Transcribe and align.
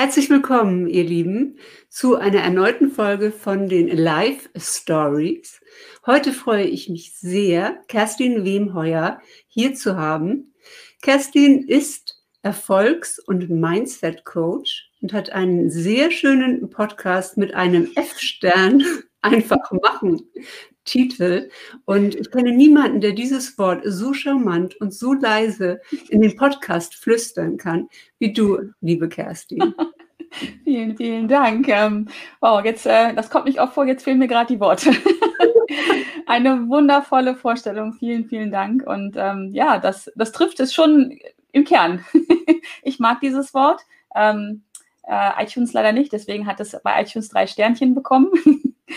Herzlich 0.00 0.30
willkommen, 0.30 0.86
ihr 0.86 1.02
Lieben, 1.02 1.58
zu 1.88 2.14
einer 2.14 2.38
erneuten 2.38 2.88
Folge 2.88 3.32
von 3.32 3.68
den 3.68 3.88
Live 3.88 4.48
Stories. 4.56 5.60
Heute 6.06 6.32
freue 6.32 6.66
ich 6.66 6.88
mich 6.88 7.14
sehr, 7.16 7.82
Kerstin 7.88 8.44
Wemheuer 8.44 9.20
hier 9.48 9.74
zu 9.74 9.96
haben. 9.96 10.54
Kerstin 11.02 11.66
ist 11.66 12.24
Erfolgs- 12.42 13.18
und 13.18 13.50
Mindset-Coach 13.50 14.88
und 15.02 15.12
hat 15.12 15.30
einen 15.30 15.68
sehr 15.68 16.12
schönen 16.12 16.70
Podcast 16.70 17.36
mit 17.36 17.54
einem 17.54 17.90
F-Stern 17.96 18.84
einfach 19.20 19.72
machen 19.82 20.22
Titel. 20.88 21.50
Und 21.84 22.14
ich 22.14 22.30
kenne 22.30 22.52
niemanden, 22.52 23.00
der 23.00 23.12
dieses 23.12 23.58
Wort 23.58 23.82
so 23.84 24.14
charmant 24.14 24.80
und 24.80 24.94
so 24.94 25.12
leise 25.12 25.80
in 26.08 26.22
den 26.22 26.36
Podcast 26.36 26.94
flüstern 26.94 27.58
kann, 27.58 27.88
wie 28.18 28.32
du, 28.32 28.58
liebe 28.80 29.08
Kerstin. 29.08 29.74
vielen, 30.64 30.96
vielen 30.96 31.28
Dank. 31.28 31.68
Ähm, 31.68 32.08
wow, 32.40 32.64
jetzt, 32.64 32.86
äh, 32.86 33.14
das 33.14 33.30
kommt 33.30 33.44
nicht 33.44 33.60
oft 33.60 33.74
vor, 33.74 33.86
jetzt 33.86 34.04
fehlen 34.04 34.18
mir 34.18 34.28
gerade 34.28 34.52
die 34.52 34.60
Worte. 34.60 34.90
Eine 36.26 36.68
wundervolle 36.68 37.36
Vorstellung. 37.36 37.92
Vielen, 37.92 38.26
vielen 38.26 38.50
Dank. 38.50 38.86
Und 38.86 39.14
ähm, 39.16 39.50
ja, 39.52 39.78
das, 39.78 40.10
das 40.16 40.32
trifft 40.32 40.60
es 40.60 40.72
schon 40.72 41.18
im 41.52 41.64
Kern. 41.64 42.04
ich 42.82 42.98
mag 42.98 43.20
dieses 43.20 43.52
Wort. 43.52 43.82
Ähm, 44.14 44.62
äh, 45.06 45.42
iTunes 45.42 45.72
leider 45.72 45.92
nicht, 45.92 46.12
deswegen 46.12 46.46
hat 46.46 46.60
es 46.60 46.76
bei 46.82 47.02
iTunes 47.02 47.28
drei 47.28 47.46
Sternchen 47.46 47.94
bekommen. 47.94 48.30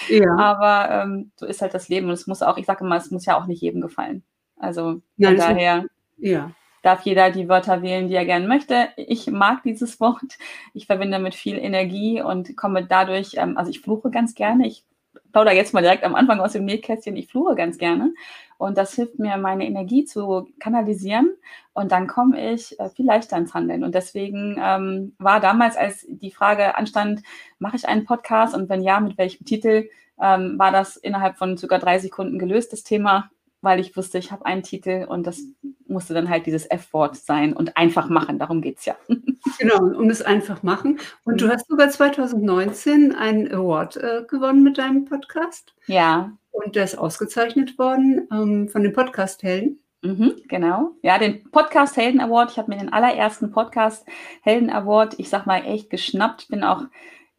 Ja. 0.09 0.35
Aber 0.37 0.89
ähm, 0.91 1.31
so 1.35 1.45
ist 1.45 1.61
halt 1.61 1.73
das 1.73 1.89
Leben 1.89 2.07
und 2.07 2.13
es 2.13 2.27
muss 2.27 2.41
auch, 2.41 2.57
ich 2.57 2.65
sage 2.65 2.83
immer, 2.83 2.97
es 2.97 3.11
muss 3.11 3.25
ja 3.25 3.37
auch 3.37 3.45
nicht 3.45 3.61
jedem 3.61 3.81
gefallen. 3.81 4.23
Also 4.57 5.01
von 5.19 5.37
daher 5.37 5.85
ja. 6.17 6.51
darf 6.83 7.01
jeder 7.01 7.31
die 7.31 7.49
Wörter 7.49 7.81
wählen, 7.81 8.07
die 8.07 8.15
er 8.15 8.25
gerne 8.25 8.47
möchte. 8.47 8.89
Ich 8.95 9.27
mag 9.27 9.63
dieses 9.63 9.99
Wort. 9.99 10.37
Ich 10.73 10.85
verbinde 10.85 11.17
damit 11.17 11.33
viel 11.33 11.57
Energie 11.57 12.21
und 12.21 12.55
komme 12.55 12.85
dadurch, 12.85 13.33
ähm, 13.35 13.57
also 13.57 13.71
ich 13.71 13.81
fluche 13.81 14.11
ganz 14.11 14.35
gerne. 14.35 14.67
Ich 14.67 14.85
plaudere 15.31 15.55
jetzt 15.55 15.73
mal 15.73 15.81
direkt 15.81 16.03
am 16.03 16.15
Anfang 16.15 16.39
aus 16.39 16.53
dem 16.53 16.65
Nähkästchen. 16.65 17.15
Ich 17.15 17.27
fluche 17.27 17.55
ganz 17.55 17.77
gerne. 17.77 18.13
Und 18.57 18.77
das 18.77 18.93
hilft 18.93 19.17
mir, 19.17 19.37
meine 19.37 19.65
Energie 19.65 20.05
zu 20.05 20.47
kanalisieren. 20.59 21.31
Und 21.73 21.91
dann 21.91 22.07
komme 22.07 22.53
ich 22.53 22.79
äh, 22.79 22.89
viel 22.89 23.05
leichter 23.05 23.37
ins 23.37 23.53
Handeln. 23.53 23.83
Und 23.83 23.95
deswegen 23.95 24.61
ähm, 24.61 25.15
war 25.17 25.39
damals, 25.39 25.75
als 25.77 26.05
die 26.07 26.31
Frage 26.31 26.77
anstand, 26.77 27.23
mache 27.59 27.75
ich 27.75 27.87
einen 27.87 28.05
Podcast 28.05 28.53
und 28.53 28.69
wenn 28.69 28.81
ja, 28.83 28.99
mit 28.99 29.17
welchem 29.17 29.45
Titel, 29.45 29.89
ähm, 30.21 30.59
war 30.59 30.71
das 30.71 30.95
innerhalb 30.97 31.37
von 31.37 31.57
sogar 31.57 31.79
drei 31.79 31.97
Sekunden 31.97 32.37
gelöst, 32.37 32.71
das 32.71 32.83
Thema, 32.83 33.31
weil 33.61 33.79
ich 33.79 33.95
wusste, 33.95 34.17
ich 34.17 34.31
habe 34.31 34.45
einen 34.45 34.63
Titel 34.63 35.05
und 35.07 35.27
das 35.27 35.41
musste 35.87 36.13
dann 36.13 36.29
halt 36.29 36.45
dieses 36.45 36.65
F-Wort 36.65 37.15
sein 37.15 37.53
und 37.53 37.77
einfach 37.77 38.09
machen. 38.09 38.39
Darum 38.39 38.61
geht 38.61 38.79
es 38.79 38.85
ja. 38.85 38.95
Genau, 39.57 39.83
um 39.83 40.09
es 40.09 40.21
einfach 40.21 40.61
machen. 40.61 40.99
Und 41.23 41.41
du 41.41 41.49
hast 41.49 41.67
sogar 41.67 41.89
2019 41.89 43.13
einen 43.13 43.51
Award 43.51 43.97
äh, 43.97 44.23
gewonnen 44.27 44.63
mit 44.63 44.77
deinem 44.77 45.05
Podcast. 45.05 45.73
Ja. 45.87 46.31
Und 46.51 46.75
der 46.75 46.83
ist 46.83 46.97
ausgezeichnet 46.97 47.77
worden 47.79 48.27
ähm, 48.31 48.69
von 48.69 48.83
den 48.83 48.93
Podcast-Helden. 48.93 49.79
Mhm, 50.03 50.35
genau. 50.47 50.91
Ja, 51.03 51.19
den 51.19 51.43
Podcast 51.51 51.95
Helden 51.95 52.21
Award. 52.21 52.51
Ich 52.51 52.57
habe 52.57 52.71
mir 52.71 52.77
den 52.77 52.91
allerersten 52.91 53.51
Podcast 53.51 54.05
Helden 54.41 54.69
Award, 54.71 55.19
ich 55.19 55.29
sag 55.29 55.45
mal, 55.45 55.63
echt 55.65 55.89
geschnappt. 55.89 56.47
Bin 56.47 56.63
auch, 56.63 56.83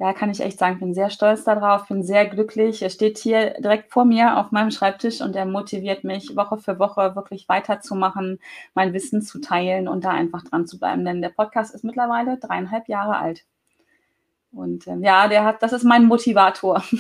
ja, 0.03 0.13
kann 0.13 0.31
ich 0.31 0.41
echt 0.41 0.59
sagen, 0.59 0.81
bin 0.81 0.95
sehr 0.95 1.11
stolz 1.11 1.45
darauf, 1.45 1.87
bin 1.87 2.03
sehr 2.03 2.27
glücklich. 2.27 2.83
Er 2.83 2.91
steht 2.91 3.19
hier 3.19 3.55
direkt 3.61 3.93
vor 3.93 4.05
mir 4.05 4.37
auf 4.37 4.51
meinem 4.51 4.73
Schreibtisch 4.73 5.21
und 5.21 5.37
er 5.37 5.47
motiviert 5.47 6.03
mich 6.03 6.35
Woche 6.35 6.59
für 6.59 6.81
Woche 6.81 7.15
wirklich 7.15 7.49
weiterzumachen, 7.49 8.41
mein 8.75 8.95
Wissen 8.95 9.23
zu 9.23 9.41
teilen 9.41 9.87
und 9.87 10.05
da 10.05 10.11
einfach 10.11 10.43
dran 10.43 10.67
zu 10.67 10.81
bleiben. 10.81 11.05
Denn 11.05 11.23
der 11.23 11.29
Podcast 11.29 11.73
ist 11.73 11.85
mittlerweile 11.85 12.37
dreieinhalb 12.37 12.89
Jahre 12.89 13.17
alt. 13.17 13.45
Und 14.51 14.89
ähm, 14.89 15.05
ja, 15.05 15.29
der 15.29 15.45
hat, 15.45 15.63
das 15.63 15.73
ist 15.73 15.85
mein 15.85 16.07
Motivator. 16.07 16.83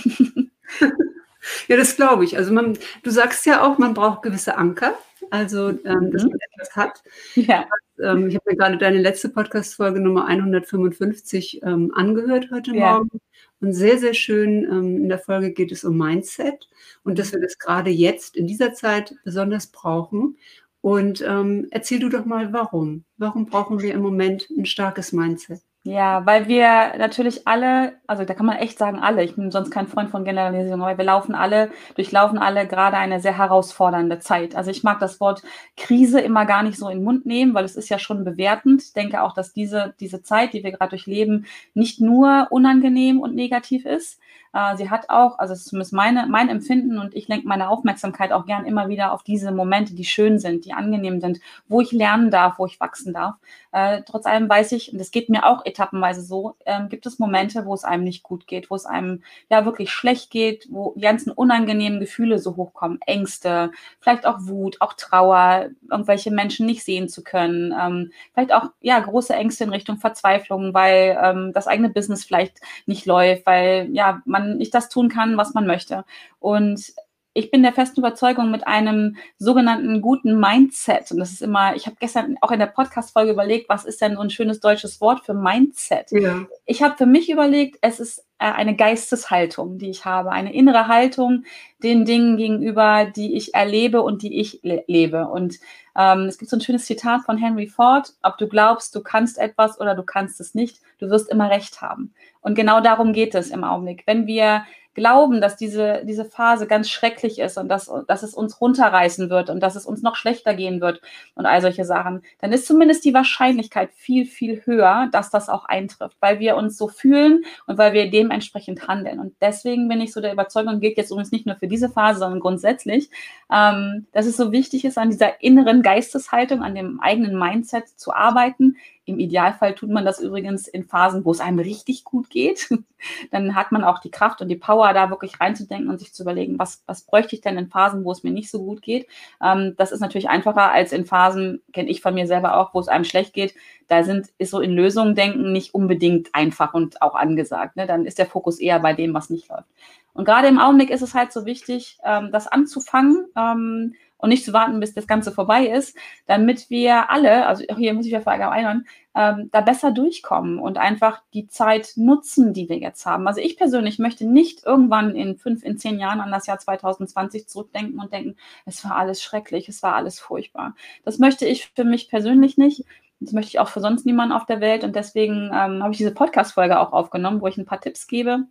Ja, 1.66 1.76
das 1.76 1.96
glaube 1.96 2.24
ich. 2.24 2.36
Also 2.36 2.52
man, 2.52 2.78
du 3.02 3.10
sagst 3.10 3.46
ja 3.46 3.64
auch, 3.66 3.76
man 3.76 3.94
braucht 3.94 4.22
gewisse 4.22 4.56
Anker, 4.56 4.94
also 5.28 5.70
ähm, 5.70 6.12
dass 6.12 6.22
mhm. 6.22 6.28
man 6.28 6.38
etwas 6.52 6.76
hat. 6.76 7.02
Ja. 7.34 7.64
Ähm, 8.02 8.28
ich 8.28 8.34
habe 8.34 8.50
mir 8.50 8.56
gerade 8.56 8.78
deine 8.78 9.00
letzte 9.00 9.28
Podcast-Folge 9.28 10.00
Nummer 10.00 10.26
155 10.26 11.62
ähm, 11.62 11.92
angehört 11.94 12.48
heute 12.50 12.74
ja. 12.74 12.94
Morgen. 12.94 13.20
Und 13.60 13.72
sehr, 13.74 13.98
sehr 13.98 14.14
schön, 14.14 14.64
ähm, 14.64 14.96
in 14.96 15.08
der 15.08 15.20
Folge 15.20 15.52
geht 15.52 15.70
es 15.70 15.84
um 15.84 15.96
Mindset 15.96 16.68
und 17.04 17.18
dass 17.18 17.32
wir 17.32 17.40
das 17.40 17.58
gerade 17.58 17.90
jetzt 17.90 18.36
in 18.36 18.48
dieser 18.48 18.74
Zeit 18.74 19.14
besonders 19.24 19.68
brauchen. 19.68 20.36
Und 20.80 21.24
ähm, 21.26 21.68
erzähl 21.70 22.00
du 22.00 22.08
doch 22.08 22.24
mal, 22.24 22.52
warum. 22.52 23.04
Warum 23.16 23.46
brauchen 23.46 23.80
wir 23.80 23.94
im 23.94 24.00
Moment 24.00 24.50
ein 24.50 24.66
starkes 24.66 25.12
Mindset? 25.12 25.62
Ja, 25.84 26.24
weil 26.26 26.46
wir 26.46 26.96
natürlich 26.96 27.48
alle, 27.48 27.94
also 28.06 28.24
da 28.24 28.34
kann 28.34 28.46
man 28.46 28.58
echt 28.58 28.78
sagen 28.78 29.00
alle, 29.00 29.24
ich 29.24 29.34
bin 29.34 29.50
sonst 29.50 29.72
kein 29.72 29.88
Freund 29.88 30.10
von 30.10 30.24
Generalisierung, 30.24 30.80
aber 30.80 30.96
wir 30.96 31.04
laufen 31.04 31.34
alle, 31.34 31.72
durchlaufen 31.96 32.38
alle 32.38 32.68
gerade 32.68 32.96
eine 32.98 33.18
sehr 33.18 33.36
herausfordernde 33.36 34.20
Zeit. 34.20 34.54
Also 34.54 34.70
ich 34.70 34.84
mag 34.84 35.00
das 35.00 35.18
Wort 35.18 35.42
Krise 35.76 36.20
immer 36.20 36.46
gar 36.46 36.62
nicht 36.62 36.78
so 36.78 36.88
in 36.88 36.98
den 36.98 37.04
Mund 37.04 37.26
nehmen, 37.26 37.52
weil 37.54 37.64
es 37.64 37.74
ist 37.74 37.88
ja 37.88 37.98
schon 37.98 38.22
bewertend. 38.22 38.80
Ich 38.80 38.92
denke 38.92 39.22
auch, 39.22 39.34
dass 39.34 39.52
diese, 39.52 39.92
diese 39.98 40.22
Zeit, 40.22 40.52
die 40.52 40.62
wir 40.62 40.70
gerade 40.70 40.90
durchleben, 40.90 41.46
nicht 41.74 42.00
nur 42.00 42.46
unangenehm 42.50 43.18
und 43.18 43.34
negativ 43.34 43.84
ist, 43.84 44.20
äh, 44.52 44.76
sie 44.76 44.90
hat 44.90 45.08
auch, 45.08 45.38
also 45.38 45.52
es 45.52 45.60
ist 45.60 45.68
zumindest 45.68 45.92
meine, 45.92 46.26
mein 46.26 46.48
Empfinden 46.48 46.98
und 46.98 47.14
ich 47.14 47.28
lenke 47.28 47.48
meine 47.48 47.68
Aufmerksamkeit 47.68 48.32
auch 48.32 48.46
gern 48.46 48.66
immer 48.66 48.88
wieder 48.88 49.12
auf 49.12 49.22
diese 49.22 49.50
Momente, 49.52 49.94
die 49.94 50.04
schön 50.04 50.38
sind, 50.38 50.64
die 50.64 50.72
angenehm 50.72 51.20
sind, 51.20 51.40
wo 51.68 51.80
ich 51.80 51.92
lernen 51.92 52.30
darf, 52.30 52.58
wo 52.58 52.66
ich 52.66 52.80
wachsen 52.80 53.12
darf. 53.12 53.36
Äh, 53.72 54.02
trotz 54.06 54.26
allem 54.26 54.48
weiß 54.48 54.72
ich, 54.72 54.92
und 54.92 54.98
das 55.00 55.10
geht 55.10 55.30
mir 55.30 55.46
auch 55.46 55.64
etappenweise 55.64 56.20
so, 56.22 56.56
ähm, 56.66 56.90
gibt 56.90 57.06
es 57.06 57.18
Momente, 57.18 57.64
wo 57.64 57.72
es 57.72 57.84
einem 57.84 58.04
nicht 58.04 58.22
gut 58.22 58.46
geht, 58.46 58.70
wo 58.70 58.74
es 58.74 58.84
einem 58.84 59.22
ja 59.48 59.64
wirklich 59.64 59.90
schlecht 59.90 60.30
geht, 60.30 60.66
wo 60.70 60.92
die 60.96 61.00
ganzen 61.00 61.30
unangenehmen 61.32 61.98
Gefühle 61.98 62.38
so 62.38 62.56
hochkommen, 62.56 63.00
Ängste, 63.06 63.70
vielleicht 64.00 64.26
auch 64.26 64.40
Wut, 64.40 64.80
auch 64.80 64.92
Trauer, 64.92 65.70
irgendwelche 65.90 66.30
Menschen 66.30 66.66
nicht 66.66 66.84
sehen 66.84 67.08
zu 67.08 67.24
können, 67.24 67.74
ähm, 67.80 68.12
vielleicht 68.34 68.52
auch 68.52 68.70
ja 68.82 68.98
große 68.98 69.34
Ängste 69.34 69.64
in 69.64 69.70
Richtung 69.70 69.96
Verzweiflung, 69.96 70.74
weil 70.74 71.18
ähm, 71.22 71.52
das 71.54 71.66
eigene 71.66 71.88
Business 71.88 72.24
vielleicht 72.24 72.60
nicht 72.84 73.06
läuft, 73.06 73.46
weil 73.46 73.88
ja 73.92 74.20
man 74.26 74.41
man 74.42 74.56
nicht 74.58 74.74
das 74.74 74.88
tun 74.88 75.08
kann, 75.08 75.36
was 75.36 75.54
man 75.54 75.66
möchte. 75.66 76.04
Und 76.38 76.92
ich 77.34 77.50
bin 77.50 77.62
der 77.62 77.72
festen 77.72 78.00
Überzeugung 78.00 78.50
mit 78.50 78.66
einem 78.66 79.16
sogenannten 79.38 80.02
guten 80.02 80.38
Mindset. 80.38 81.10
Und 81.10 81.18
das 81.18 81.32
ist 81.32 81.42
immer, 81.42 81.74
ich 81.74 81.86
habe 81.86 81.96
gestern 81.98 82.36
auch 82.40 82.50
in 82.50 82.58
der 82.58 82.66
Podcast-Folge 82.66 83.32
überlegt, 83.32 83.68
was 83.68 83.84
ist 83.84 84.00
denn 84.02 84.16
so 84.16 84.20
ein 84.20 84.30
schönes 84.30 84.60
deutsches 84.60 85.00
Wort 85.00 85.24
für 85.24 85.34
Mindset? 85.34 86.10
Ja. 86.10 86.46
Ich 86.66 86.82
habe 86.82 86.96
für 86.96 87.06
mich 87.06 87.30
überlegt, 87.30 87.78
es 87.80 88.00
ist 88.00 88.18
äh, 88.38 88.52
eine 88.52 88.76
Geisteshaltung, 88.76 89.78
die 89.78 89.88
ich 89.88 90.04
habe, 90.04 90.30
eine 90.30 90.52
innere 90.52 90.88
Haltung 90.88 91.44
den 91.82 92.04
Dingen 92.04 92.36
gegenüber, 92.36 93.06
die 93.06 93.34
ich 93.34 93.54
erlebe 93.54 94.02
und 94.02 94.22
die 94.22 94.38
ich 94.38 94.60
le 94.62 94.84
lebe. 94.86 95.26
Und 95.28 95.58
ähm, 95.96 96.22
es 96.22 96.38
gibt 96.38 96.50
so 96.50 96.56
ein 96.56 96.60
schönes 96.60 96.84
Zitat 96.84 97.22
von 97.22 97.38
Henry 97.38 97.66
Ford, 97.66 98.12
ob 98.22 98.38
du 98.38 98.46
glaubst, 98.46 98.94
du 98.94 99.02
kannst 99.02 99.38
etwas 99.38 99.80
oder 99.80 99.94
du 99.94 100.02
kannst 100.02 100.40
es 100.40 100.54
nicht, 100.54 100.80
du 100.98 101.08
wirst 101.08 101.30
immer 101.30 101.50
recht 101.50 101.80
haben. 101.80 102.12
Und 102.40 102.56
genau 102.56 102.80
darum 102.80 103.12
geht 103.12 103.34
es 103.34 103.50
im 103.50 103.64
Augenblick. 103.64 104.02
Wenn 104.06 104.26
wir 104.26 104.64
glauben, 104.94 105.40
dass 105.40 105.56
diese, 105.56 106.02
diese 106.04 106.24
Phase 106.24 106.66
ganz 106.66 106.90
schrecklich 106.90 107.38
ist 107.38 107.56
und 107.56 107.68
dass, 107.68 107.90
dass 108.06 108.22
es 108.22 108.34
uns 108.34 108.60
runterreißen 108.60 109.30
wird 109.30 109.48
und 109.48 109.60
dass 109.60 109.74
es 109.74 109.86
uns 109.86 110.02
noch 110.02 110.16
schlechter 110.16 110.54
gehen 110.54 110.80
wird 110.80 111.00
und 111.34 111.46
all 111.46 111.62
solche 111.62 111.84
Sachen, 111.84 112.22
dann 112.40 112.52
ist 112.52 112.66
zumindest 112.66 113.04
die 113.04 113.14
Wahrscheinlichkeit 113.14 113.90
viel, 113.94 114.26
viel 114.26 114.62
höher, 114.66 115.08
dass 115.12 115.30
das 115.30 115.48
auch 115.48 115.64
eintrifft, 115.64 116.16
weil 116.20 116.40
wir 116.40 116.56
uns 116.56 116.76
so 116.76 116.88
fühlen 116.88 117.44
und 117.66 117.78
weil 117.78 117.92
wir 117.94 118.10
dementsprechend 118.10 118.86
handeln. 118.86 119.18
Und 119.18 119.34
deswegen 119.40 119.88
bin 119.88 120.00
ich 120.00 120.12
so 120.12 120.20
der 120.20 120.32
Überzeugung, 120.32 120.80
gilt 120.80 120.98
jetzt 120.98 121.10
übrigens 121.10 121.32
nicht 121.32 121.46
nur 121.46 121.56
für 121.56 121.68
diese 121.68 121.88
Phase, 121.88 122.18
sondern 122.18 122.40
grundsätzlich, 122.40 123.08
ähm, 123.50 124.06
dass 124.12 124.26
es 124.26 124.36
so 124.36 124.52
wichtig 124.52 124.84
ist, 124.84 124.98
an 124.98 125.10
dieser 125.10 125.42
inneren 125.42 125.82
Geisteshaltung, 125.82 126.62
an 126.62 126.74
dem 126.74 127.00
eigenen 127.00 127.38
Mindset 127.38 127.88
zu 127.88 128.12
arbeiten, 128.12 128.76
im 129.04 129.18
Idealfall 129.18 129.74
tut 129.74 129.90
man 129.90 130.04
das 130.04 130.20
übrigens 130.20 130.68
in 130.68 130.84
Phasen, 130.84 131.24
wo 131.24 131.32
es 131.32 131.40
einem 131.40 131.58
richtig 131.58 132.04
gut 132.04 132.30
geht. 132.30 132.68
Dann 133.32 133.56
hat 133.56 133.72
man 133.72 133.82
auch 133.82 133.98
die 133.98 134.12
Kraft 134.12 134.40
und 134.40 134.48
die 134.48 134.56
Power, 134.56 134.92
da 134.92 135.10
wirklich 135.10 135.40
reinzudenken 135.40 135.90
und 135.90 135.98
sich 135.98 136.14
zu 136.14 136.22
überlegen, 136.22 136.58
was, 136.58 136.84
was 136.86 137.02
bräuchte 137.02 137.34
ich 137.34 137.40
denn 137.40 137.58
in 137.58 137.68
Phasen, 137.68 138.04
wo 138.04 138.12
es 138.12 138.22
mir 138.22 138.30
nicht 138.30 138.50
so 138.50 138.62
gut 138.62 138.80
geht. 138.80 139.08
Ähm, 139.42 139.74
das 139.76 139.90
ist 139.90 140.00
natürlich 140.00 140.28
einfacher 140.28 140.70
als 140.70 140.92
in 140.92 141.04
Phasen, 141.04 141.62
kenne 141.72 141.90
ich 141.90 142.00
von 142.00 142.14
mir 142.14 142.28
selber 142.28 142.56
auch, 142.56 142.74
wo 142.74 142.80
es 142.80 142.88
einem 142.88 143.04
schlecht 143.04 143.34
geht. 143.34 143.54
Da 143.88 144.04
sind, 144.04 144.28
ist 144.38 144.50
so 144.50 144.60
in 144.60 144.72
Lösungen 144.72 145.16
denken 145.16 145.52
nicht 145.52 145.74
unbedingt 145.74 146.32
einfach 146.32 146.72
und 146.72 147.02
auch 147.02 147.16
angesagt. 147.16 147.76
Ne? 147.76 147.86
Dann 147.86 148.06
ist 148.06 148.18
der 148.18 148.26
Fokus 148.26 148.60
eher 148.60 148.78
bei 148.78 148.92
dem, 148.92 149.14
was 149.14 149.30
nicht 149.30 149.48
läuft. 149.48 149.66
Und 150.14 150.26
gerade 150.26 150.46
im 150.46 150.60
Augenblick 150.60 150.90
ist 150.90 151.02
es 151.02 151.14
halt 151.14 151.32
so 151.32 151.44
wichtig, 151.44 151.98
ähm, 152.04 152.30
das 152.30 152.46
anzufangen 152.46 153.26
ähm, 153.36 153.94
und 154.22 154.28
nicht 154.28 154.44
zu 154.44 154.52
warten, 154.52 154.80
bis 154.80 154.94
das 154.94 155.06
Ganze 155.06 155.32
vorbei 155.32 155.66
ist, 155.66 155.96
damit 156.26 156.70
wir 156.70 157.10
alle, 157.10 157.46
also 157.46 157.64
hier 157.76 157.92
muss 157.92 158.06
ich 158.06 158.12
ja 158.12 158.20
verallgemeinern, 158.20 158.86
ähm, 159.16 159.50
da 159.52 159.60
besser 159.60 159.90
durchkommen 159.90 160.60
und 160.60 160.78
einfach 160.78 161.22
die 161.34 161.48
Zeit 161.48 161.92
nutzen, 161.96 162.54
die 162.54 162.68
wir 162.68 162.78
jetzt 162.78 163.04
haben. 163.04 163.26
Also 163.26 163.40
ich 163.40 163.56
persönlich 163.56 163.98
möchte 163.98 164.24
nicht 164.24 164.64
irgendwann 164.64 165.16
in 165.16 165.36
fünf, 165.36 165.64
in 165.64 165.76
zehn 165.76 165.98
Jahren 165.98 166.20
an 166.20 166.30
das 166.30 166.46
Jahr 166.46 166.58
2020 166.58 167.48
zurückdenken 167.48 167.98
und 168.00 168.12
denken, 168.12 168.36
es 168.64 168.84
war 168.84 168.96
alles 168.96 169.22
schrecklich, 169.22 169.68
es 169.68 169.82
war 169.82 169.96
alles 169.96 170.20
furchtbar. 170.20 170.76
Das 171.04 171.18
möchte 171.18 171.44
ich 171.44 171.72
für 171.74 171.84
mich 171.84 172.08
persönlich 172.08 172.56
nicht 172.56 172.84
Das 173.20 173.32
möchte 173.32 173.50
ich 173.50 173.58
auch 173.58 173.68
für 173.68 173.80
sonst 173.80 174.06
niemanden 174.06 174.32
auf 174.32 174.46
der 174.46 174.60
Welt. 174.60 174.84
Und 174.84 174.94
deswegen 174.96 175.46
ähm, 175.52 175.82
habe 175.82 175.90
ich 175.92 175.98
diese 175.98 176.14
Podcast-Folge 176.14 176.78
auch 176.78 176.92
aufgenommen, 176.92 177.40
wo 177.40 177.48
ich 177.48 177.58
ein 177.58 177.66
paar 177.66 177.80
Tipps 177.80 178.06
gebe 178.06 178.46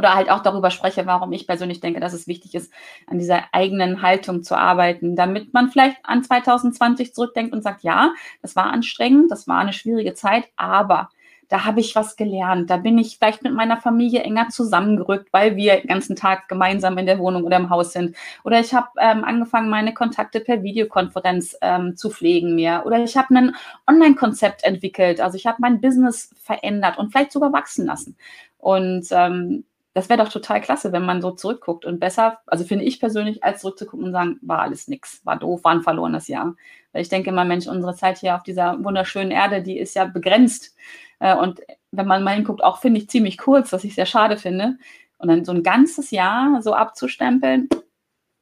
oder 0.00 0.14
halt 0.14 0.30
auch 0.30 0.40
darüber 0.40 0.70
spreche, 0.70 1.04
warum 1.04 1.30
ich 1.32 1.46
persönlich 1.46 1.80
denke, 1.80 2.00
dass 2.00 2.14
es 2.14 2.26
wichtig 2.26 2.54
ist, 2.54 2.72
an 3.06 3.18
dieser 3.18 3.44
eigenen 3.52 4.00
Haltung 4.00 4.42
zu 4.42 4.56
arbeiten, 4.56 5.14
damit 5.14 5.52
man 5.52 5.68
vielleicht 5.68 5.98
an 6.02 6.24
2020 6.24 7.14
zurückdenkt 7.14 7.52
und 7.52 7.62
sagt, 7.62 7.82
ja, 7.82 8.14
das 8.40 8.56
war 8.56 8.72
anstrengend, 8.72 9.30
das 9.30 9.46
war 9.46 9.58
eine 9.58 9.74
schwierige 9.74 10.14
Zeit, 10.14 10.48
aber 10.56 11.10
da 11.50 11.64
habe 11.64 11.80
ich 11.80 11.96
was 11.96 12.16
gelernt. 12.16 12.70
Da 12.70 12.76
bin 12.76 12.96
ich 12.96 13.18
vielleicht 13.18 13.42
mit 13.42 13.52
meiner 13.52 13.76
Familie 13.76 14.22
enger 14.22 14.48
zusammengerückt, 14.48 15.32
weil 15.32 15.56
wir 15.56 15.80
den 15.80 15.88
ganzen 15.88 16.14
Tag 16.14 16.48
gemeinsam 16.48 16.96
in 16.96 17.06
der 17.06 17.18
Wohnung 17.18 17.42
oder 17.42 17.56
im 17.56 17.70
Haus 17.70 17.92
sind. 17.92 18.16
Oder 18.44 18.60
ich 18.60 18.72
habe 18.72 18.88
ähm, 19.00 19.24
angefangen, 19.24 19.68
meine 19.68 19.92
Kontakte 19.92 20.40
per 20.40 20.62
Videokonferenz 20.62 21.56
ähm, 21.60 21.96
zu 21.96 22.08
pflegen 22.08 22.54
mehr. 22.54 22.86
Oder 22.86 23.02
ich 23.02 23.16
habe 23.16 23.34
ein 23.34 23.56
Online-Konzept 23.88 24.62
entwickelt. 24.62 25.20
Also 25.20 25.36
ich 25.36 25.46
habe 25.46 25.58
mein 25.60 25.80
Business 25.80 26.32
verändert 26.40 26.98
und 26.98 27.10
vielleicht 27.10 27.32
sogar 27.32 27.52
wachsen 27.52 27.84
lassen. 27.84 28.16
Und 28.58 29.08
ähm, 29.10 29.64
das 29.92 30.08
wäre 30.08 30.22
doch 30.22 30.30
total 30.30 30.60
klasse, 30.60 30.92
wenn 30.92 31.04
man 31.04 31.20
so 31.20 31.32
zurückguckt 31.32 31.84
und 31.84 31.98
besser, 31.98 32.38
also 32.46 32.64
finde 32.64 32.84
ich 32.84 33.00
persönlich, 33.00 33.42
als 33.42 33.60
zurückzugucken 33.60 34.06
und 34.06 34.12
sagen, 34.12 34.38
war 34.42 34.60
alles 34.60 34.86
nix, 34.86 35.24
war 35.24 35.36
doof, 35.36 35.64
war 35.64 35.72
ein 35.72 35.82
verlorenes 35.82 36.28
Jahr. 36.28 36.54
Weil 36.92 37.02
ich 37.02 37.08
denke 37.08 37.30
immer, 37.30 37.44
Mensch, 37.44 37.66
unsere 37.66 37.94
Zeit 37.94 38.18
hier 38.18 38.36
auf 38.36 38.42
dieser 38.44 38.82
wunderschönen 38.84 39.32
Erde, 39.32 39.62
die 39.62 39.78
ist 39.78 39.94
ja 39.94 40.04
begrenzt. 40.04 40.76
Äh, 41.18 41.36
und 41.36 41.60
wenn 41.90 42.06
man 42.06 42.22
mal 42.22 42.34
hinguckt, 42.34 42.62
auch 42.62 42.78
finde 42.78 43.00
ich 43.00 43.10
ziemlich 43.10 43.36
kurz, 43.36 43.72
was 43.72 43.84
ich 43.84 43.94
sehr 43.94 44.06
schade 44.06 44.36
finde. 44.36 44.78
Und 45.18 45.28
dann 45.28 45.44
so 45.44 45.52
ein 45.52 45.62
ganzes 45.62 46.12
Jahr 46.12 46.62
so 46.62 46.72
abzustempeln, 46.72 47.68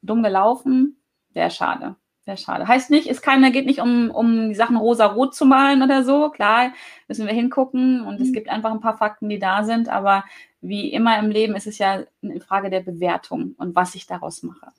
dumm 0.03 0.23
gelaufen, 0.23 1.01
wäre 1.33 1.51
schade. 1.51 1.97
Sehr 2.29 2.37
schade. 2.37 2.69
Heißt 2.69 2.91
nicht, 2.91 3.09
es 3.09 3.23
keine, 3.23 3.51
geht 3.53 3.65
nicht 3.65 3.81
um, 3.81 4.11
um 4.11 4.51
die 4.51 4.55
Sachen 4.55 4.77
rosa-rot 4.77 5.35
zu 5.35 5.47
malen 5.47 5.83
oder 5.83 6.05
so. 6.05 6.29
Klar, 6.29 6.73
müssen 7.09 7.27
wir 7.27 7.33
hingucken 7.33 8.03
und 8.03 8.21
mhm. 8.21 8.23
es 8.27 8.35
gibt 8.35 8.51
einfach 8.51 8.71
ein 8.71 8.81
paar 8.81 8.99
Fakten, 8.99 9.31
die 9.31 9.39
da 9.39 9.65
sind, 9.65 9.89
aber 9.89 10.25
wie 10.61 10.93
immer 10.93 11.19
im 11.19 11.31
Leben 11.31 11.55
ist 11.55 11.67
es 11.67 11.79
ja 11.79 12.05
eine 12.23 12.41
Frage 12.41 12.71
der 12.71 12.81
Bewertung 12.81 13.55
und 13.59 13.75
was 13.75 13.95
ich 13.95 14.07
daraus 14.07 14.43
mache. 14.43 14.73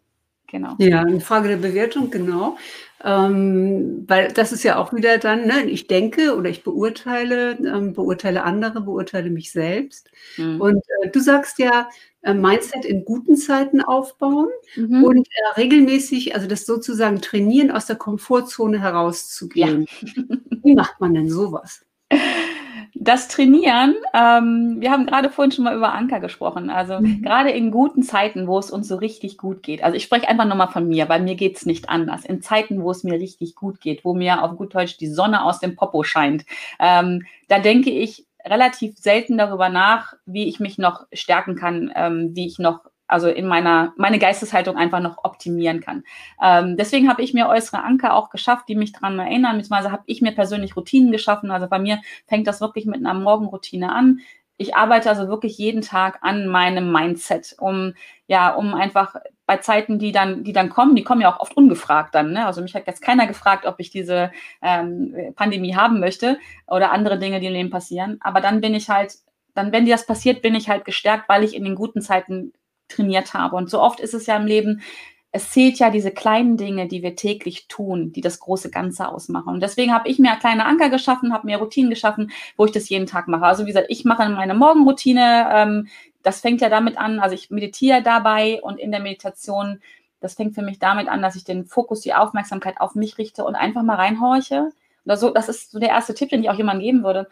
Genau. 0.51 0.75
Ja, 0.79 1.01
eine 1.01 1.21
Frage 1.21 1.49
der 1.49 1.57
Bewertung, 1.57 2.09
genau. 2.09 2.57
Ähm, 3.03 4.05
weil 4.07 4.31
das 4.33 4.51
ist 4.51 4.63
ja 4.63 4.77
auch 4.77 4.93
wieder 4.93 5.19
dann, 5.19 5.45
ne, 5.45 5.63
ich 5.69 5.87
denke 5.87 6.35
oder 6.35 6.49
ich 6.49 6.63
beurteile, 6.63 7.51
ähm, 7.59 7.93
beurteile 7.93 8.43
andere, 8.43 8.81
beurteile 8.81 9.29
mich 9.29 9.51
selbst. 9.51 10.09
Mhm. 10.37 10.59
Und 10.59 10.83
äh, 11.03 11.09
du 11.09 11.19
sagst 11.19 11.59
ja, 11.59 11.87
äh, 12.23 12.33
Mindset 12.33 12.83
in 12.83 13.05
guten 13.05 13.35
Zeiten 13.37 13.81
aufbauen 13.81 14.49
mhm. 14.75 15.03
und 15.03 15.27
äh, 15.27 15.59
regelmäßig, 15.59 16.35
also 16.35 16.47
das 16.47 16.65
sozusagen 16.65 17.21
trainieren, 17.21 17.71
aus 17.71 17.85
der 17.85 17.95
Komfortzone 17.95 18.81
herauszugehen. 18.81 19.85
Ja. 20.01 20.23
Wie 20.63 20.75
macht 20.75 20.99
man 20.99 21.13
denn 21.13 21.29
sowas? 21.29 21.85
Das 23.01 23.29
Trainieren, 23.29 23.95
ähm, 24.13 24.75
wir 24.79 24.91
haben 24.91 25.05
gerade 25.05 25.29
vorhin 25.29 25.53
schon 25.53 25.63
mal 25.63 25.75
über 25.75 25.93
Anker 25.93 26.19
gesprochen. 26.19 26.69
Also 26.69 26.99
mhm. 26.99 27.21
gerade 27.21 27.49
in 27.49 27.71
guten 27.71 28.03
Zeiten, 28.03 28.45
wo 28.45 28.59
es 28.59 28.71
uns 28.71 28.89
so 28.89 28.97
richtig 28.97 29.37
gut 29.37 29.63
geht. 29.63 29.81
Also 29.81 29.95
ich 29.95 30.03
spreche 30.03 30.27
einfach 30.27 30.43
nochmal 30.43 30.67
von 30.67 30.85
mir, 30.85 31.07
weil 31.07 31.21
mir 31.21 31.35
geht 31.35 31.55
es 31.55 31.65
nicht 31.65 31.87
anders. 31.87 32.25
In 32.25 32.41
Zeiten, 32.41 32.83
wo 32.83 32.91
es 32.91 33.05
mir 33.05 33.13
richtig 33.13 33.55
gut 33.55 33.79
geht, 33.79 34.03
wo 34.03 34.13
mir 34.13 34.43
auf 34.43 34.57
gut 34.57 34.75
Deutsch 34.75 34.97
die 34.97 35.07
Sonne 35.07 35.45
aus 35.45 35.61
dem 35.61 35.77
Popo 35.77 36.03
scheint, 36.03 36.43
ähm, 36.77 37.25
da 37.47 37.59
denke 37.59 37.89
ich 37.89 38.25
relativ 38.45 38.97
selten 38.97 39.37
darüber 39.37 39.69
nach, 39.69 40.15
wie 40.25 40.49
ich 40.49 40.59
mich 40.59 40.77
noch 40.77 41.05
stärken 41.13 41.55
kann, 41.55 41.93
ähm, 41.95 42.31
wie 42.35 42.47
ich 42.47 42.59
noch 42.59 42.81
also 43.09 43.27
in 43.27 43.47
meiner, 43.47 43.93
meine 43.97 44.19
Geisteshaltung 44.19 44.77
einfach 44.77 44.99
noch 44.99 45.23
optimieren 45.23 45.81
kann. 45.81 46.03
Ähm, 46.41 46.77
deswegen 46.77 47.09
habe 47.09 47.21
ich 47.21 47.33
mir 47.33 47.49
äußere 47.49 47.83
Anker 47.83 48.13
auch 48.13 48.29
geschafft, 48.29 48.69
die 48.69 48.75
mich 48.75 48.93
daran 48.93 49.19
erinnern, 49.19 49.57
beziehungsweise 49.57 49.91
habe 49.91 50.03
ich 50.05 50.21
mir 50.21 50.31
persönlich 50.31 50.75
Routinen 50.75 51.11
geschaffen. 51.11 51.51
Also 51.51 51.67
bei 51.67 51.79
mir 51.79 51.99
fängt 52.27 52.47
das 52.47 52.61
wirklich 52.61 52.85
mit 52.85 53.05
einer 53.05 53.13
Morgenroutine 53.13 53.91
an. 53.91 54.19
Ich 54.57 54.75
arbeite 54.75 55.09
also 55.09 55.27
wirklich 55.27 55.57
jeden 55.57 55.81
Tag 55.81 56.19
an 56.21 56.47
meinem 56.47 56.91
Mindset, 56.91 57.55
um 57.59 57.93
ja, 58.27 58.53
um 58.53 58.75
einfach 58.75 59.15
bei 59.47 59.57
Zeiten, 59.57 59.97
die 59.97 60.11
dann, 60.11 60.43
die 60.43 60.53
dann 60.53 60.69
kommen, 60.69 60.95
die 60.95 61.03
kommen 61.03 61.21
ja 61.21 61.33
auch 61.33 61.39
oft 61.39 61.57
ungefragt 61.57 62.13
dann. 62.13 62.33
Ne? 62.33 62.45
Also 62.45 62.61
mich 62.61 62.75
hat 62.75 62.85
jetzt 62.85 63.01
keiner 63.01 63.25
gefragt, 63.25 63.65
ob 63.65 63.79
ich 63.79 63.89
diese 63.89 64.31
ähm, 64.61 65.33
Pandemie 65.35 65.75
haben 65.75 65.99
möchte 65.99 66.37
oder 66.67 66.91
andere 66.91 67.17
Dinge, 67.17 67.39
die 67.39 67.47
im 67.47 67.53
Leben 67.53 67.69
passieren. 67.71 68.17
Aber 68.21 68.39
dann 68.39 68.61
bin 68.61 68.75
ich 68.75 68.87
halt, 68.87 69.15
dann, 69.55 69.71
wenn 69.71 69.85
dir 69.85 69.95
das 69.95 70.05
passiert, 70.05 70.43
bin 70.43 70.53
ich 70.53 70.69
halt 70.69 70.85
gestärkt, 70.85 71.27
weil 71.27 71.43
ich 71.43 71.55
in 71.55 71.63
den 71.63 71.73
guten 71.73 72.01
Zeiten 72.01 72.53
trainiert 72.89 73.33
habe. 73.33 73.55
Und 73.55 73.69
so 73.69 73.81
oft 73.81 73.99
ist 73.99 74.13
es 74.13 74.25
ja 74.25 74.35
im 74.35 74.45
Leben, 74.45 74.81
es 75.31 75.51
zählt 75.51 75.77
ja 75.77 75.91
diese 75.91 76.11
kleinen 76.11 76.57
Dinge, 76.57 76.87
die 76.87 77.03
wir 77.03 77.15
täglich 77.15 77.67
tun, 77.67 78.11
die 78.11 78.21
das 78.21 78.39
große 78.39 78.71
Ganze 78.71 79.09
ausmachen. 79.09 79.53
Und 79.53 79.61
deswegen 79.61 79.93
habe 79.93 80.09
ich 80.09 80.17
mir 80.17 80.35
kleine 80.37 80.65
Anker 80.65 80.89
geschaffen, 80.89 81.33
habe 81.33 81.45
mir 81.45 81.57
Routinen 81.57 81.91
geschaffen, 81.91 82.31
wo 82.57 82.65
ich 82.65 82.71
das 82.71 82.89
jeden 82.89 83.05
Tag 83.05 83.27
mache. 83.27 83.45
Also 83.45 83.63
wie 83.63 83.67
gesagt, 83.67 83.87
ich 83.89 84.05
mache 84.05 84.27
meine 84.29 84.55
Morgenroutine. 84.55 85.47
Ähm, 85.51 85.87
das 86.23 86.41
fängt 86.41 86.61
ja 86.61 86.69
damit 86.69 86.97
an, 86.97 87.19
also 87.19 87.35
ich 87.35 87.49
meditiere 87.51 88.01
dabei 88.01 88.59
und 88.61 88.79
in 88.79 88.91
der 88.91 88.99
Meditation, 89.01 89.81
das 90.19 90.33
fängt 90.33 90.55
für 90.55 90.63
mich 90.63 90.79
damit 90.79 91.07
an, 91.07 91.21
dass 91.21 91.35
ich 91.35 91.43
den 91.43 91.65
Fokus, 91.65 92.01
die 92.01 92.13
Aufmerksamkeit 92.13 92.81
auf 92.81 92.95
mich 92.95 93.17
richte 93.17 93.45
und 93.45 93.55
einfach 93.55 93.83
mal 93.83 93.95
reinhorche. 93.95 94.71
Also 95.05 95.29
das 95.29 95.47
ist 95.47 95.71
so 95.71 95.79
der 95.79 95.89
erste 95.89 96.13
Tipp, 96.13 96.29
den 96.29 96.43
ich 96.43 96.49
auch 96.49 96.57
jemandem 96.57 96.83
geben 96.83 97.03
würde 97.03 97.27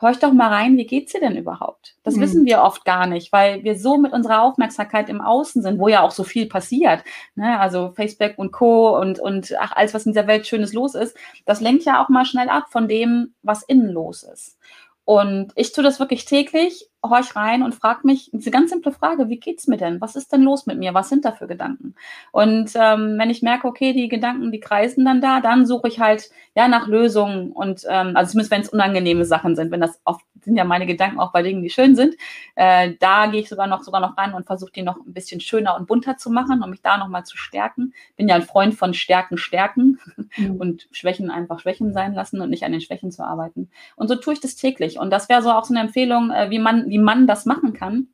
horch 0.00 0.18
doch 0.18 0.32
mal 0.32 0.48
rein, 0.48 0.76
wie 0.76 0.86
geht's 0.86 1.12
dir 1.12 1.20
denn 1.20 1.36
überhaupt? 1.36 1.96
Das 2.02 2.16
mhm. 2.16 2.20
wissen 2.20 2.44
wir 2.44 2.62
oft 2.62 2.84
gar 2.84 3.06
nicht, 3.06 3.32
weil 3.32 3.64
wir 3.64 3.78
so 3.78 3.96
mit 3.96 4.12
unserer 4.12 4.42
Aufmerksamkeit 4.42 5.08
im 5.08 5.20
Außen 5.20 5.62
sind, 5.62 5.78
wo 5.78 5.88
ja 5.88 6.02
auch 6.02 6.10
so 6.10 6.24
viel 6.24 6.46
passiert. 6.46 7.02
Ne? 7.34 7.58
Also 7.58 7.92
Facebook 7.92 8.32
und 8.36 8.52
Co. 8.52 8.98
und, 8.98 9.18
und 9.18 9.54
ach, 9.58 9.72
alles, 9.74 9.94
was 9.94 10.04
in 10.04 10.12
dieser 10.12 10.26
Welt 10.26 10.46
Schönes 10.46 10.72
los 10.72 10.94
ist, 10.94 11.16
das 11.46 11.60
lenkt 11.60 11.84
ja 11.84 12.02
auch 12.02 12.08
mal 12.08 12.26
schnell 12.26 12.48
ab 12.48 12.66
von 12.70 12.88
dem, 12.88 13.34
was 13.42 13.62
innen 13.62 13.88
los 13.88 14.22
ist. 14.22 14.58
Und 15.04 15.52
ich 15.54 15.72
tue 15.72 15.84
das 15.84 16.00
wirklich 16.00 16.24
täglich, 16.24 16.90
horch 17.02 17.36
rein 17.36 17.62
und 17.62 17.74
frage 17.74 18.00
mich 18.04 18.30
diese 18.32 18.50
ganz 18.50 18.70
simple 18.70 18.92
Frage, 18.92 19.28
wie 19.28 19.38
geht's 19.38 19.66
mir 19.66 19.76
denn? 19.76 20.00
Was 20.00 20.16
ist 20.16 20.32
denn 20.32 20.42
los 20.42 20.66
mit 20.66 20.78
mir? 20.78 20.94
Was 20.94 21.08
sind 21.08 21.24
da 21.24 21.32
für 21.32 21.46
Gedanken? 21.46 21.94
Und 22.32 22.72
ähm, 22.74 23.18
wenn 23.18 23.30
ich 23.30 23.42
merke, 23.42 23.68
okay, 23.68 23.92
die 23.92 24.08
Gedanken, 24.08 24.52
die 24.52 24.60
kreisen 24.60 25.04
dann 25.04 25.20
da, 25.20 25.40
dann 25.40 25.66
suche 25.66 25.88
ich 25.88 26.00
halt 26.00 26.30
ja 26.54 26.68
nach 26.68 26.86
Lösungen 26.86 27.52
und 27.52 27.82
ähm, 27.88 28.16
also 28.16 28.32
zumindest 28.32 28.50
wenn 28.50 28.62
es 28.62 28.68
unangenehme 28.70 29.24
Sachen 29.24 29.56
sind, 29.56 29.70
wenn 29.70 29.80
das 29.80 30.00
oft 30.04 30.24
sind 30.46 30.56
ja 30.56 30.64
meine 30.64 30.86
Gedanken 30.86 31.18
auch 31.18 31.32
bei 31.32 31.42
Dingen, 31.42 31.62
die 31.62 31.70
schön 31.70 31.96
sind, 31.96 32.14
äh, 32.54 32.94
da 33.00 33.26
gehe 33.26 33.40
ich 33.40 33.48
sogar 33.48 33.66
noch 33.66 33.82
sogar 33.82 34.00
noch 34.00 34.16
ran 34.16 34.32
und 34.32 34.46
versuche 34.46 34.72
die 34.72 34.82
noch 34.82 34.96
ein 34.96 35.12
bisschen 35.12 35.40
schöner 35.40 35.76
und 35.76 35.86
bunter 35.86 36.16
zu 36.16 36.30
machen, 36.30 36.62
um 36.62 36.70
mich 36.70 36.82
da 36.82 36.96
nochmal 36.96 37.24
zu 37.24 37.36
stärken. 37.36 37.92
Bin 38.16 38.28
ja 38.28 38.36
ein 38.36 38.42
Freund 38.42 38.74
von 38.74 38.94
Stärken, 38.94 39.36
Stärken 39.36 39.98
mhm. 40.36 40.56
und 40.56 40.88
Schwächen 40.92 41.30
einfach 41.30 41.60
Schwächen 41.60 41.92
sein 41.92 42.14
lassen 42.14 42.40
und 42.40 42.50
nicht 42.50 42.64
an 42.64 42.72
den 42.72 42.80
Schwächen 42.80 43.10
zu 43.10 43.24
arbeiten. 43.24 43.70
Und 43.96 44.08
so 44.08 44.14
tue 44.14 44.34
ich 44.34 44.40
das 44.40 44.56
täglich. 44.56 44.98
Und 44.98 45.10
das 45.10 45.28
wäre 45.28 45.42
so 45.42 45.50
auch 45.50 45.64
so 45.64 45.74
eine 45.74 45.82
Empfehlung, 45.82 46.30
äh, 46.30 46.48
wie, 46.50 46.58
man, 46.58 46.85
wie 46.86 46.98
man 46.98 47.26
das 47.26 47.46
machen 47.46 47.72
kann. 47.72 48.08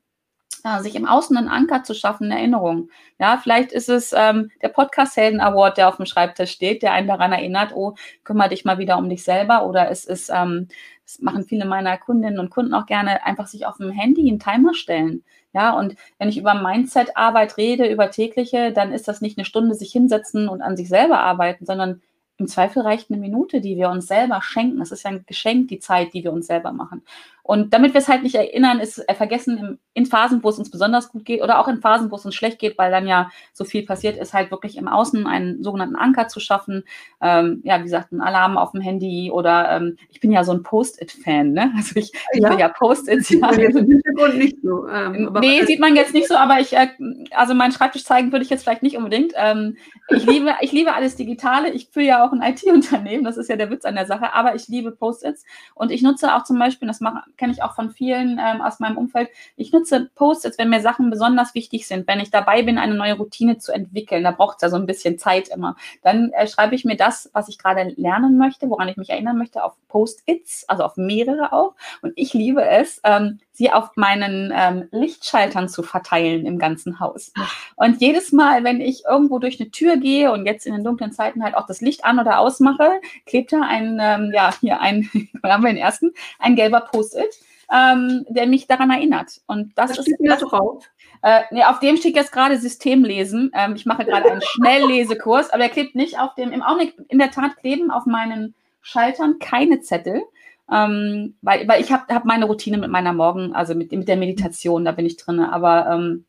Äh, 0.64 0.80
sich 0.80 0.94
im 0.94 1.08
Außen 1.08 1.36
einen 1.36 1.48
Anker 1.48 1.82
zu 1.82 1.92
schaffen, 1.92 2.30
eine 2.30 2.38
Erinnerung. 2.38 2.88
Ja, 3.18 3.36
vielleicht 3.36 3.72
ist 3.72 3.88
es 3.88 4.12
ähm, 4.16 4.50
der 4.62 4.68
Podcast 4.68 5.16
Helden 5.16 5.40
Award, 5.40 5.76
der 5.76 5.88
auf 5.88 5.96
dem 5.96 6.06
Schreibtisch 6.06 6.52
steht, 6.52 6.82
der 6.82 6.92
einen 6.92 7.08
daran 7.08 7.32
erinnert, 7.32 7.72
oh, 7.74 7.94
kümmere 8.22 8.50
dich 8.50 8.64
mal 8.64 8.78
wieder 8.78 8.96
um 8.96 9.08
dich 9.08 9.24
selber. 9.24 9.66
Oder 9.66 9.90
es 9.90 10.04
ist, 10.04 10.30
ähm, 10.32 10.68
das 11.04 11.18
machen 11.18 11.44
viele 11.44 11.64
meiner 11.64 11.98
Kundinnen 11.98 12.38
und 12.38 12.50
Kunden 12.50 12.74
auch 12.74 12.86
gerne, 12.86 13.24
einfach 13.26 13.48
sich 13.48 13.66
auf 13.66 13.78
dem 13.78 13.90
Handy 13.90 14.28
einen 14.28 14.38
Timer 14.38 14.72
stellen. 14.74 15.24
Ja, 15.52 15.76
und 15.76 15.96
wenn 16.18 16.28
ich 16.28 16.38
über 16.38 16.54
Mindset-Arbeit 16.54 17.56
rede, 17.56 17.86
über 17.90 18.10
tägliche, 18.10 18.72
dann 18.72 18.92
ist 18.92 19.08
das 19.08 19.20
nicht 19.20 19.38
eine 19.38 19.44
Stunde 19.44 19.74
sich 19.74 19.90
hinsetzen 19.90 20.48
und 20.48 20.62
an 20.62 20.76
sich 20.76 20.88
selber 20.88 21.18
arbeiten, 21.18 21.66
sondern 21.66 22.02
im 22.38 22.48
Zweifel 22.48 22.82
reicht 22.82 23.10
eine 23.10 23.20
Minute, 23.20 23.60
die 23.60 23.76
wir 23.76 23.90
uns 23.90 24.06
selber 24.06 24.40
schenken. 24.42 24.80
Es 24.80 24.92
ist 24.92 25.04
ja 25.04 25.10
ein 25.10 25.24
Geschenk, 25.26 25.68
die 25.68 25.78
Zeit, 25.78 26.14
die 26.14 26.24
wir 26.24 26.32
uns 26.32 26.46
selber 26.46 26.72
machen. 26.72 27.02
Und 27.44 27.74
damit 27.74 27.92
wir 27.92 27.98
es 27.98 28.08
halt 28.08 28.22
nicht 28.22 28.36
erinnern, 28.36 28.78
ist 28.78 28.98
äh, 29.08 29.14
vergessen 29.14 29.58
im, 29.58 29.78
in 29.94 30.06
Phasen, 30.06 30.44
wo 30.44 30.48
es 30.48 30.58
uns 30.58 30.70
besonders 30.70 31.10
gut 31.10 31.24
geht 31.24 31.42
oder 31.42 31.58
auch 31.58 31.66
in 31.66 31.80
Phasen, 31.80 32.10
wo 32.12 32.14
es 32.14 32.24
uns 32.24 32.36
schlecht 32.36 32.60
geht, 32.60 32.78
weil 32.78 32.92
dann 32.92 33.08
ja 33.08 33.30
so 33.52 33.64
viel 33.64 33.84
passiert 33.84 34.16
ist, 34.16 34.32
halt 34.32 34.52
wirklich 34.52 34.76
im 34.76 34.86
Außen 34.86 35.26
einen 35.26 35.62
sogenannten 35.62 35.96
Anker 35.96 36.28
zu 36.28 36.38
schaffen. 36.38 36.84
Ähm, 37.20 37.60
ja, 37.64 37.80
wie 37.80 37.84
gesagt, 37.84 38.12
ein 38.12 38.20
Alarm 38.20 38.56
auf 38.56 38.70
dem 38.70 38.80
Handy 38.80 39.30
oder 39.32 39.72
ähm, 39.72 39.96
ich 40.08 40.20
bin 40.20 40.30
ja 40.30 40.44
so 40.44 40.52
ein 40.52 40.62
Post-it-Fan, 40.62 41.52
ne? 41.52 41.72
Also 41.82 41.96
ich, 41.96 42.12
ja. 42.34 42.52
ich 42.52 42.58
ja 42.58 42.68
Post-its. 42.68 43.30
Ja. 43.30 43.50
Hintergrund 43.52 44.38
nicht 44.38 44.56
so. 44.62 44.86
Ähm, 44.86 45.36
nee, 45.40 45.64
sieht 45.64 45.80
man 45.80 45.96
jetzt 45.96 46.14
nicht 46.14 46.28
so, 46.28 46.36
aber 46.36 46.60
ich, 46.60 46.74
äh, 46.74 46.88
also 47.32 47.54
meinen 47.54 47.72
Schreibtisch 47.72 48.04
zeigen 48.04 48.30
würde 48.30 48.44
ich 48.44 48.50
jetzt 48.50 48.62
vielleicht 48.62 48.84
nicht 48.84 48.96
unbedingt. 48.96 49.32
Ähm, 49.36 49.76
ich 50.10 50.24
liebe, 50.26 50.54
ich 50.60 50.70
liebe 50.70 50.94
alles 50.94 51.16
Digitale. 51.16 51.70
Ich 51.70 51.88
führe 51.88 52.06
ja 52.06 52.24
auch 52.24 52.32
ein 52.32 52.42
IT-Unternehmen, 52.42 53.24
das 53.24 53.36
ist 53.36 53.48
ja 53.48 53.56
der 53.56 53.70
Witz 53.70 53.84
an 53.84 53.96
der 53.96 54.06
Sache, 54.06 54.32
aber 54.32 54.54
ich 54.54 54.68
liebe 54.68 54.92
Post-its 54.92 55.44
und 55.74 55.90
ich 55.90 56.02
nutze 56.02 56.34
auch 56.34 56.44
zum 56.44 56.58
Beispiel, 56.58 56.86
das 56.86 57.00
mache 57.00 57.24
kenne 57.36 57.52
ich 57.52 57.62
auch 57.62 57.74
von 57.74 57.90
vielen 57.90 58.40
ähm, 58.40 58.60
aus 58.60 58.80
meinem 58.80 58.98
Umfeld. 58.98 59.28
Ich 59.56 59.72
nutze 59.72 60.10
Post-its, 60.14 60.58
wenn 60.58 60.70
mir 60.70 60.80
Sachen 60.80 61.10
besonders 61.10 61.54
wichtig 61.54 61.86
sind, 61.86 62.06
wenn 62.06 62.20
ich 62.20 62.30
dabei 62.30 62.62
bin, 62.62 62.78
eine 62.78 62.94
neue 62.94 63.14
Routine 63.14 63.58
zu 63.58 63.72
entwickeln. 63.72 64.24
Da 64.24 64.30
braucht 64.30 64.56
es 64.56 64.62
ja 64.62 64.68
so 64.68 64.76
ein 64.76 64.86
bisschen 64.86 65.18
Zeit 65.18 65.48
immer. 65.48 65.76
Dann 66.02 66.32
äh, 66.32 66.46
schreibe 66.46 66.74
ich 66.74 66.84
mir 66.84 66.96
das, 66.96 67.30
was 67.32 67.48
ich 67.48 67.58
gerade 67.58 67.92
lernen 67.96 68.38
möchte, 68.38 68.68
woran 68.70 68.88
ich 68.88 68.96
mich 68.96 69.10
erinnern 69.10 69.38
möchte, 69.38 69.64
auf 69.64 69.74
Post-its, 69.88 70.68
also 70.68 70.84
auf 70.84 70.96
mehrere 70.96 71.52
auch. 71.52 71.74
Und 72.02 72.12
ich 72.16 72.32
liebe 72.34 72.64
es, 72.64 73.00
ähm, 73.04 73.38
sie 73.52 73.70
auf 73.70 73.90
meinen 73.96 74.52
ähm, 74.54 74.88
Lichtschaltern 74.90 75.68
zu 75.68 75.82
verteilen 75.82 76.46
im 76.46 76.58
ganzen 76.58 77.00
Haus. 77.00 77.32
Und 77.76 78.00
jedes 78.00 78.32
Mal, 78.32 78.64
wenn 78.64 78.80
ich 78.80 79.04
irgendwo 79.04 79.38
durch 79.38 79.60
eine 79.60 79.70
Tür 79.70 79.98
gehe 79.98 80.32
und 80.32 80.46
jetzt 80.46 80.66
in 80.66 80.72
den 80.72 80.84
dunklen 80.84 81.12
Zeiten 81.12 81.44
halt 81.44 81.54
auch 81.54 81.66
das 81.66 81.80
Licht 81.80 82.04
an 82.04 82.18
oder 82.18 82.38
ausmache, 82.38 83.00
klebt 83.26 83.52
da 83.52 83.60
ein, 83.60 83.98
ähm, 84.00 84.32
ja, 84.34 84.54
hier 84.60 84.80
ein, 84.80 85.08
haben 85.44 85.62
wir 85.62 85.70
den 85.70 85.76
ersten, 85.76 86.12
ein 86.38 86.56
gelber 86.56 86.80
Post-it. 86.80 87.38
Ähm, 87.74 88.26
der 88.28 88.46
mich 88.46 88.66
daran 88.66 88.90
erinnert. 88.90 89.40
Und 89.46 89.72
das, 89.78 89.92
das 89.92 90.06
ist 90.06 90.18
da 90.20 90.36
drauf. 90.36 90.84
Äh, 91.22 91.40
nee, 91.52 91.64
auf 91.64 91.78
dem 91.78 91.96
steht 91.96 92.16
jetzt 92.16 92.30
gerade 92.30 92.58
Systemlesen. 92.58 93.50
Ähm, 93.54 93.76
ich 93.76 93.86
mache 93.86 94.04
gerade 94.04 94.30
einen 94.30 94.42
Schnelllesekurs, 94.44 95.48
aber 95.48 95.60
der 95.60 95.70
klebt 95.70 95.94
nicht 95.94 96.18
auf 96.18 96.34
dem, 96.34 96.52
im 96.52 96.62
Augenblick 96.62 96.94
in 97.08 97.18
der 97.18 97.30
Tat 97.30 97.56
kleben 97.56 97.90
auf 97.90 98.04
meinen 98.04 98.54
Schaltern 98.82 99.38
keine 99.38 99.80
Zettel. 99.80 100.22
Ähm, 100.72 101.36
weil, 101.42 101.68
weil 101.68 101.80
ich 101.80 101.92
habe 101.92 102.12
hab 102.14 102.24
meine 102.24 102.46
Routine 102.46 102.78
mit 102.78 102.90
meiner 102.90 103.12
Morgen, 103.12 103.54
also 103.54 103.74
mit, 103.74 103.92
mit 103.92 104.08
der 104.08 104.16
Meditation, 104.16 104.84
da 104.84 104.92
bin 104.92 105.06
ich 105.06 105.16
drin. 105.16 105.40
Aber 105.40 105.86
ähm, 105.90 106.24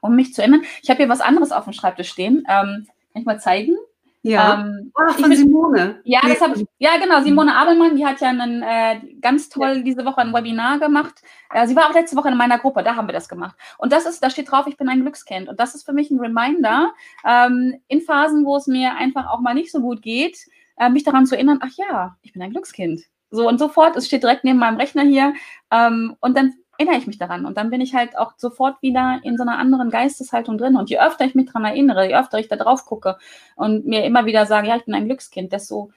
um 0.00 0.14
mich 0.14 0.34
zu 0.34 0.42
erinnern, 0.42 0.62
ich 0.82 0.90
habe 0.90 0.98
hier 0.98 1.08
was 1.08 1.20
anderes 1.20 1.52
auf 1.52 1.64
dem 1.64 1.72
Schreibtisch 1.72 2.10
stehen. 2.10 2.44
Ähm, 2.48 2.86
kann 3.12 3.22
ich 3.22 3.24
mal 3.24 3.40
zeigen? 3.40 3.76
Ja. 4.22 4.60
Ähm, 4.60 4.92
ah, 4.94 5.12
von 5.12 5.30
bin, 5.30 5.38
Simone. 5.38 6.00
Ja, 6.04 6.20
das 6.22 6.40
hab 6.40 6.56
ich, 6.56 6.66
ja, 6.78 6.98
genau. 6.98 7.22
Simone 7.22 7.56
Abelmann, 7.56 7.96
die 7.96 8.04
hat 8.04 8.20
ja 8.20 8.28
einen, 8.28 8.62
äh, 8.62 9.00
ganz 9.20 9.48
toll 9.48 9.82
diese 9.82 10.04
Woche 10.04 10.18
ein 10.18 10.34
Webinar 10.34 10.78
gemacht. 10.78 11.22
Äh, 11.52 11.66
sie 11.66 11.76
war 11.76 11.88
auch 11.88 11.94
letzte 11.94 12.16
Woche 12.16 12.28
in 12.28 12.36
meiner 12.36 12.58
Gruppe, 12.58 12.82
da 12.82 12.96
haben 12.96 13.08
wir 13.08 13.12
das 13.12 13.28
gemacht. 13.28 13.56
Und 13.78 13.92
das 13.92 14.06
ist, 14.06 14.22
da 14.22 14.28
steht 14.28 14.50
drauf, 14.50 14.66
ich 14.66 14.76
bin 14.76 14.88
ein 14.88 15.00
Glückskind. 15.00 15.48
Und 15.48 15.60
das 15.60 15.74
ist 15.74 15.84
für 15.84 15.92
mich 15.92 16.10
ein 16.10 16.18
Reminder, 16.18 16.92
ähm, 17.24 17.80
in 17.86 18.00
Phasen, 18.00 18.44
wo 18.44 18.56
es 18.56 18.66
mir 18.66 18.96
einfach 18.96 19.30
auch 19.30 19.40
mal 19.40 19.54
nicht 19.54 19.70
so 19.70 19.80
gut 19.80 20.02
geht, 20.02 20.46
äh, 20.76 20.90
mich 20.90 21.04
daran 21.04 21.26
zu 21.26 21.34
erinnern, 21.34 21.60
ach 21.62 21.72
ja, 21.76 22.16
ich 22.22 22.32
bin 22.32 22.42
ein 22.42 22.50
Glückskind. 22.50 23.04
So 23.30 23.48
und 23.48 23.58
sofort, 23.58 23.96
es 23.96 24.06
steht 24.06 24.22
direkt 24.22 24.44
neben 24.44 24.58
meinem 24.58 24.78
Rechner 24.78 25.02
hier. 25.02 25.34
Ähm, 25.70 26.16
und 26.20 26.36
dann 26.36 26.54
erinnere 26.78 26.98
ich 26.98 27.06
mich 27.06 27.18
daran. 27.18 27.44
Und 27.44 27.56
dann 27.56 27.70
bin 27.70 27.80
ich 27.80 27.94
halt 27.94 28.16
auch 28.16 28.32
sofort 28.36 28.80
wieder 28.82 29.20
in 29.24 29.36
so 29.36 29.42
einer 29.42 29.58
anderen 29.58 29.90
Geisteshaltung 29.90 30.58
drin. 30.58 30.76
Und 30.76 30.90
je 30.90 31.00
öfter 31.00 31.24
ich 31.24 31.34
mich 31.34 31.46
daran 31.46 31.64
erinnere, 31.64 32.08
je 32.08 32.14
öfter 32.14 32.38
ich 32.38 32.48
da 32.48 32.56
drauf 32.56 32.86
gucke 32.86 33.18
und 33.56 33.84
mir 33.84 34.04
immer 34.04 34.26
wieder 34.26 34.46
sage, 34.46 34.68
ja, 34.68 34.76
ich 34.76 34.84
bin 34.84 34.94
ein 34.94 35.06
Glückskind, 35.06 35.52
desto 35.52 35.90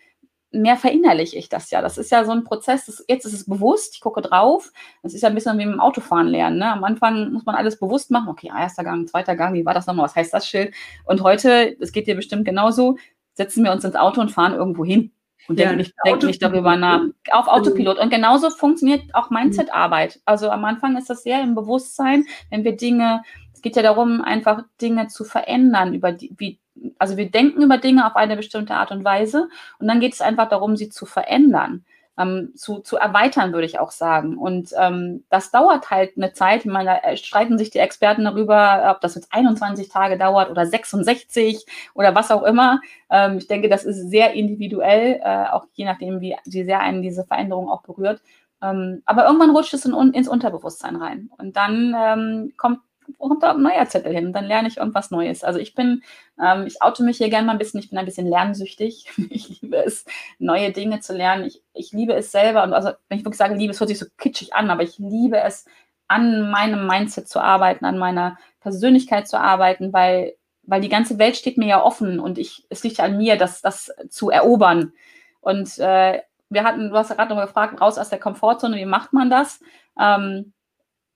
mehr 0.51 0.75
verinnerliche 0.75 1.37
ich 1.37 1.49
das 1.49 1.71
ja. 1.71 1.81
Das 1.81 1.97
ist 1.97 2.11
ja 2.11 2.25
so 2.25 2.31
ein 2.31 2.43
Prozess, 2.43 2.85
das, 2.87 3.05
jetzt 3.07 3.25
ist 3.25 3.33
es 3.33 3.45
bewusst, 3.45 3.95
ich 3.95 4.01
gucke 4.01 4.21
drauf. 4.21 4.71
Das 5.03 5.13
ist 5.13 5.21
ja 5.21 5.29
ein 5.29 5.35
bisschen 5.35 5.57
wie 5.59 5.65
mit 5.65 5.79
Autofahren 5.79 6.27
lernen. 6.27 6.57
Ne? 6.57 6.71
Am 6.71 6.83
Anfang 6.83 7.31
muss 7.31 7.45
man 7.45 7.55
alles 7.55 7.79
bewusst 7.79 8.11
machen. 8.11 8.27
Okay, 8.29 8.49
erster 8.53 8.83
Gang, 8.83 9.07
zweiter 9.07 9.35
Gang, 9.35 9.53
wie 9.53 9.65
war 9.65 9.73
das 9.73 9.87
nochmal? 9.87 10.05
Was 10.05 10.15
heißt 10.15 10.33
das 10.33 10.47
Schild? 10.47 10.73
Und 11.05 11.21
heute, 11.21 11.77
das 11.79 11.91
geht 11.91 12.07
dir 12.07 12.15
bestimmt 12.15 12.43
genauso, 12.43 12.97
setzen 13.33 13.63
wir 13.63 13.71
uns 13.71 13.85
ins 13.85 13.95
Auto 13.95 14.19
und 14.19 14.31
fahren 14.31 14.53
irgendwo 14.53 14.83
hin 14.83 15.11
und 15.47 15.59
ja, 15.59 15.67
denke 15.67 15.77
nicht, 15.77 15.93
denk 16.05 16.23
nicht 16.23 16.41
darüber 16.41 16.75
nach. 16.75 17.01
Auf 17.31 17.47
Autopilot. 17.47 17.97
Und 17.99 18.09
genauso 18.09 18.49
funktioniert 18.49 19.03
auch 19.13 19.29
Mindset-Arbeit. 19.29 20.19
Also 20.25 20.49
am 20.49 20.65
Anfang 20.65 20.97
ist 20.97 21.09
das 21.09 21.23
sehr 21.23 21.41
im 21.41 21.55
Bewusstsein, 21.55 22.25
wenn 22.49 22.63
wir 22.63 22.75
Dinge, 22.75 23.23
es 23.53 23.61
geht 23.61 23.75
ja 23.75 23.81
darum, 23.81 24.21
einfach 24.21 24.63
Dinge 24.81 25.07
zu 25.07 25.23
verändern, 25.23 25.93
über 25.93 26.11
die, 26.11 26.33
wie, 26.37 26.59
also 26.97 27.17
wir 27.17 27.29
denken 27.29 27.61
über 27.61 27.77
Dinge 27.77 28.05
auf 28.07 28.15
eine 28.15 28.35
bestimmte 28.35 28.75
Art 28.75 28.91
und 28.91 29.03
Weise 29.03 29.49
und 29.79 29.87
dann 29.87 29.99
geht 29.99 30.13
es 30.13 30.21
einfach 30.21 30.49
darum, 30.49 30.75
sie 30.75 30.89
zu 30.89 31.05
verändern 31.05 31.85
ähm, 32.21 32.51
zu, 32.55 32.79
zu 32.79 32.97
erweitern, 32.97 33.53
würde 33.53 33.65
ich 33.65 33.79
auch 33.79 33.91
sagen. 33.91 34.37
Und 34.37 34.71
ähm, 34.77 35.23
das 35.29 35.51
dauert 35.51 35.89
halt 35.89 36.17
eine 36.17 36.33
Zeit. 36.33 36.65
Ich 36.65 36.71
meine, 36.71 36.99
da 37.03 37.17
streiten 37.17 37.57
sich 37.57 37.69
die 37.69 37.79
Experten 37.79 38.25
darüber, 38.25 38.91
ob 38.91 39.01
das 39.01 39.15
jetzt 39.15 39.33
21 39.33 39.89
Tage 39.89 40.17
dauert 40.17 40.49
oder 40.49 40.65
66 40.65 41.65
oder 41.93 42.15
was 42.15 42.31
auch 42.31 42.43
immer. 42.43 42.81
Ähm, 43.09 43.37
ich 43.37 43.47
denke, 43.47 43.69
das 43.69 43.83
ist 43.83 44.09
sehr 44.09 44.33
individuell, 44.33 45.19
äh, 45.23 45.45
auch 45.49 45.65
je 45.73 45.85
nachdem, 45.85 46.21
wie, 46.21 46.35
wie 46.45 46.63
sehr 46.63 46.79
einen 46.79 47.01
diese 47.01 47.25
Veränderung 47.25 47.69
auch 47.69 47.83
berührt. 47.83 48.21
Ähm, 48.61 49.01
aber 49.05 49.25
irgendwann 49.25 49.51
rutscht 49.51 49.73
es 49.73 49.85
in, 49.85 50.13
ins 50.13 50.27
Unterbewusstsein 50.27 50.95
rein. 50.95 51.29
Und 51.37 51.57
dann 51.57 51.95
ähm, 51.97 52.53
kommt 52.57 52.79
kommt 53.17 53.43
da 53.43 53.51
ein 53.51 53.61
neuer 53.61 53.85
Zettel 53.87 54.13
hin. 54.13 54.33
Dann 54.33 54.45
lerne 54.45 54.67
ich 54.67 54.77
irgendwas 54.77 55.11
Neues. 55.11 55.43
Also 55.43 55.59
ich 55.59 55.75
bin, 55.75 56.03
ähm, 56.41 56.65
ich 56.67 56.81
oute 56.81 57.03
mich 57.03 57.17
hier 57.17 57.29
gerne 57.29 57.45
mal 57.45 57.53
ein 57.53 57.57
bisschen, 57.57 57.79
ich 57.79 57.89
bin 57.89 57.99
ein 57.99 58.05
bisschen 58.05 58.27
lernsüchtig. 58.27 59.09
Ich 59.29 59.61
liebe 59.61 59.77
es, 59.77 60.05
neue 60.39 60.71
Dinge 60.71 60.99
zu 60.99 61.15
lernen. 61.15 61.45
Ich, 61.45 61.61
ich 61.73 61.91
liebe 61.91 62.13
es 62.13 62.31
selber. 62.31 62.63
Und 62.63 62.73
also, 62.73 62.91
wenn 63.07 63.19
ich 63.19 63.25
wirklich 63.25 63.37
sage, 63.37 63.55
liebe, 63.55 63.71
es 63.71 63.79
hört 63.79 63.89
sich 63.89 63.99
so 63.99 64.05
kitschig 64.17 64.53
an, 64.53 64.69
aber 64.69 64.83
ich 64.83 64.97
liebe 64.97 65.39
es, 65.39 65.65
an 66.07 66.51
meinem 66.51 66.87
Mindset 66.87 67.29
zu 67.29 67.39
arbeiten, 67.39 67.85
an 67.85 67.97
meiner 67.97 68.37
Persönlichkeit 68.59 69.29
zu 69.29 69.39
arbeiten, 69.39 69.93
weil, 69.93 70.35
weil 70.63 70.81
die 70.81 70.89
ganze 70.89 71.17
Welt 71.19 71.37
steht 71.37 71.57
mir 71.57 71.67
ja 71.67 71.81
offen 71.81 72.19
und 72.19 72.37
ich, 72.37 72.65
es 72.69 72.83
liegt 72.83 72.97
ja 72.97 73.05
an 73.05 73.17
mir, 73.17 73.37
das, 73.37 73.61
das 73.61 73.93
zu 74.09 74.29
erobern. 74.29 74.91
Und 75.39 75.77
äh, 75.79 76.21
wir 76.49 76.63
hatten, 76.65 76.89
du 76.89 76.95
hast 76.97 77.09
ja 77.09 77.15
gerade 77.15 77.33
noch 77.33 77.41
gefragt, 77.41 77.79
raus 77.79 77.97
aus 77.97 78.09
der 78.09 78.19
Komfortzone, 78.19 78.75
wie 78.75 78.85
macht 78.85 79.13
man 79.13 79.29
das? 79.29 79.61
Ähm, 79.97 80.51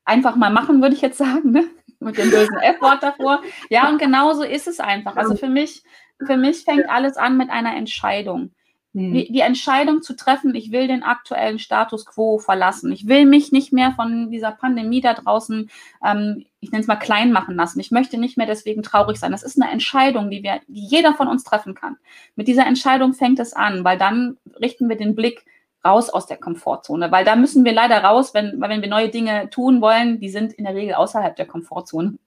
einfach 0.06 0.36
mal 0.38 0.50
machen, 0.50 0.82
würde 0.82 0.96
ich 0.96 1.02
jetzt 1.02 1.18
sagen, 1.18 1.52
ne? 1.52 1.66
Mit 2.00 2.18
dem 2.18 2.30
bösen 2.30 2.58
F-Wort 2.58 3.04
davor. 3.04 3.42
Ja, 3.70 3.90
und 3.90 4.00
genauso 4.00 4.44
ist 4.44 4.68
es 4.68 4.80
einfach. 4.80 5.16
Also 5.16 5.36
für 5.36 5.50
mich, 5.50 5.84
für 6.26 6.38
mich 6.38 6.64
fängt 6.64 6.90
alles 6.90 7.18
an 7.18 7.38
mit 7.38 7.50
einer 7.50 7.76
Entscheidung. 7.76 8.52
Hm. 8.96 9.14
Die, 9.14 9.32
die, 9.32 9.42
Entscheidung 9.42 10.02
zu 10.02 10.16
treffen, 10.16 10.56
ich 10.56 10.72
will 10.72 10.88
den 10.88 11.04
aktuellen 11.04 11.60
Status 11.60 12.06
quo 12.06 12.40
verlassen. 12.40 12.94
Ich 12.94 13.08
will 13.08 13.26
mich 13.26 13.52
nicht 13.52 13.74
mehr 13.74 13.92
von 13.92 14.32
dieser 14.32 14.52
Pandemie 14.52 15.02
da 15.02 15.14
draußen, 15.14 15.70
ähm, 16.04 16.46
ich 16.62 16.72
nenne 16.72 16.82
es 16.82 16.88
mal 16.88 16.96
klein 16.96 17.34
machen 17.34 17.56
lassen. 17.56 17.82
Ich 17.82 17.92
möchte 17.92 18.18
nicht 18.18 18.38
mehr 18.38 18.48
deswegen 18.48 18.84
traurig 18.84 19.18
sein. 19.18 19.34
Das 19.34 19.44
ist 19.44 19.62
eine 19.62 19.70
Entscheidung, 19.70 20.30
die 20.30 20.44
wir, 20.44 20.62
die 20.68 20.86
jeder 20.86 21.14
von 21.14 21.28
uns 21.28 21.44
treffen 21.44 21.76
kann. 21.76 21.98
Mit 22.36 22.48
dieser 22.48 22.66
Entscheidung 22.66 23.14
fängt 23.14 23.40
es 23.40 23.52
an, 23.52 23.84
weil 23.84 23.98
dann 23.98 24.38
richten 24.62 24.88
wir 24.88 24.96
den 24.96 25.14
Blick 25.14 25.46
raus 25.86 26.10
aus 26.10 26.26
der 26.26 26.38
Komfortzone, 26.38 27.12
weil 27.12 27.24
da 27.24 27.36
müssen 27.36 27.64
wir 27.64 27.74
leider 27.74 28.04
raus, 28.04 28.34
wenn, 28.34 28.60
weil 28.60 28.70
wenn 28.70 28.82
wir 28.82 28.90
neue 28.90 29.10
Dinge 29.10 29.50
tun 29.50 29.82
wollen, 29.82 30.20
die 30.20 30.30
sind 30.30 30.54
in 30.54 30.66
der 30.66 30.74
Regel 30.74 30.96
außerhalb 30.96 31.36
der 31.36 31.46
Komfortzone. 31.46 32.18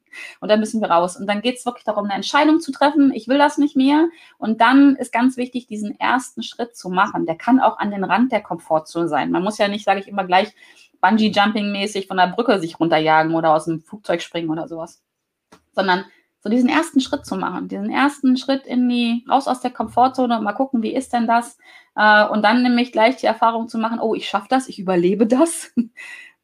Und 0.41 0.49
da 0.49 0.57
müssen 0.57 0.81
wir 0.81 0.91
raus. 0.91 1.17
Und 1.17 1.27
dann 1.27 1.43
geht 1.43 1.59
es 1.59 1.67
wirklich 1.67 1.85
darum, 1.85 2.05
eine 2.05 2.15
Entscheidung 2.15 2.61
zu 2.61 2.73
treffen, 2.73 3.12
ich 3.12 3.29
will 3.29 3.38
das 3.38 3.59
nicht 3.59 3.77
mehr. 3.77 4.09
Und 4.38 4.61
dann 4.61 4.97
ist 4.97 5.12
ganz 5.12 5.37
wichtig, 5.37 5.67
diesen 5.67 5.99
ersten 6.00 6.43
Schritt 6.43 6.77
zu 6.77 6.88
machen. 6.88 7.27
Der 7.27 7.37
kann 7.37 7.61
auch 7.61 7.79
an 7.79 7.91
den 7.91 8.05
Rand 8.05 8.33
der 8.33 8.41
Komfortzone 8.41 9.09
sein. 9.09 9.31
Man 9.31 9.43
muss 9.43 9.59
ja 9.59 9.69
nicht, 9.69 9.85
sage 9.85 10.00
ich 10.00 10.09
immer 10.09 10.25
gleich, 10.25 10.55
Bungee-Jumping-mäßig 11.03 12.09
von 12.09 12.17
der 12.17 12.29
Brücke 12.29 12.59
sich 12.59 12.81
runterjagen 12.81 13.35
oder 13.35 13.55
aus 13.55 13.67
dem 13.67 13.83
Flugzeug 13.83 14.23
springen 14.23 14.50
oder 14.50 14.67
sowas. 14.67 15.03
Sondern 15.73 16.05
so 16.49 16.55
diesen 16.55 16.69
ersten 16.71 17.00
Schritt 17.00 17.26
zu 17.26 17.37
machen, 17.37 17.69
diesen 17.69 17.90
ersten 17.90 18.37
Schritt 18.37 18.67
in 18.67 18.88
die, 18.88 19.25
raus 19.28 19.47
aus 19.47 19.61
der 19.61 19.71
Komfortzone 19.71 20.38
und 20.38 20.45
mal 20.45 20.55
gucken, 20.55 20.83
wie 20.83 20.95
ist 20.95 21.12
denn 21.12 21.26
das? 21.26 21.59
Äh, 21.95 22.26
und 22.26 22.43
dann 22.43 22.62
nämlich 22.62 22.90
gleich 22.90 23.17
die 23.17 23.26
Erfahrung 23.26 23.69
zu 23.69 23.78
machen, 23.78 24.00
oh, 24.00 24.14
ich 24.14 24.28
schaffe 24.28 24.47
das, 24.49 24.69
ich 24.69 24.78
überlebe 24.78 25.26
das. 25.26 25.73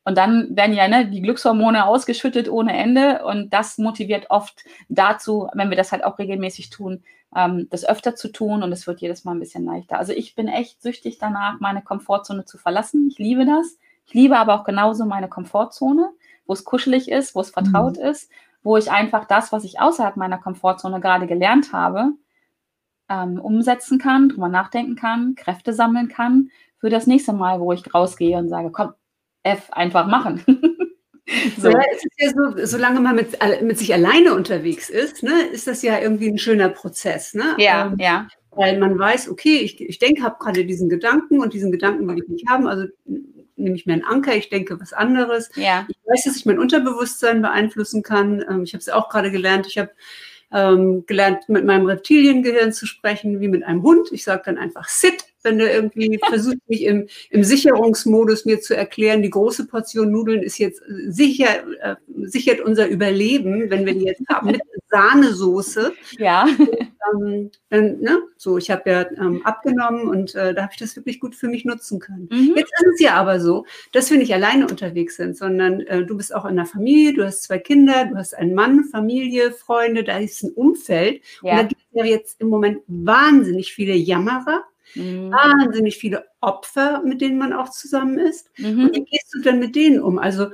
Und 0.07 0.19
dann 0.19 0.55
werden 0.55 0.75
ja 0.75 0.87
ne, 0.87 1.09
die 1.09 1.23
Glückshormone 1.23 1.87
ausgeschüttet 1.87 2.51
ohne 2.51 2.77
Ende. 2.77 3.25
Und 3.25 3.55
das 3.55 3.79
motiviert 3.79 4.27
oft 4.29 4.63
dazu, 4.91 5.49
wenn 5.55 5.71
wir 5.71 5.79
das 5.79 5.93
halt 5.93 6.05
auch 6.05 6.19
regelmäßig 6.19 6.69
tun, 6.69 7.03
ähm, 7.35 7.69
das 7.71 7.87
öfter 7.87 8.15
zu 8.15 8.31
tun. 8.31 8.63
Und 8.63 8.71
es 8.71 8.87
wird 8.87 9.01
jedes 9.01 9.25
Mal 9.25 9.33
ein 9.33 9.41
bisschen 9.41 9.65
leichter. 9.65 9.99
Also 9.99 10.13
ich 10.13 10.35
bin 10.35 10.47
echt 10.47 10.83
süchtig 10.83 11.17
danach, 11.17 11.59
meine 11.59 11.81
Komfortzone 11.81 12.45
zu 12.45 12.59
verlassen. 12.59 13.09
Ich 13.11 13.17
liebe 13.17 13.47
das. 13.47 13.79
Ich 14.05 14.13
liebe 14.13 14.37
aber 14.37 14.61
auch 14.61 14.65
genauso 14.65 15.07
meine 15.07 15.31
Komfortzone, 15.31 16.11
wo 16.45 16.53
es 16.53 16.67
kuschelig 16.67 17.11
ist, 17.11 17.35
wo 17.35 17.41
es 17.41 17.49
vertraut 17.49 17.97
mhm. 17.97 18.05
ist 18.05 18.29
wo 18.65 18.77
ich 18.77 18.91
einfach 18.91 19.27
das, 19.27 19.53
was 19.53 19.63
ich 19.63 19.79
außerhalb 19.79 20.17
meiner 20.17 20.39
Komfortzone 20.39 20.99
gerade 20.99 21.29
gelernt 21.29 21.73
habe, 21.73 22.15
ähm, 23.09 23.39
umsetzen 23.39 23.99
kann, 23.99 24.31
drüber 24.31 24.49
nachdenken 24.49 24.97
kann, 24.97 25.35
Kräfte 25.37 25.73
sammeln 25.73 26.09
kann 26.09 26.51
für 26.79 26.91
das 26.91 27.07
nächste 27.07 27.35
Mal, 27.35 27.61
wo 27.61 27.73
ich 27.73 27.95
rausgehe 27.95 28.37
und 28.39 28.49
sage, 28.49 28.71
komm, 28.73 28.95
F, 29.43 29.71
einfach 29.71 30.07
machen. 30.07 30.43
so. 31.59 31.69
Ja, 31.69 31.83
es 31.93 32.05
ist 32.05 32.15
ja 32.19 32.31
so, 32.31 32.67
solange 32.67 33.01
man 33.01 33.15
mit, 33.17 33.39
mit 33.63 33.79
sich 33.79 33.93
alleine 33.93 34.35
unterwegs 34.35 34.89
ist, 34.89 35.23
ne, 35.23 35.43
ist 35.53 35.67
das 35.67 35.83
ja 35.83 35.99
irgendwie 36.01 36.29
ein 36.29 36.39
schöner 36.39 36.71
Prozess. 36.71 37.35
Ne? 37.35 37.55
Ja, 37.59 37.87
ähm, 37.87 37.97
ja. 37.99 38.29
Weil 38.53 38.79
man 38.79 38.99
weiß, 38.99 39.29
okay, 39.29 39.59
ich, 39.59 39.79
ich 39.81 39.99
denke, 39.99 40.23
habe 40.23 40.37
gerade 40.39 40.65
diesen 40.65 40.89
Gedanken 40.89 41.41
und 41.41 41.53
diesen 41.53 41.73
Gedanken 41.73 42.09
will 42.09 42.23
ich 42.23 42.29
nicht 42.29 42.49
haben. 42.49 42.67
Also 42.67 42.87
nehme 43.57 43.77
ich 43.77 43.87
mir 43.87 43.95
einen 43.95 44.05
Anker, 44.05 44.35
ich 44.35 44.49
denke 44.49 44.81
was 44.81 44.93
anderes. 44.93 45.51
Ja. 45.55 45.87
Ich 45.89 45.97
weiß, 46.07 46.25
dass 46.25 46.37
ich 46.37 46.47
mein 46.47 46.59
Unterbewusstsein 46.59 47.43
beeinflussen 47.43 48.03
kann. 48.03 48.45
Ähm, 48.49 48.63
ich 48.65 48.75
habe 48.75 48.81
es 48.81 48.89
auch 48.89 49.09
gerade 49.09 49.31
gelernt. 49.31 49.67
Ich 49.67 49.79
habe 49.79 49.91
ähm, 50.53 51.05
gelernt, 51.07 51.49
mit 51.49 51.65
meinem 51.65 51.87
Reptiliengehirn 51.87 52.73
zu 52.73 52.87
sprechen, 52.87 53.41
wie 53.41 53.49
mit 53.49 53.65
einem 53.65 53.83
Hund. 53.83 54.13
Ich 54.13 54.25
sage 54.25 54.43
dann 54.47 54.59
einfach 54.59 54.89
Sit, 54.89 55.25
wenn 55.45 55.59
der 55.59 55.75
irgendwie 55.75 56.19
versucht, 56.29 56.59
mich 56.67 56.85
im, 56.85 57.09
im 57.31 57.45
Sicherungsmodus 57.45 58.45
mir 58.45 58.61
zu 58.61 58.77
erklären, 58.77 59.23
die 59.23 59.31
große 59.31 59.67
Portion 59.67 60.11
Nudeln 60.11 60.43
ist 60.43 60.59
jetzt 60.59 60.83
sicher, 61.09 61.65
äh, 61.81 61.97
sichert 62.23 62.61
unser 62.61 62.89
Überleben, 62.89 63.71
wenn 63.71 63.87
wir 63.87 63.95
die 63.95 64.05
jetzt 64.05 64.23
haben 64.29 64.49
mit 64.49 64.61
Sahnesoße. 64.91 65.93
Ja. 66.19 66.47
ähm, 66.59 67.51
dann, 67.69 68.01
ne, 68.01 68.23
so, 68.37 68.59
ich 68.59 68.71
habe 68.71 68.91
ja 68.91 69.07
ähm, 69.19 69.45
abgenommen 69.45 70.09
und 70.09 70.35
äh, 70.35 70.55
da 70.55 70.63
habe 70.63 70.73
ich 70.73 70.79
das 70.79 70.95
wirklich 70.97 71.21
gut 71.21 71.35
für 71.35 71.49
mich 71.49 71.65
nutzen 71.65 71.99
können. 71.99 72.29
Mhm. 72.31 72.55
Jetzt 72.57 72.73
ist 72.79 72.95
es 72.95 73.01
ja 73.01 73.15
aber 73.15 73.41
so, 73.41 73.67
dass 73.93 74.11
wir 74.11 74.19
nicht 74.19 74.33
alleine 74.33 74.67
unterwegs 74.69 75.17
sind, 75.17 75.37
sondern 75.37 75.81
äh, 75.81 76.05
du 76.05 76.17
bist 76.17 76.35
auch 76.35 76.45
in 76.45 76.57
der 76.57 76.67
Familie, 76.67 77.15
du 77.15 77.25
hast 77.25 77.43
zwei 77.43 77.59
Kinder, 77.59 78.07
du 78.07 78.17
hast 78.17 78.35
einen 78.35 78.55
Mann, 78.55 78.85
Familie, 78.85 79.51
Freunde, 79.51 80.05
da 80.05 80.19
ist 80.19 80.43
ein 80.43 80.53
Umfeld. 80.53 81.23
Ja. 81.43 81.53
Und 81.53 81.57
da 81.59 81.63
gibt 81.65 81.81
es 81.81 81.99
ja 81.99 82.05
jetzt 82.05 82.41
im 82.41 82.49
Moment 82.49 82.83
wahnsinnig 82.87 83.73
viele 83.73 83.95
Jammerer. 83.95 84.65
Mhm. 84.95 85.31
Wahnsinnig 85.31 85.97
viele 85.97 86.25
Opfer, 86.41 87.03
mit 87.05 87.21
denen 87.21 87.39
man 87.39 87.53
auch 87.53 87.71
zusammen 87.71 88.19
ist. 88.19 88.51
Mhm. 88.59 88.85
Und 88.85 88.95
wie 88.95 89.05
gehst 89.05 89.33
du 89.35 89.41
dann 89.41 89.59
mit 89.59 89.77
denen 89.77 90.01
um? 90.01 90.19
Also 90.19 90.49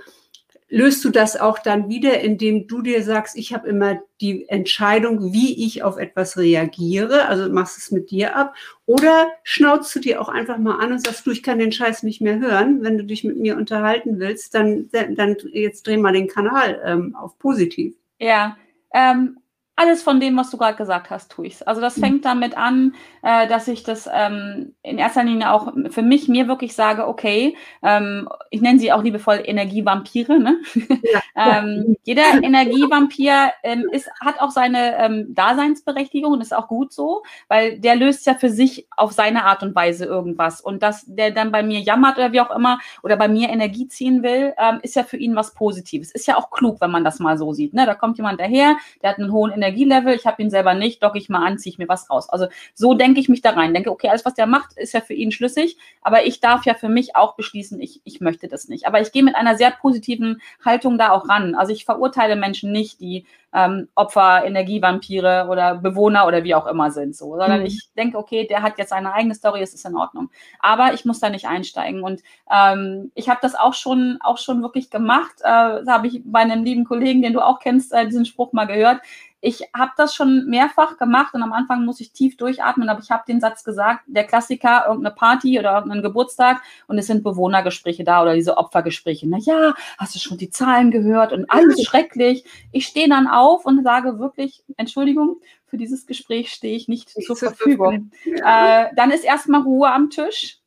löst 0.71 1.05
du 1.05 1.11
das 1.11 1.37
auch 1.39 1.59
dann 1.59 1.89
wieder, 1.89 2.21
indem 2.21 2.69
du 2.69 2.81
dir 2.81 3.03
sagst, 3.03 3.37
ich 3.37 3.53
habe 3.53 3.69
immer 3.69 4.01
die 4.21 4.49
Entscheidung, 4.49 5.33
wie 5.33 5.67
ich 5.67 5.83
auf 5.83 5.99
etwas 5.99 6.39
reagiere, 6.39 7.27
also 7.27 7.53
machst 7.53 7.77
es 7.77 7.91
mit 7.91 8.11
dir 8.11 8.37
ab, 8.37 8.55
oder 8.87 9.29
schnauzt 9.43 9.95
du 9.95 9.99
dir 9.99 10.21
auch 10.21 10.29
einfach 10.29 10.59
mal 10.59 10.79
an 10.79 10.93
und 10.93 11.05
sagst, 11.05 11.27
du, 11.27 11.33
ich 11.33 11.43
kann 11.43 11.59
den 11.59 11.73
Scheiß 11.73 12.05
nicht 12.05 12.21
mehr 12.21 12.39
hören, 12.39 12.83
wenn 12.83 12.97
du 12.97 13.05
dich 13.05 13.25
mit 13.25 13.37
mir 13.37 13.57
unterhalten 13.57 14.21
willst, 14.21 14.55
dann, 14.55 14.89
dann 14.93 15.37
jetzt 15.53 15.87
dreh 15.87 15.97
mal 15.97 16.13
den 16.13 16.29
Kanal 16.29 16.81
ähm, 16.85 17.17
auf 17.17 17.37
positiv. 17.39 17.97
Ja, 18.19 18.57
ähm, 18.95 19.39
alles 19.81 20.03
von 20.03 20.21
dem, 20.21 20.37
was 20.37 20.51
du 20.51 20.59
gerade 20.59 20.77
gesagt 20.77 21.09
hast, 21.09 21.33
tue 21.33 21.47
ich 21.47 21.67
Also 21.67 21.81
das 21.81 21.97
mhm. 21.97 22.03
fängt 22.03 22.25
damit 22.27 22.55
an, 22.55 22.95
äh, 23.23 23.49
dass 23.49 23.67
ich 23.67 23.83
das 23.83 24.09
ähm, 24.13 24.75
in 24.83 24.99
erster 24.99 25.25
Linie 25.25 25.51
auch 25.53 25.73
für 25.89 26.03
mich 26.03 26.29
mir 26.29 26.49
wirklich 26.49 26.75
sage, 26.75 27.09
okay, 27.09 27.57
ähm, 27.83 28.29
ich 28.51 28.61
nenne 28.61 28.79
sie 28.79 28.93
auch 28.93 29.03
liebevoll 29.03 29.43
Energievampire. 29.45 30.39
Ne? 30.39 30.59
Ja. 31.35 31.59
ähm, 31.59 31.97
jeder 32.05 32.23
Energievampir 32.43 33.53
ähm, 33.63 33.87
ist, 33.91 34.11
hat 34.21 34.41
auch 34.41 34.51
seine 34.51 34.99
ähm, 34.99 35.35
Daseinsberechtigung 35.35 36.35
und 36.35 36.41
ist 36.41 36.55
auch 36.55 36.69
gut 36.69 36.93
so, 36.93 37.23
weil 37.49 37.81
der 37.81 37.97
löst 37.97 38.27
ja 38.27 38.35
für 38.35 38.51
sich 38.51 38.87
auf 38.97 39.13
seine 39.13 39.45
Art 39.45 39.63
und 39.63 39.75
Weise 39.75 40.05
irgendwas. 40.05 40.61
Und 40.61 40.83
dass 40.83 41.05
der 41.07 41.31
dann 41.31 41.51
bei 41.51 41.63
mir 41.63 41.81
jammert 41.81 42.19
oder 42.19 42.33
wie 42.33 42.41
auch 42.41 42.55
immer 42.55 42.79
oder 43.03 43.17
bei 43.17 43.29
mir 43.29 43.49
Energie 43.49 43.89
ziehen 43.89 44.23
will, 44.23 44.53
ähm, 44.59 44.79
ist 44.83 44.95
ja 44.95 45.03
für 45.03 45.17
ihn 45.17 45.35
was 45.35 45.55
Positives. 45.55 46.13
Ist 46.13 46.27
ja 46.27 46.37
auch 46.37 46.51
klug, 46.51 46.81
wenn 46.81 46.91
man 46.91 47.03
das 47.03 47.19
mal 47.19 47.39
so 47.39 47.53
sieht. 47.53 47.73
Ne? 47.73 47.87
Da 47.87 47.95
kommt 47.95 48.19
jemand 48.19 48.41
daher, 48.41 48.77
der 49.03 49.11
hat 49.11 49.19
einen 49.19 49.33
hohen 49.33 49.51
Energie 49.51 49.81
Energielevel, 49.81 50.15
ich 50.15 50.27
habe 50.27 50.43
ihn 50.43 50.51
selber 50.51 50.75
nicht, 50.75 51.03
docke 51.03 51.19
ich 51.19 51.29
mal 51.29 51.45
an, 51.47 51.59
ziehe 51.59 51.73
ich 51.73 51.79
mir 51.79 51.89
was 51.89 52.11
raus. 52.11 52.29
Also 52.29 52.47
so 52.75 52.95
denke 52.95 53.21
ich 53.21 53.29
mich 53.29 53.41
da 53.41 53.51
rein. 53.51 53.73
Denke, 53.75 53.91
okay, 53.91 54.09
alles, 54.09 54.25
was 54.25 54.35
der 54.35 54.47
macht, 54.47 54.77
ist 54.77 54.93
ja 54.93 55.01
für 55.01 55.15
ihn 55.15 55.33
schlüssig, 55.33 55.77
aber 56.03 56.27
ich 56.27 56.41
darf 56.41 56.65
ja 56.67 56.75
für 56.75 56.89
mich 56.89 57.17
auch 57.17 57.37
beschließen, 57.37 57.81
ich, 57.81 58.01
ich 58.05 58.21
möchte 58.21 58.40
das 58.49 58.69
nicht. 58.69 58.87
Aber 58.87 59.01
ich 59.01 59.13
gehe 59.13 59.23
mit 59.23 59.37
einer 59.37 59.57
sehr 59.57 59.71
positiven 59.71 60.41
Haltung 60.65 60.99
da 60.99 61.11
auch 61.11 61.29
ran. 61.29 61.55
Also 61.55 61.73
ich 61.73 61.85
verurteile 61.85 62.37
Menschen 62.37 62.73
nicht, 62.73 63.01
die 63.01 63.27
ähm, 63.53 63.89
Opfer, 63.95 64.45
Energievampire 64.45 65.49
oder 65.51 65.75
Bewohner 65.75 66.27
oder 66.27 66.45
wie 66.45 66.55
auch 66.55 66.67
immer 66.67 66.91
sind, 66.91 67.17
so, 67.17 67.31
sondern 67.31 67.61
mhm. 67.61 67.67
ich 67.67 67.89
denke, 67.97 68.17
okay, 68.17 68.47
der 68.47 68.63
hat 68.63 68.79
jetzt 68.79 68.93
eine 68.93 69.13
eigene 69.13 69.35
Story, 69.35 69.61
es 69.61 69.75
ist 69.75 69.85
in 69.85 69.97
Ordnung. 69.97 70.31
Aber 70.61 70.95
ich 70.95 71.05
muss 71.05 71.21
da 71.21 71.31
nicht 71.31 71.47
einsteigen 71.47 72.03
und 72.03 72.23
ähm, 72.51 73.11
ich 73.15 73.29
habe 73.29 73.41
das 73.43 73.55
auch 73.55 73.75
schon, 73.75 74.19
auch 74.21 74.39
schon 74.39 74.63
wirklich 74.63 74.91
gemacht. 74.91 75.35
Äh, 75.41 75.85
da 75.85 75.85
habe 75.89 76.07
ich 76.07 76.23
bei 76.25 76.41
einem 76.41 76.65
lieben 76.65 76.85
Kollegen, 76.85 77.23
den 77.23 77.33
du 77.33 77.41
auch 77.41 77.59
kennst, 77.59 77.93
äh, 77.93 78.07
diesen 78.07 78.25
Spruch 78.25 78.53
mal 78.53 78.67
gehört 78.67 79.01
ich 79.41 79.63
habe 79.75 79.93
das 79.97 80.15
schon 80.15 80.47
mehrfach 80.47 80.99
gemacht 80.99 81.35
und 81.35 81.43
am 81.43 81.53
Anfang 81.53 81.85
muss 81.85 82.01
ich 82.01 82.13
tief 82.13 82.37
durchatmen, 82.37 82.89
aber 82.89 83.01
ich 83.01 83.11
habe 83.11 83.25
den 83.27 83.41
Satz 83.41 83.65
gesagt, 83.65 84.03
der 84.07 84.25
Klassiker, 84.25 84.85
irgendeine 84.87 85.15
Party 85.15 85.59
oder 85.59 85.75
irgendein 85.75 86.03
Geburtstag 86.03 86.61
und 86.87 86.99
es 86.99 87.07
sind 87.07 87.25
Bewohnergespräche 87.25 88.05
da 88.05 88.23
oder 88.23 88.35
diese 88.35 88.59
Opfergespräche. 88.59 89.27
Na 89.29 89.39
ja, 89.39 89.75
hast 89.99 90.15
du 90.15 90.19
schon 90.19 90.39
die 90.39 90.51
Zahlen 90.51 90.91
gehört 90.91 91.33
und 91.33 91.51
alles 91.51 91.83
schrecklich. 91.83 92.45
Ich 92.73 92.87
stehe 92.87 93.09
dann 93.09 93.27
auf 93.27 93.65
und 93.65 93.83
sage 93.83 94.19
wirklich, 94.19 94.63
Entschuldigung, 94.77 95.41
für 95.67 95.79
dieses 95.79 96.07
Gespräch 96.07 96.53
stehe 96.53 96.77
ich 96.77 96.89
nicht 96.89 97.11
zur 97.11 97.37
Verfügung. 97.37 98.11
Äh, 98.25 98.87
dann 98.97 99.11
ist 99.11 99.25
erstmal 99.25 99.63
Ruhe 99.63 99.91
am 99.91 100.11
Tisch 100.11 100.60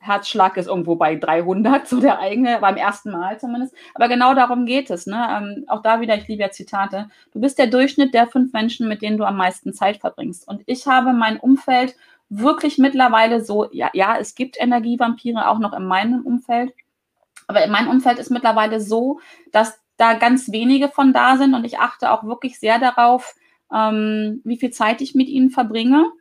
Herzschlag 0.00 0.56
ist 0.56 0.68
irgendwo 0.68 0.96
bei 0.96 1.16
300, 1.16 1.88
so 1.88 2.00
der 2.00 2.18
eigene, 2.18 2.58
beim 2.60 2.76
ersten 2.76 3.10
Mal 3.10 3.38
zumindest. 3.38 3.74
Aber 3.94 4.08
genau 4.08 4.34
darum 4.34 4.66
geht 4.66 4.90
es. 4.90 5.06
Ne? 5.06 5.26
Ähm, 5.30 5.64
auch 5.68 5.82
da 5.82 6.00
wieder, 6.00 6.16
ich 6.16 6.28
liebe 6.28 6.42
ja 6.42 6.50
Zitate. 6.50 7.10
Du 7.32 7.40
bist 7.40 7.58
der 7.58 7.66
Durchschnitt 7.66 8.14
der 8.14 8.26
fünf 8.26 8.52
Menschen, 8.52 8.88
mit 8.88 9.02
denen 9.02 9.18
du 9.18 9.24
am 9.24 9.36
meisten 9.36 9.72
Zeit 9.72 9.98
verbringst. 9.98 10.46
Und 10.46 10.62
ich 10.66 10.86
habe 10.86 11.12
mein 11.12 11.38
Umfeld 11.38 11.96
wirklich 12.30 12.78
mittlerweile 12.78 13.44
so, 13.44 13.68
ja, 13.72 13.90
ja, 13.94 14.16
es 14.18 14.34
gibt 14.34 14.60
Energievampire 14.60 15.48
auch 15.48 15.58
noch 15.58 15.72
in 15.72 15.84
meinem 15.84 16.24
Umfeld. 16.24 16.72
Aber 17.46 17.66
mein 17.68 17.88
Umfeld 17.88 18.18
ist 18.18 18.30
mittlerweile 18.30 18.80
so, 18.80 19.20
dass 19.52 19.80
da 19.96 20.14
ganz 20.14 20.52
wenige 20.52 20.88
von 20.88 21.12
da 21.12 21.36
sind 21.36 21.54
und 21.54 21.64
ich 21.64 21.78
achte 21.78 22.12
auch 22.12 22.24
wirklich 22.24 22.60
sehr 22.60 22.78
darauf, 22.78 23.34
ähm, 23.74 24.40
wie 24.44 24.58
viel 24.58 24.70
Zeit 24.70 25.00
ich 25.00 25.14
mit 25.14 25.28
ihnen 25.28 25.50
verbringe 25.50 26.12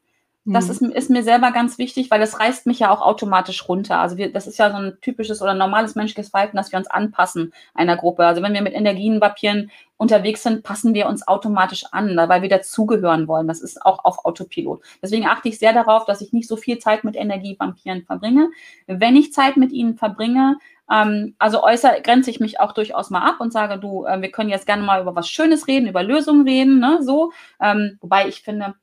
das 0.50 0.68
mhm. 0.80 0.92
ist, 0.92 0.96
ist, 0.96 1.10
mir 1.10 1.24
selber 1.24 1.52
ganz 1.52 1.78
wichtig, 1.78 2.10
weil 2.10 2.22
das 2.22 2.40
reißt 2.40 2.68
mich 2.68 2.80
ja 2.80 2.90
auch 2.90 3.02
automatisch 3.02 3.68
runter. 3.68 4.00
Also 4.00 4.16
wir, 4.16 4.32
das 4.32 4.48
ist 4.48 4.58
ja 4.58 4.72
so 4.72 4.78
ein 4.78 4.98
typisches 5.02 5.42
oder 5.42 5.54
normales 5.54 5.96
menschliches 5.96 6.30
Verhalten, 6.30 6.56
dass 6.56 6.72
wir 6.72 6.80
uns 6.80 6.88
anpassen 6.88 7.52
einer 7.74 7.98
Gruppe. 7.98 8.26
Also 8.26 8.42
wenn 8.42 8.54
wir 8.54 8.62
mit 8.62 8.74
Energienpapieren 8.74 9.72
unterwegs 9.98 10.44
sind, 10.44 10.64
passen 10.64 10.94
wir 10.94 11.08
uns 11.08 11.28
automatisch 11.28 11.84
an, 11.92 12.16
weil 12.16 12.42
wir 12.42 12.48
dazugehören 12.48 13.28
wollen. 13.28 13.50
Das 13.50 13.60
ist 13.60 13.86
auch 13.86 14.06
auf 14.06 14.24
Autopilot. 14.24 14.82
Deswegen 15.02 15.26
achte 15.28 15.50
ich 15.50 15.60
sehr 15.60 15.74
darauf, 15.74 16.06
dass 16.06 16.22
ich 16.22 16.32
nicht 16.32 16.48
so 16.48 16.56
viel 16.56 16.78
Zeit 16.78 17.04
mit 17.04 17.18
Energievampiren 17.18 18.04
verbringe. 18.04 18.50
Wenn 18.86 19.18
ich 19.18 19.34
Zeit 19.34 19.58
mit 19.58 19.74
ihnen 19.74 19.98
verbringe, 19.98 20.60
ähm, 20.90 21.36
also 21.40 21.62
äußere, 21.62 22.02
grenze 22.04 22.30
ich 22.30 22.40
mich 22.40 22.62
auch 22.62 22.72
durchaus 22.72 23.10
mal 23.10 23.28
ab 23.28 23.42
und 23.42 23.52
sage, 23.52 23.80
du, 23.80 24.06
äh, 24.06 24.22
wir 24.22 24.32
können 24.32 24.50
jetzt 24.50 24.66
gerne 24.66 24.84
mal 24.84 25.02
über 25.02 25.14
was 25.14 25.28
Schönes 25.28 25.68
reden, 25.68 25.90
über 25.90 26.04
Lösungen 26.04 26.48
reden, 26.48 26.80
ne, 26.80 27.00
so. 27.02 27.34
Ähm, 27.60 27.98
wobei 28.00 28.30
ich 28.30 28.44
finde, 28.44 28.76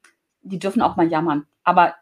die 0.42 0.58
dürfen 0.58 0.82
auch 0.82 0.96
mal 0.96 1.08
jammern 1.08 1.46
aber 1.64 1.94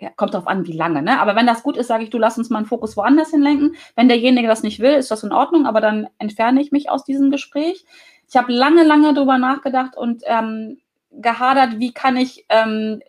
ja, 0.00 0.10
kommt 0.10 0.34
darauf 0.34 0.48
an, 0.48 0.66
wie 0.66 0.72
lange. 0.72 1.02
Ne? 1.02 1.20
Aber 1.20 1.36
wenn 1.36 1.46
das 1.46 1.62
gut 1.62 1.76
ist, 1.76 1.86
sage 1.86 2.04
ich, 2.04 2.10
du 2.10 2.18
lass 2.18 2.38
uns 2.38 2.50
mal 2.50 2.58
einen 2.58 2.66
Fokus 2.66 2.96
woanders 2.96 3.30
hinlenken. 3.30 3.76
Wenn 3.94 4.08
derjenige 4.08 4.48
das 4.48 4.62
nicht 4.62 4.80
will, 4.80 4.92
ist 4.92 5.10
das 5.10 5.22
in 5.22 5.32
Ordnung, 5.32 5.66
aber 5.66 5.80
dann 5.80 6.08
entferne 6.18 6.60
ich 6.60 6.72
mich 6.72 6.90
aus 6.90 7.04
diesem 7.04 7.30
Gespräch. 7.30 7.84
Ich 8.28 8.36
habe 8.36 8.52
lange, 8.52 8.84
lange 8.84 9.14
darüber 9.14 9.38
nachgedacht 9.38 9.96
und 9.96 10.22
ähm, 10.26 10.78
gehadert, 11.10 11.78
wie 11.78 11.92
kann 11.92 12.16
ich 12.16 12.44
ähm, 12.48 13.00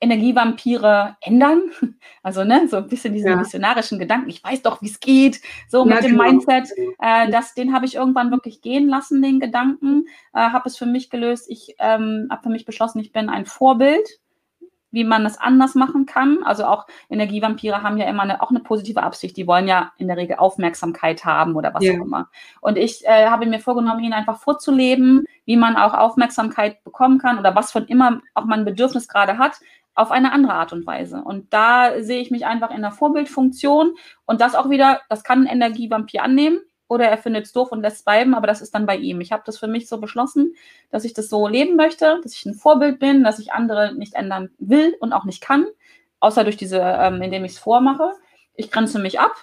Energievampire 0.00 1.16
ändern. 1.20 1.70
Also, 2.26 2.42
ne, 2.42 2.66
so 2.68 2.78
ein 2.78 2.88
bisschen 2.88 3.12
diesen 3.12 3.32
ja. 3.32 3.36
missionarischen 3.36 3.98
Gedanken. 3.98 4.30
Ich 4.30 4.42
weiß 4.42 4.62
doch, 4.62 4.80
wie 4.80 4.88
es 4.88 4.98
geht. 4.98 5.42
So 5.68 5.86
ja, 5.86 5.94
mit 5.96 6.04
dem 6.04 6.12
genau. 6.12 6.24
Mindset. 6.24 6.70
Äh, 6.98 7.30
das, 7.30 7.52
den 7.52 7.74
habe 7.74 7.84
ich 7.84 7.96
irgendwann 7.96 8.30
wirklich 8.30 8.62
gehen 8.62 8.88
lassen, 8.88 9.20
den 9.20 9.40
Gedanken. 9.40 10.06
Äh, 10.32 10.38
habe 10.38 10.66
es 10.66 10.78
für 10.78 10.86
mich 10.86 11.10
gelöst. 11.10 11.50
Ich 11.50 11.76
ähm, 11.78 12.28
habe 12.30 12.44
für 12.44 12.48
mich 12.48 12.64
beschlossen, 12.64 13.00
ich 13.00 13.12
bin 13.12 13.28
ein 13.28 13.44
Vorbild 13.44 14.08
wie 14.94 15.04
man 15.04 15.24
das 15.24 15.38
anders 15.38 15.74
machen 15.74 16.06
kann. 16.06 16.38
Also 16.44 16.64
auch 16.64 16.86
Energievampire 17.10 17.82
haben 17.82 17.98
ja 17.98 18.08
immer 18.08 18.22
eine, 18.22 18.40
auch 18.40 18.50
eine 18.50 18.60
positive 18.60 19.02
Absicht. 19.02 19.36
Die 19.36 19.46
wollen 19.46 19.68
ja 19.68 19.92
in 19.98 20.06
der 20.06 20.16
Regel 20.16 20.36
Aufmerksamkeit 20.36 21.24
haben 21.24 21.56
oder 21.56 21.74
was 21.74 21.84
ja. 21.84 21.92
auch 21.92 22.04
immer. 22.04 22.30
Und 22.60 22.78
ich 22.78 23.04
äh, 23.04 23.26
habe 23.26 23.46
mir 23.46 23.58
vorgenommen, 23.58 24.02
ihnen 24.02 24.12
einfach 24.12 24.38
vorzuleben, 24.38 25.26
wie 25.44 25.56
man 25.56 25.76
auch 25.76 25.94
Aufmerksamkeit 25.94 26.82
bekommen 26.84 27.18
kann 27.18 27.38
oder 27.38 27.54
was 27.54 27.72
von 27.72 27.84
immer 27.86 28.20
auch 28.34 28.44
man 28.44 28.60
ein 28.60 28.64
Bedürfnis 28.64 29.08
gerade 29.08 29.36
hat, 29.36 29.58
auf 29.96 30.10
eine 30.10 30.32
andere 30.32 30.54
Art 30.54 30.72
und 30.72 30.86
Weise. 30.86 31.22
Und 31.24 31.52
da 31.52 32.00
sehe 32.00 32.20
ich 32.20 32.30
mich 32.30 32.46
einfach 32.46 32.70
in 32.70 32.82
der 32.82 32.92
Vorbildfunktion 32.92 33.94
und 34.26 34.40
das 34.40 34.54
auch 34.54 34.70
wieder, 34.70 35.00
das 35.08 35.24
kann 35.24 35.42
ein 35.42 35.52
Energievampir 35.52 36.22
annehmen 36.22 36.60
oder 36.88 37.06
er 37.06 37.18
findet 37.18 37.46
es 37.46 37.52
doof 37.52 37.72
und 37.72 37.82
lässt 37.82 37.98
es 37.98 38.02
bleiben, 38.04 38.34
aber 38.34 38.46
das 38.46 38.60
ist 38.60 38.74
dann 38.74 38.86
bei 38.86 38.96
ihm. 38.96 39.20
Ich 39.20 39.32
habe 39.32 39.42
das 39.46 39.58
für 39.58 39.66
mich 39.66 39.88
so 39.88 39.98
beschlossen, 40.00 40.54
dass 40.90 41.04
ich 41.04 41.14
das 41.14 41.28
so 41.28 41.48
leben 41.48 41.76
möchte, 41.76 42.20
dass 42.22 42.34
ich 42.34 42.44
ein 42.46 42.54
Vorbild 42.54 42.98
bin, 42.98 43.24
dass 43.24 43.38
ich 43.38 43.52
andere 43.52 43.94
nicht 43.94 44.14
ändern 44.14 44.50
will 44.58 44.96
und 45.00 45.12
auch 45.12 45.24
nicht 45.24 45.40
kann, 45.40 45.66
außer 46.20 46.44
durch 46.44 46.56
diese, 46.56 46.80
ähm, 46.80 47.22
indem 47.22 47.44
ich 47.44 47.52
es 47.52 47.58
vormache. 47.58 48.12
Ich 48.54 48.70
grenze 48.70 48.98
mich 48.98 49.18
ab 49.18 49.34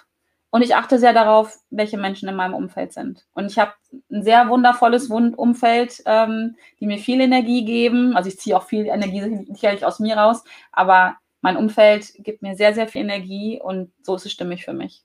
und 0.50 0.62
ich 0.62 0.76
achte 0.76 0.98
sehr 0.98 1.12
darauf, 1.12 1.58
welche 1.70 1.98
Menschen 1.98 2.28
in 2.28 2.36
meinem 2.36 2.54
Umfeld 2.54 2.92
sind. 2.92 3.26
Und 3.34 3.46
ich 3.46 3.58
habe 3.58 3.72
ein 4.10 4.22
sehr 4.22 4.48
wundervolles 4.48 5.08
Umfeld, 5.08 6.02
ähm, 6.06 6.56
die 6.78 6.86
mir 6.86 6.98
viel 6.98 7.20
Energie 7.20 7.64
geben. 7.64 8.16
Also 8.16 8.28
ich 8.28 8.38
ziehe 8.38 8.56
auch 8.56 8.64
viel 8.64 8.86
Energie 8.86 9.46
sicherlich 9.50 9.84
aus 9.84 9.98
mir 9.98 10.16
raus, 10.16 10.44
aber 10.70 11.16
mein 11.40 11.56
Umfeld 11.56 12.12
gibt 12.18 12.42
mir 12.42 12.54
sehr, 12.54 12.74
sehr 12.74 12.86
viel 12.86 13.00
Energie 13.00 13.60
und 13.60 13.92
so 14.02 14.14
ist 14.14 14.26
es 14.26 14.32
stimmig 14.32 14.64
für 14.64 14.74
mich. 14.74 15.02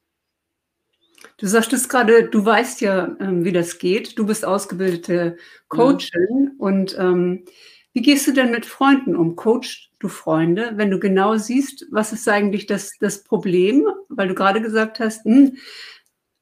Du 1.38 1.48
sagtest 1.48 1.90
gerade, 1.90 2.30
du 2.30 2.46
weißt 2.46 2.82
ja, 2.82 3.16
ähm, 3.20 3.44
wie 3.44 3.52
das 3.52 3.80
geht. 3.80 4.18
Du 4.18 4.26
bist 4.26 4.46
ausgebildete 4.46 5.38
Coachin. 5.68 6.28
Mhm. 6.30 6.52
Und 6.58 6.98
ähm, 6.98 7.46
wie 7.94 8.02
gehst 8.02 8.28
du 8.28 8.32
denn 8.32 8.52
mit 8.52 8.66
Freunden 8.66 9.16
um? 9.16 9.36
Coachst 9.36 9.90
du 10.00 10.08
Freunde, 10.08 10.74
wenn 10.76 10.92
du 10.92 11.00
genau 11.00 11.38
siehst, 11.38 11.88
was 11.92 12.14
ist 12.14 12.28
eigentlich 12.28 12.68
das, 12.68 12.92
das 13.00 13.24
Problem? 13.24 13.88
Weil 14.10 14.28
du 14.28 14.36
gerade 14.36 14.62
gesagt 14.62 15.00
hast, 15.00 15.26
hm, 15.26 15.58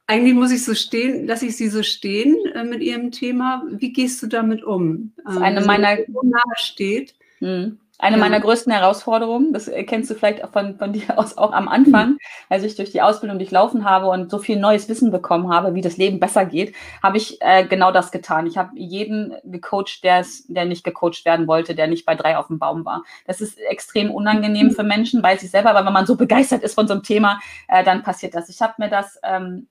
eigentlich 0.07 0.33
muss 0.33 0.51
ich 0.51 0.63
so 0.63 0.75
stehen, 0.75 1.25
lasse 1.25 1.47
ich 1.47 1.57
sie 1.57 1.69
so 1.69 1.81
stehen 1.81 2.35
äh, 2.53 2.63
mit 2.63 2.81
ihrem 2.81 3.11
Thema. 3.11 3.63
Wie 3.69 3.91
gehst 3.91 4.21
du 4.21 4.27
damit 4.27 4.63
um? 4.63 5.13
Das 5.23 5.35
ist 5.35 5.41
eine 5.41 5.61
ähm, 5.61 5.65
meiner 5.65 5.97
steht. 6.57 7.15
Mhm. 7.39 7.79
Eine 7.97 8.17
meiner 8.17 8.41
größten 8.41 8.73
Herausforderungen, 8.73 9.53
das 9.53 9.71
kennst 9.87 10.09
du 10.09 10.15
vielleicht 10.15 10.45
von, 10.51 10.77
von 10.77 10.91
dir 10.93 11.17
aus 11.17 11.37
auch 11.37 11.53
am 11.53 11.67
Anfang, 11.67 12.09
mhm. 12.09 12.19
als 12.49 12.63
ich 12.63 12.75
durch 12.75 12.91
die 12.91 13.01
Ausbildung 13.01 13.39
durchlaufen 13.39 13.85
habe 13.85 14.07
und 14.07 14.29
so 14.29 14.37
viel 14.37 14.59
neues 14.59 14.89
Wissen 14.89 15.11
bekommen 15.11 15.49
habe, 15.49 15.75
wie 15.75 15.81
das 15.81 15.97
Leben 15.97 16.19
besser 16.19 16.45
geht, 16.45 16.75
habe 17.01 17.17
ich 17.17 17.41
äh, 17.41 17.65
genau 17.65 17.91
das 17.91 18.11
getan. 18.11 18.47
Ich 18.47 18.57
habe 18.57 18.71
jeden 18.75 19.33
gecoacht, 19.43 20.03
der 20.03 20.25
der 20.47 20.65
nicht 20.65 20.83
gecoacht 20.83 21.25
werden 21.25 21.47
wollte, 21.47 21.75
der 21.75 21.87
nicht 21.87 22.05
bei 22.05 22.15
drei 22.15 22.37
auf 22.37 22.47
dem 22.47 22.59
Baum 22.59 22.85
war. 22.85 23.03
Das 23.25 23.41
ist 23.41 23.57
extrem 23.59 24.11
unangenehm 24.11 24.71
für 24.71 24.83
Menschen, 24.83 25.23
weiß 25.23 25.43
ich 25.43 25.51
selber, 25.51 25.69
aber 25.69 25.85
wenn 25.85 25.93
man 25.93 26.05
so 26.05 26.15
begeistert 26.15 26.63
ist 26.63 26.73
von 26.73 26.87
so 26.87 26.93
einem 26.93 27.03
Thema, 27.03 27.39
äh, 27.67 27.83
dann 27.83 28.03
passiert 28.03 28.35
das. 28.35 28.49
Ich 28.49 28.61
habe 28.61 28.73
mir 28.77 28.89
das 28.89 29.19
ähm, 29.23 29.67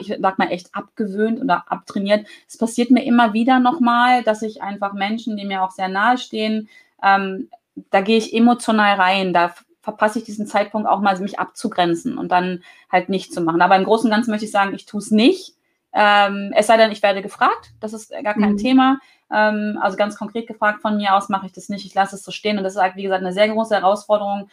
ich 0.00 0.14
sag 0.20 0.38
mal, 0.38 0.50
echt 0.50 0.74
abgewöhnt 0.74 1.40
oder 1.40 1.64
abtrainiert. 1.70 2.26
Es 2.46 2.58
passiert 2.58 2.90
mir 2.90 3.04
immer 3.04 3.32
wieder 3.32 3.58
nochmal, 3.58 4.22
dass 4.22 4.42
ich 4.42 4.62
einfach 4.62 4.92
Menschen, 4.92 5.36
die 5.36 5.44
mir 5.44 5.62
auch 5.62 5.70
sehr 5.70 5.88
nahe 5.88 6.18
stehen, 6.18 6.68
ähm, 7.02 7.48
da 7.90 8.00
gehe 8.00 8.18
ich 8.18 8.34
emotional 8.34 8.96
rein, 8.96 9.32
da 9.32 9.54
verpasse 9.80 10.18
ich 10.18 10.24
diesen 10.24 10.46
Zeitpunkt 10.46 10.88
auch 10.88 11.00
mal, 11.00 11.18
mich 11.20 11.38
abzugrenzen 11.38 12.18
und 12.18 12.30
dann 12.30 12.62
halt 12.90 13.08
nicht 13.08 13.32
zu 13.32 13.40
machen. 13.40 13.62
Aber 13.62 13.76
im 13.76 13.84
Großen 13.84 14.06
und 14.06 14.14
Ganzen 14.14 14.30
möchte 14.30 14.44
ich 14.44 14.50
sagen, 14.50 14.74
ich 14.74 14.86
tue 14.86 15.00
es 15.00 15.10
nicht. 15.10 15.54
Ähm, 15.94 16.52
es 16.54 16.66
sei 16.66 16.76
denn, 16.76 16.92
ich 16.92 17.02
werde 17.02 17.22
gefragt, 17.22 17.72
das 17.80 17.92
ist 17.92 18.10
gar 18.10 18.34
kein 18.34 18.52
mhm. 18.52 18.58
Thema. 18.58 18.98
Ähm, 19.32 19.78
also 19.80 19.96
ganz 19.96 20.16
konkret 20.16 20.46
gefragt, 20.46 20.82
von 20.82 20.96
mir 20.96 21.14
aus 21.14 21.28
mache 21.28 21.46
ich 21.46 21.52
das 21.52 21.68
nicht, 21.68 21.86
ich 21.86 21.94
lasse 21.94 22.16
es 22.16 22.24
so 22.24 22.30
stehen. 22.30 22.58
Und 22.58 22.64
das 22.64 22.74
ist 22.74 22.80
halt, 22.80 22.96
wie 22.96 23.02
gesagt, 23.02 23.22
eine 23.22 23.32
sehr 23.32 23.48
große 23.48 23.74
Herausforderung 23.74 24.50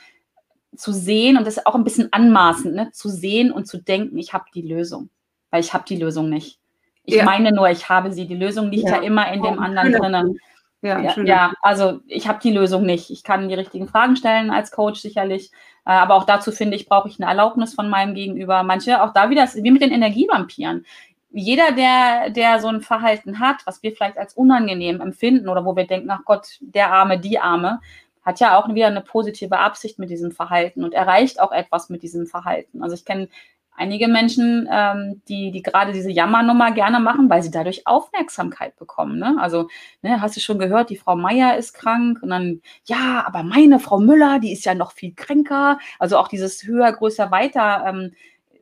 zu 0.75 0.91
sehen 0.91 1.37
und 1.37 1.45
das 1.47 1.57
ist 1.57 1.67
auch 1.67 1.75
ein 1.75 1.83
bisschen 1.83 2.11
anmaßend, 2.11 2.75
ne? 2.75 2.91
zu 2.91 3.07
sehen 3.09 3.51
und 3.51 3.65
zu 3.65 3.77
denken, 3.77 4.17
ich 4.17 4.33
habe 4.33 4.45
die 4.53 4.61
Lösung. 4.61 5.09
Weil 5.49 5.61
ich 5.61 5.73
habe 5.73 5.85
die 5.87 5.95
Lösung 5.95 6.29
nicht. 6.29 6.59
Ich 7.03 7.15
ja. 7.15 7.25
meine 7.25 7.51
nur, 7.51 7.69
ich 7.69 7.87
habe 7.87 8.11
sie. 8.11 8.25
Die 8.27 8.35
Lösung 8.35 8.71
liegt 8.71 8.89
ja, 8.89 8.97
ja 8.97 9.03
immer 9.03 9.31
in 9.31 9.41
dem 9.43 9.59
anderen 9.59 9.91
drinnen. 9.91 10.39
Ja, 10.85 10.99
ja, 10.99 11.23
ja, 11.23 11.53
also 11.61 12.01
ich 12.05 12.27
habe 12.27 12.39
die 12.43 12.51
Lösung 12.51 12.85
nicht. 12.85 13.09
Ich 13.09 13.23
kann 13.23 13.49
die 13.49 13.55
richtigen 13.55 13.87
Fragen 13.87 14.15
stellen 14.15 14.51
als 14.51 14.71
Coach 14.71 14.99
sicherlich, 15.01 15.51
äh, 15.85 15.91
aber 15.91 16.13
auch 16.13 16.25
dazu 16.25 16.51
finde 16.51 16.75
ich, 16.75 16.87
brauche 16.87 17.09
ich 17.09 17.19
eine 17.19 17.27
Erlaubnis 17.29 17.73
von 17.73 17.89
meinem 17.89 18.13
Gegenüber. 18.13 18.61
Manche, 18.61 19.01
auch 19.01 19.11
da 19.11 19.31
wieder, 19.31 19.47
wie 19.55 19.71
mit 19.71 19.81
den 19.81 19.91
Energievampiren. 19.91 20.85
Jeder, 21.31 21.71
der, 21.71 22.29
der 22.29 22.59
so 22.59 22.67
ein 22.67 22.81
Verhalten 22.81 23.39
hat, 23.39 23.57
was 23.65 23.81
wir 23.81 23.93
vielleicht 23.93 24.17
als 24.17 24.35
unangenehm 24.35 25.01
empfinden 25.01 25.49
oder 25.49 25.65
wo 25.65 25.75
wir 25.75 25.87
denken, 25.87 26.09
ach 26.11 26.21
Gott, 26.23 26.59
der 26.61 26.93
Arme, 26.93 27.19
die 27.19 27.39
Arme, 27.39 27.81
hat 28.23 28.39
ja 28.39 28.57
auch 28.57 28.73
wieder 28.73 28.87
eine 28.87 29.01
positive 29.01 29.57
Absicht 29.57 29.99
mit 29.99 30.09
diesem 30.09 30.31
Verhalten 30.31 30.83
und 30.83 30.93
erreicht 30.93 31.39
auch 31.39 31.51
etwas 31.51 31.89
mit 31.89 32.03
diesem 32.03 32.25
Verhalten. 32.25 32.83
Also 32.83 32.95
ich 32.95 33.05
kenne 33.05 33.27
einige 33.75 34.07
Menschen, 34.07 34.67
ähm, 34.71 35.21
die, 35.27 35.51
die 35.51 35.61
gerade 35.61 35.91
diese 35.91 36.11
Jammernummer 36.11 36.71
gerne 36.71 36.99
machen, 36.99 37.29
weil 37.29 37.43
sie 37.43 37.51
dadurch 37.51 37.85
Aufmerksamkeit 37.87 38.75
bekommen. 38.77 39.19
Ne? 39.19 39.37
Also, 39.39 39.67
ne, 40.01 40.21
hast 40.21 40.35
du 40.35 40.39
schon 40.41 40.59
gehört, 40.59 40.89
die 40.89 40.97
Frau 40.97 41.15
Meier 41.15 41.57
ist 41.57 41.73
krank 41.73 42.19
und 42.21 42.29
dann, 42.29 42.61
ja, 42.85 43.23
aber 43.25 43.43
meine 43.43 43.79
Frau 43.79 43.99
Müller, 43.99 44.39
die 44.39 44.51
ist 44.51 44.65
ja 44.65 44.75
noch 44.75 44.91
viel 44.91 45.13
kränker. 45.13 45.79
Also 45.99 46.17
auch 46.17 46.27
dieses 46.27 46.63
höher, 46.65 46.91
größer, 46.91 47.31
weiter, 47.31 47.85
ähm, 47.87 48.13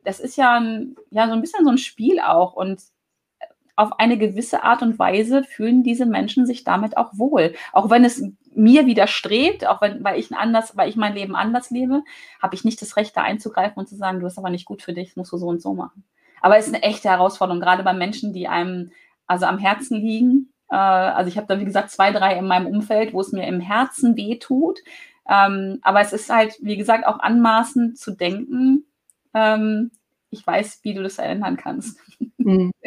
das 0.04 0.20
ist 0.20 0.36
ja, 0.36 0.58
ein, 0.60 0.96
ja 1.10 1.26
so 1.26 1.32
ein 1.32 1.40
bisschen 1.40 1.64
so 1.64 1.70
ein 1.70 1.78
Spiel 1.78 2.20
auch. 2.20 2.52
Und 2.54 2.80
auf 3.76 3.98
eine 3.98 4.16
gewisse 4.18 4.62
Art 4.62 4.82
und 4.82 4.98
Weise 4.98 5.42
fühlen 5.42 5.82
diese 5.82 6.06
Menschen 6.06 6.46
sich 6.46 6.64
damit 6.64 6.96
auch 6.96 7.10
wohl. 7.14 7.54
Auch 7.72 7.90
wenn 7.90 8.04
es 8.04 8.22
mir 8.54 8.86
widerstrebt, 8.86 9.66
auch 9.66 9.80
wenn, 9.80 10.04
weil 10.04 10.18
ich 10.18 10.32
anders, 10.32 10.76
weil 10.76 10.88
ich 10.88 10.96
mein 10.96 11.14
Leben 11.14 11.34
anders 11.34 11.70
lebe, 11.70 12.02
habe 12.40 12.54
ich 12.54 12.64
nicht 12.64 12.80
das 12.80 12.96
Recht, 12.96 13.16
da 13.16 13.22
einzugreifen 13.22 13.78
und 13.78 13.88
zu 13.88 13.96
sagen, 13.96 14.20
du 14.20 14.26
bist 14.26 14.38
aber 14.38 14.50
nicht 14.50 14.64
gut 14.64 14.82
für 14.82 14.92
dich, 14.92 15.16
musst 15.16 15.32
du 15.32 15.38
so 15.38 15.46
und 15.48 15.60
so 15.60 15.74
machen. 15.74 16.04
Aber 16.40 16.56
es 16.56 16.66
ist 16.66 16.74
eine 16.74 16.84
echte 16.84 17.08
Herausforderung, 17.08 17.60
gerade 17.60 17.82
bei 17.82 17.94
Menschen, 17.94 18.32
die 18.32 18.46
einem 18.48 18.92
also 19.26 19.46
am 19.46 19.58
Herzen 19.58 20.00
liegen. 20.00 20.52
Äh, 20.70 20.76
also 20.76 21.28
ich 21.28 21.36
habe 21.36 21.46
da, 21.46 21.58
wie 21.58 21.64
gesagt, 21.64 21.90
zwei, 21.90 22.12
drei 22.12 22.38
in 22.38 22.46
meinem 22.46 22.66
Umfeld, 22.66 23.12
wo 23.12 23.20
es 23.20 23.32
mir 23.32 23.46
im 23.46 23.60
Herzen 23.60 24.16
weh 24.16 24.38
tut. 24.38 24.80
Ähm, 25.28 25.78
aber 25.82 26.00
es 26.00 26.12
ist 26.12 26.30
halt, 26.30 26.54
wie 26.60 26.76
gesagt, 26.76 27.06
auch 27.06 27.18
anmaßend 27.18 27.98
zu 27.98 28.12
denken, 28.12 28.84
ähm, 29.32 29.90
ich 30.30 30.46
weiß, 30.46 30.80
wie 30.82 30.94
du 30.94 31.02
das 31.02 31.18
ändern 31.18 31.56
kannst. 31.56 31.98
Mhm. 32.38 32.72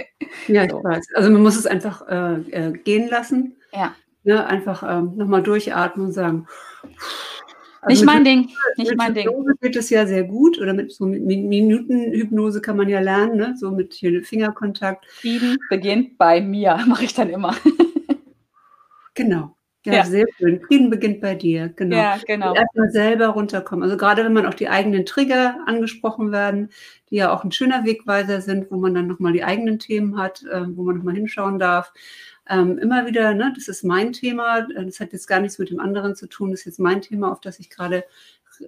Ja, 0.47 0.69
so. 0.69 0.79
ich 0.79 0.83
weiß. 0.83 1.07
Also 1.15 1.31
man 1.31 1.41
muss 1.41 1.57
es 1.57 1.65
einfach 1.65 2.07
äh, 2.07 2.39
äh, 2.51 2.71
gehen 2.71 3.09
lassen. 3.09 3.55
Ja. 3.73 3.95
Ne, 4.23 4.45
einfach 4.45 4.83
ähm, 4.83 5.15
nochmal 5.15 5.41
durchatmen 5.41 6.07
und 6.07 6.11
sagen. 6.11 6.47
Also 7.81 8.03
nicht 8.03 8.05
mein 8.05 8.23
Ding. 8.25 8.49
Nicht 8.75 8.89
mit 8.89 8.97
mein 8.97 9.15
Hypnose 9.15 9.51
Ding. 9.51 9.57
geht 9.61 9.75
es 9.75 9.89
ja 9.89 10.05
sehr 10.05 10.23
gut. 10.25 10.59
Oder 10.59 10.73
mit 10.73 10.91
so 10.91 11.05
Minutenhypnose 11.05 12.61
kann 12.61 12.77
man 12.77 12.89
ja 12.89 12.99
lernen, 12.99 13.37
ne? 13.37 13.55
so 13.57 13.71
mit 13.71 13.93
hier 13.93 14.21
Fingerkontakt. 14.23 15.05
Frieden 15.07 15.57
beginnt 15.69 16.17
bei 16.17 16.41
mir, 16.41 16.77
mache 16.87 17.05
ich 17.05 17.13
dann 17.13 17.29
immer. 17.29 17.55
genau. 19.13 19.56
Ja, 19.87 19.93
ja, 19.93 20.05
sehr 20.05 20.25
schön. 20.37 20.59
Frieden 20.61 20.89
beginnt 20.89 21.21
bei 21.21 21.33
dir, 21.33 21.69
genau. 21.69 21.95
Ja, 21.95 22.17
genau. 22.25 22.53
Erstmal 22.53 22.89
selber 22.91 23.27
runterkommen. 23.27 23.83
Also 23.83 23.95
gerade 23.95 24.25
wenn 24.25 24.33
man 24.33 24.45
auch 24.45 24.53
die 24.53 24.67
eigenen 24.67 25.05
Trigger 25.05 25.59
angesprochen 25.65 26.33
werden, 26.33 26.69
die 27.09 27.15
ja 27.15 27.33
auch 27.33 27.45
ein 27.45 27.53
schöner 27.53 27.85
Wegweiser 27.85 28.41
sind, 28.41 28.69
wo 28.69 28.75
man 28.75 28.93
dann 28.93 29.07
nochmal 29.07 29.31
die 29.31 29.45
eigenen 29.45 29.79
Themen 29.79 30.19
hat, 30.19 30.43
äh, 30.43 30.65
wo 30.75 30.83
man 30.83 30.97
nochmal 30.97 31.15
hinschauen 31.15 31.57
darf. 31.57 31.93
Ähm, 32.49 32.77
immer 32.77 33.07
wieder, 33.07 33.33
ne, 33.33 33.53
das 33.55 33.69
ist 33.69 33.83
mein 33.83 34.11
Thema, 34.11 34.67
das 34.75 34.99
hat 34.99 35.13
jetzt 35.13 35.27
gar 35.27 35.39
nichts 35.39 35.57
mit 35.57 35.69
dem 35.69 35.79
anderen 35.79 36.15
zu 36.15 36.27
tun, 36.27 36.51
das 36.51 36.61
ist 36.61 36.65
jetzt 36.65 36.79
mein 36.79 37.01
Thema, 37.01 37.31
auf 37.31 37.39
das 37.39 37.59
ich 37.59 37.69
gerade 37.69 38.03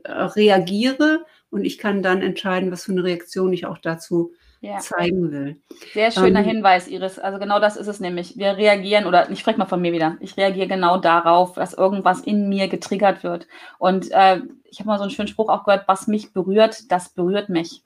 äh, 0.04 0.12
reagiere 0.12 1.26
und 1.50 1.66
ich 1.66 1.78
kann 1.78 2.02
dann 2.02 2.22
entscheiden, 2.22 2.72
was 2.72 2.86
für 2.86 2.92
eine 2.92 3.04
Reaktion 3.04 3.52
ich 3.52 3.66
auch 3.66 3.78
dazu 3.78 4.34
ja. 4.62 4.80
zeigen 4.80 5.32
will. 5.32 5.62
Sehr 5.94 6.12
schöner 6.12 6.40
ähm, 6.40 6.46
Hinweis, 6.46 6.88
Iris. 6.88 7.20
Also 7.20 7.40
genau 7.40 7.60
das 7.60 7.78
ist 7.78 7.88
es 7.88 8.00
nämlich. 8.00 8.38
Wir 8.38 8.58
reagieren, 8.58 9.06
oder 9.06 9.30
ich 9.30 9.40
spreche 9.40 9.58
mal 9.58 9.66
von 9.66 9.82
mir 9.82 9.94
wieder, 9.94 10.18
ich 10.20 10.38
reagiere 10.38 10.68
genau 10.68 10.98
darauf, 10.98 11.54
dass 11.54 11.74
irgendwas 11.74 12.22
in 12.22 12.50
mir 12.50 12.68
getriggert 12.68 13.24
wird. 13.24 13.48
Und 13.78 14.12
äh, 14.12 14.42
ich 14.66 14.80
habe 14.80 14.88
mal 14.88 14.98
so 14.98 15.04
einen 15.04 15.12
schönen 15.12 15.28
Spruch 15.28 15.50
auch 15.50 15.64
gehört, 15.64 15.88
was 15.88 16.08
mich 16.08 16.34
berührt, 16.34 16.92
das 16.92 17.10
berührt 17.10 17.50
mich. 17.50 17.84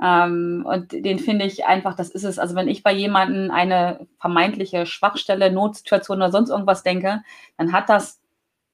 Ähm, 0.00 0.64
und 0.68 0.92
den 0.92 1.18
finde 1.18 1.44
ich 1.44 1.66
einfach, 1.66 1.94
das 1.94 2.10
ist 2.10 2.24
es. 2.24 2.38
Also 2.38 2.54
wenn 2.54 2.68
ich 2.68 2.82
bei 2.82 2.92
jemandem 2.92 3.50
eine 3.50 4.06
vermeintliche 4.18 4.86
Schwachstelle, 4.86 5.52
Notsituation 5.52 6.18
oder 6.18 6.30
sonst 6.30 6.50
irgendwas 6.50 6.82
denke, 6.82 7.22
dann 7.56 7.72
hat 7.72 7.88
das 7.88 8.20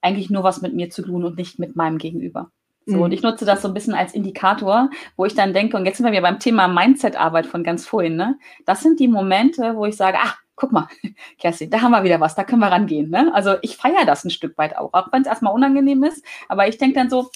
eigentlich 0.01 0.29
nur 0.31 0.43
was 0.43 0.61
mit 0.61 0.75
mir 0.75 0.91
zu 0.91 1.03
tun 1.03 1.25
und 1.25 1.39
nicht 1.39 1.59
mit 1.59 1.77
meinem 1.77 1.99
Gegenüber. 1.99 2.51
So, 2.87 2.97
mhm. 2.97 3.03
und 3.03 3.13
ich 3.13 3.23
nutze 3.23 3.45
das 3.45 3.63
so 3.63 3.69
ein 3.69 3.75
bisschen 3.75 3.95
als 3.95 4.15
Indikator, 4.15 4.91
wo 5.17 5.25
ich 5.25 5.35
dann 5.35 5.55
denke, 5.55 5.77
und 5.77 5.87
jetzt 5.87 5.99
sind 5.99 6.11
wir 6.11 6.23
beim 6.23 6.39
Thema 6.39 6.69
Mindset-Arbeit 6.69 7.47
von 7.47 7.65
ganz 7.65 7.87
vorhin, 7.87 8.17
ne? 8.17 8.39
Das 8.67 8.83
sind 8.83 9.01
die 9.01 9.09
Momente, 9.09 9.75
wo 9.77 9.87
ich 9.87 9.97
sage, 9.97 10.19
ach, 10.21 10.39
guck 10.57 10.73
mal, 10.73 10.89
Kerstin, 11.39 11.71
da 11.71 11.81
haben 11.81 11.93
wir 11.93 12.05
wieder 12.05 12.21
was, 12.21 12.35
da 12.35 12.45
können 12.45 12.61
wir 12.61 12.71
rangehen. 12.71 13.11
Ne? 13.11 13.31
Also 13.35 13.57
ich 13.63 13.77
feiere 13.77 14.05
das 14.05 14.25
ein 14.25 14.31
Stück 14.31 14.57
weit 14.59 14.77
auch, 14.77 14.93
auch 14.93 15.13
wenn 15.13 15.23
es 15.23 15.29
erstmal 15.29 15.55
unangenehm 15.55 16.03
ist, 16.05 16.25
aber 16.49 16.69
ich 16.69 16.79
denke 16.79 16.95
dann 16.95 17.11
so, 17.11 17.31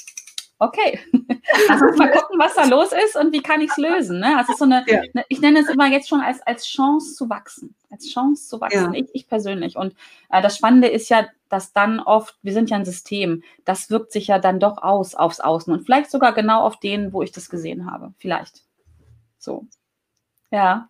okay, 0.59 0.99
lass 1.69 1.83
uns 1.89 1.97
mal 1.97 2.11
gucken, 2.11 2.39
was 2.39 2.55
da 2.55 2.65
los 2.65 2.91
ist 2.93 3.17
und 3.17 3.33
wie 3.33 3.43
kann 3.43 3.61
ich 3.61 3.71
es 3.71 3.77
lösen. 3.77 4.21
Ne? 4.21 4.37
Also 4.37 4.55
so 4.55 4.65
eine, 4.65 4.85
ja. 4.87 5.01
eine, 5.15 5.25
ich 5.29 5.41
nenne 5.41 5.61
es 5.61 5.69
immer 5.69 5.87
jetzt 5.89 6.09
schon 6.09 6.21
als, 6.21 6.41
als 6.43 6.67
Chance 6.67 7.15
zu 7.15 7.29
wachsen, 7.29 7.75
als 7.91 8.09
Chance 8.09 8.49
zu 8.49 8.61
wachsen, 8.61 8.95
ja. 8.95 9.01
ich, 9.01 9.09
ich 9.13 9.29
persönlich. 9.29 9.77
Und 9.77 9.95
äh, 10.31 10.43
das 10.43 10.57
Spannende 10.57 10.89
ist 10.89 11.09
ja, 11.09 11.29
dass 11.49 11.73
dann 11.73 12.01
oft, 12.01 12.37
wir 12.43 12.53
sind 12.53 12.71
ja 12.71 12.77
ein 12.77 12.85
System, 12.85 13.43
das 13.65 13.91
wirkt 13.91 14.13
sich 14.13 14.27
ja 14.27 14.39
dann 14.39 14.61
doch 14.61 14.79
aus 14.79 15.15
aufs 15.15 15.41
Außen 15.41 15.73
und 15.73 15.85
vielleicht 15.85 16.11
sogar 16.11 16.33
genau 16.33 16.63
auf 16.63 16.79
den, 16.81 17.13
wo 17.13 17.23
ich 17.23 17.33
das 17.33 17.49
gesehen 17.49 17.91
habe. 17.91 18.13
Vielleicht. 18.19 18.63
So. 19.39 19.67
Ja. 20.51 20.89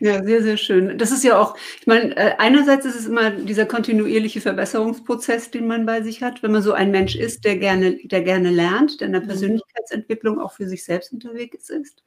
Ja, 0.00 0.22
sehr, 0.24 0.42
sehr 0.42 0.56
schön. 0.56 0.96
Das 0.96 1.12
ist 1.12 1.24
ja 1.24 1.38
auch, 1.38 1.56
ich 1.80 1.86
meine, 1.86 2.16
äh, 2.16 2.34
einerseits 2.38 2.86
ist 2.86 2.94
es 2.94 3.06
immer 3.06 3.30
dieser 3.30 3.66
kontinuierliche 3.66 4.40
Verbesserungsprozess, 4.40 5.50
den 5.50 5.66
man 5.66 5.86
bei 5.86 6.02
sich 6.02 6.22
hat, 6.22 6.42
wenn 6.42 6.52
man 6.52 6.62
so 6.62 6.72
ein 6.72 6.90
Mensch 6.90 7.16
ist, 7.16 7.44
der 7.44 7.58
gerne, 7.58 7.98
der 8.04 8.22
gerne 8.22 8.50
lernt, 8.50 9.00
der 9.00 9.08
in 9.08 9.12
der 9.12 9.22
mhm. 9.22 9.26
Persönlichkeitsentwicklung 9.26 10.40
auch 10.40 10.52
für 10.52 10.68
sich 10.68 10.84
selbst 10.84 11.12
unterwegs 11.12 11.68
ist. 11.68 12.02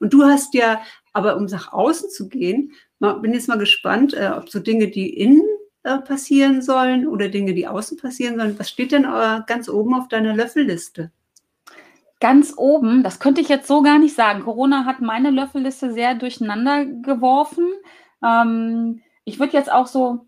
Und 0.00 0.12
du 0.12 0.24
hast 0.24 0.54
ja, 0.54 0.82
aber 1.12 1.36
um 1.36 1.44
nach 1.44 1.72
außen 1.72 2.10
zu 2.10 2.28
gehen, 2.28 2.72
bin 2.98 3.34
jetzt 3.34 3.48
mal 3.48 3.58
gespannt, 3.58 4.14
äh, 4.14 4.30
ob 4.34 4.48
so 4.50 4.58
Dinge, 4.58 4.88
die 4.88 5.14
innen 5.14 5.42
äh, 5.82 5.98
passieren 5.98 6.62
sollen 6.62 7.06
oder 7.06 7.28
Dinge, 7.28 7.54
die 7.54 7.68
außen 7.68 7.98
passieren 7.98 8.38
sollen. 8.38 8.58
Was 8.58 8.70
steht 8.70 8.92
denn 8.92 9.02
ganz 9.46 9.68
oben 9.68 9.94
auf 9.94 10.08
deiner 10.08 10.34
Löffelliste? 10.34 11.12
Ganz 12.24 12.54
oben, 12.56 13.02
das 13.02 13.20
könnte 13.20 13.42
ich 13.42 13.50
jetzt 13.50 13.68
so 13.68 13.82
gar 13.82 13.98
nicht 13.98 14.14
sagen. 14.14 14.44
Corona 14.44 14.86
hat 14.86 15.02
meine 15.02 15.28
Löffelliste 15.28 15.92
sehr 15.92 16.14
durcheinander 16.14 16.86
geworfen. 16.86 17.68
Ähm, 18.24 19.02
ich 19.26 19.38
würde 19.38 19.52
jetzt 19.52 19.70
auch 19.70 19.86
so 19.86 20.26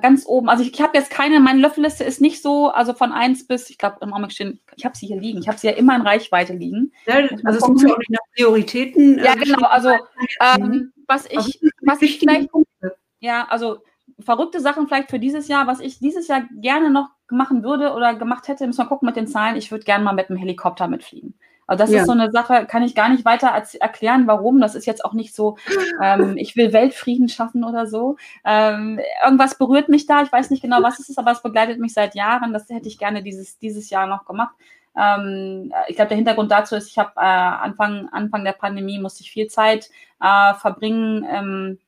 ganz 0.00 0.24
oben, 0.24 0.48
also 0.48 0.62
ich, 0.62 0.72
ich 0.72 0.80
habe 0.80 0.96
jetzt 0.96 1.10
keine, 1.10 1.40
meine 1.40 1.58
Löffelliste 1.58 2.04
ist 2.04 2.20
nicht 2.20 2.40
so, 2.40 2.68
also 2.68 2.94
von 2.94 3.10
1 3.10 3.48
bis, 3.48 3.70
ich 3.70 3.78
glaube, 3.78 3.96
im 4.02 4.12
Augenblick 4.12 4.30
stehen, 4.30 4.60
ich 4.76 4.84
habe 4.84 4.96
sie 4.96 5.08
hier 5.08 5.18
liegen, 5.18 5.40
ich 5.40 5.48
habe 5.48 5.58
sie 5.58 5.66
ja 5.66 5.72
immer 5.72 5.96
in 5.96 6.02
Reichweite 6.02 6.52
liegen. 6.52 6.92
Ja, 7.06 7.16
also 7.42 7.58
es 7.58 7.66
muss 7.66 7.82
ja 7.82 7.92
auch 7.92 7.98
nicht 7.98 8.10
nach 8.10 8.20
Prioritäten. 8.36 9.18
Äh, 9.18 9.24
ja, 9.24 9.34
genau, 9.34 9.66
also 9.66 9.90
ähm, 10.40 10.92
was 11.08 11.26
ich, 11.26 11.60
was 11.80 12.02
ich 12.02 12.20
vielleicht, 12.20 12.50
ja, 13.18 13.48
also 13.50 13.78
verrückte 14.20 14.60
Sachen 14.60 14.86
vielleicht 14.86 15.10
für 15.10 15.18
dieses 15.18 15.48
Jahr, 15.48 15.66
was 15.66 15.80
ich 15.80 15.98
dieses 15.98 16.28
Jahr 16.28 16.44
gerne 16.60 16.88
noch 16.88 17.08
machen 17.32 17.62
würde 17.62 17.92
oder 17.92 18.14
gemacht 18.14 18.48
hätte, 18.48 18.66
müssen 18.66 18.80
wir 18.80 18.86
gucken 18.86 19.06
mit 19.06 19.16
den 19.16 19.26
Zahlen. 19.26 19.56
Ich 19.56 19.70
würde 19.70 19.84
gerne 19.84 20.04
mal 20.04 20.12
mit 20.12 20.30
einem 20.30 20.38
Helikopter 20.38 20.88
mitfliegen. 20.88 21.34
Also 21.66 21.84
das 21.84 21.90
ja. 21.92 22.00
ist 22.00 22.06
so 22.06 22.12
eine 22.12 22.30
Sache, 22.30 22.66
kann 22.66 22.82
ich 22.82 22.94
gar 22.94 23.08
nicht 23.08 23.24
weiter 23.24 23.48
erklären, 23.80 24.26
warum. 24.26 24.60
Das 24.60 24.74
ist 24.74 24.84
jetzt 24.84 25.04
auch 25.04 25.14
nicht 25.14 25.34
so, 25.34 25.56
ähm, 26.02 26.36
ich 26.36 26.56
will 26.56 26.72
Weltfrieden 26.72 27.28
schaffen 27.28 27.64
oder 27.64 27.86
so. 27.86 28.16
Ähm, 28.44 29.00
irgendwas 29.24 29.56
berührt 29.56 29.88
mich 29.88 30.06
da. 30.06 30.22
Ich 30.22 30.32
weiß 30.32 30.50
nicht 30.50 30.62
genau, 30.62 30.82
was 30.82 30.98
es 30.98 31.08
ist, 31.08 31.18
aber 31.18 31.32
es 31.32 31.42
begleitet 31.42 31.78
mich 31.78 31.94
seit 31.94 32.14
Jahren. 32.14 32.52
Das 32.52 32.68
hätte 32.68 32.88
ich 32.88 32.98
gerne 32.98 33.22
dieses, 33.22 33.58
dieses 33.58 33.90
Jahr 33.90 34.06
noch 34.06 34.24
gemacht. 34.26 34.54
Ähm, 34.96 35.72
ich 35.88 35.96
glaube, 35.96 36.08
der 36.08 36.16
Hintergrund 36.16 36.50
dazu 36.50 36.74
ist, 36.74 36.88
ich 36.88 36.98
habe 36.98 37.12
äh, 37.16 37.20
Anfang, 37.20 38.08
Anfang 38.12 38.44
der 38.44 38.52
Pandemie 38.52 38.98
musste 38.98 39.22
ich 39.22 39.30
viel 39.30 39.46
Zeit 39.46 39.88
äh, 40.20 40.54
verbringen, 40.54 41.26
ähm, 41.30 41.78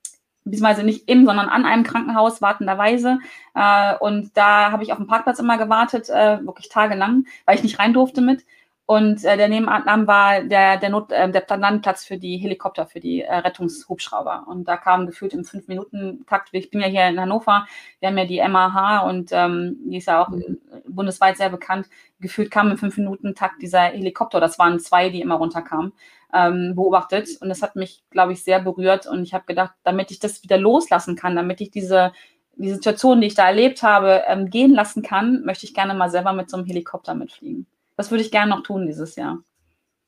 beziehungsweise 0.45 0.85
nicht 0.85 1.09
im, 1.09 1.25
sondern 1.27 1.49
an 1.49 1.65
einem 1.65 1.85
Krankenhaus 1.85 2.43
wartenderweise. 2.43 3.19
Äh, 3.55 3.97
und 3.99 4.37
da 4.37 4.73
habe 4.73 4.83
ich 4.83 4.93
auf 4.93 4.99
dem 4.99 5.07
Parkplatz 5.07 5.39
immer 5.39 5.59
gewartet, 5.59 6.09
äh, 6.09 6.45
wirklich 6.45 6.69
tagelang, 6.69 7.27
weil 7.47 7.57
ich 7.57 7.63
nicht 7.63 7.79
rein 7.79 7.93
durfte 7.93 8.21
mit. 8.21 8.45
Und 8.87 9.25
äh, 9.25 9.39
der 9.39 9.49
Nebenan 9.49 10.07
war 10.07 10.43
der, 10.43 10.77
der, 10.77 10.91
Not, 10.91 11.11
äh, 11.11 11.31
der 11.31 11.57
Landplatz 11.57 12.05
für 12.05 12.19
die 12.19 12.37
Helikopter, 12.37 12.87
für 12.87 13.01
die 13.01 13.23
äh, 13.23 13.35
Rettungshubschrauber. 13.35 14.45
Und 14.47 14.69
da 14.69 14.77
kam 14.77 15.07
gefühlt 15.07 15.33
im 15.33 15.45
Fünf-Minuten-Takt, 15.45 16.51
ich 16.53 16.71
bin 16.71 16.83
ja 16.83 16.87
hier 16.89 17.09
in 17.09 17.19
Hannover, 17.19 17.67
wir 18.01 18.09
haben 18.11 18.19
ja 18.19 18.27
die 18.27 18.47
MAH 18.47 19.09
und 19.09 19.31
ähm, 19.33 19.79
die 19.87 19.97
ist 19.97 20.09
ja 20.09 20.23
auch 20.23 20.29
mhm. 20.29 20.59
bundesweit 20.87 21.39
sehr 21.39 21.49
bekannt. 21.49 21.89
Gefühlt 22.21 22.51
kam 22.51 22.71
im 22.71 22.77
Fünf-Minuten-Takt 22.77 23.63
dieser 23.63 23.85
Helikopter, 23.85 24.39
das 24.39 24.59
waren 24.59 24.79
zwei, 24.79 25.09
die 25.09 25.23
immer 25.23 25.37
runterkamen, 25.37 25.95
ähm, 26.35 26.75
beobachtet. 26.75 27.29
Und 27.41 27.49
das 27.49 27.63
hat 27.63 27.77
mich, 27.77 28.03
glaube 28.11 28.33
ich, 28.33 28.45
sehr 28.45 28.61
berührt. 28.61 29.07
Und 29.07 29.23
ich 29.23 29.33
habe 29.33 29.45
gedacht, 29.47 29.75
damit 29.85 30.11
ich 30.11 30.19
das 30.19 30.43
wieder 30.43 30.59
loslassen 30.59 31.17
kann, 31.17 31.37
damit 31.37 31.61
ich 31.61 31.71
diese 31.71 32.13
die 32.57 32.71
Situation, 32.71 33.21
die 33.21 33.27
ich 33.27 33.35
da 33.35 33.47
erlebt 33.47 33.83
habe, 33.83 34.23
ähm, 34.27 34.49
gehen 34.51 34.73
lassen 34.73 35.03
kann, 35.03 35.43
möchte 35.45 35.67
ich 35.67 35.75
gerne 35.75 35.95
mal 35.95 36.11
selber 36.11 36.33
mit 36.33 36.51
so 36.51 36.57
einem 36.57 36.67
Helikopter 36.67 37.15
mitfliegen. 37.15 37.67
Das 37.97 38.11
würde 38.11 38.23
ich 38.23 38.31
gerne 38.31 38.51
noch 38.51 38.63
tun 38.63 38.87
dieses 38.87 39.17
Jahr. 39.17 39.43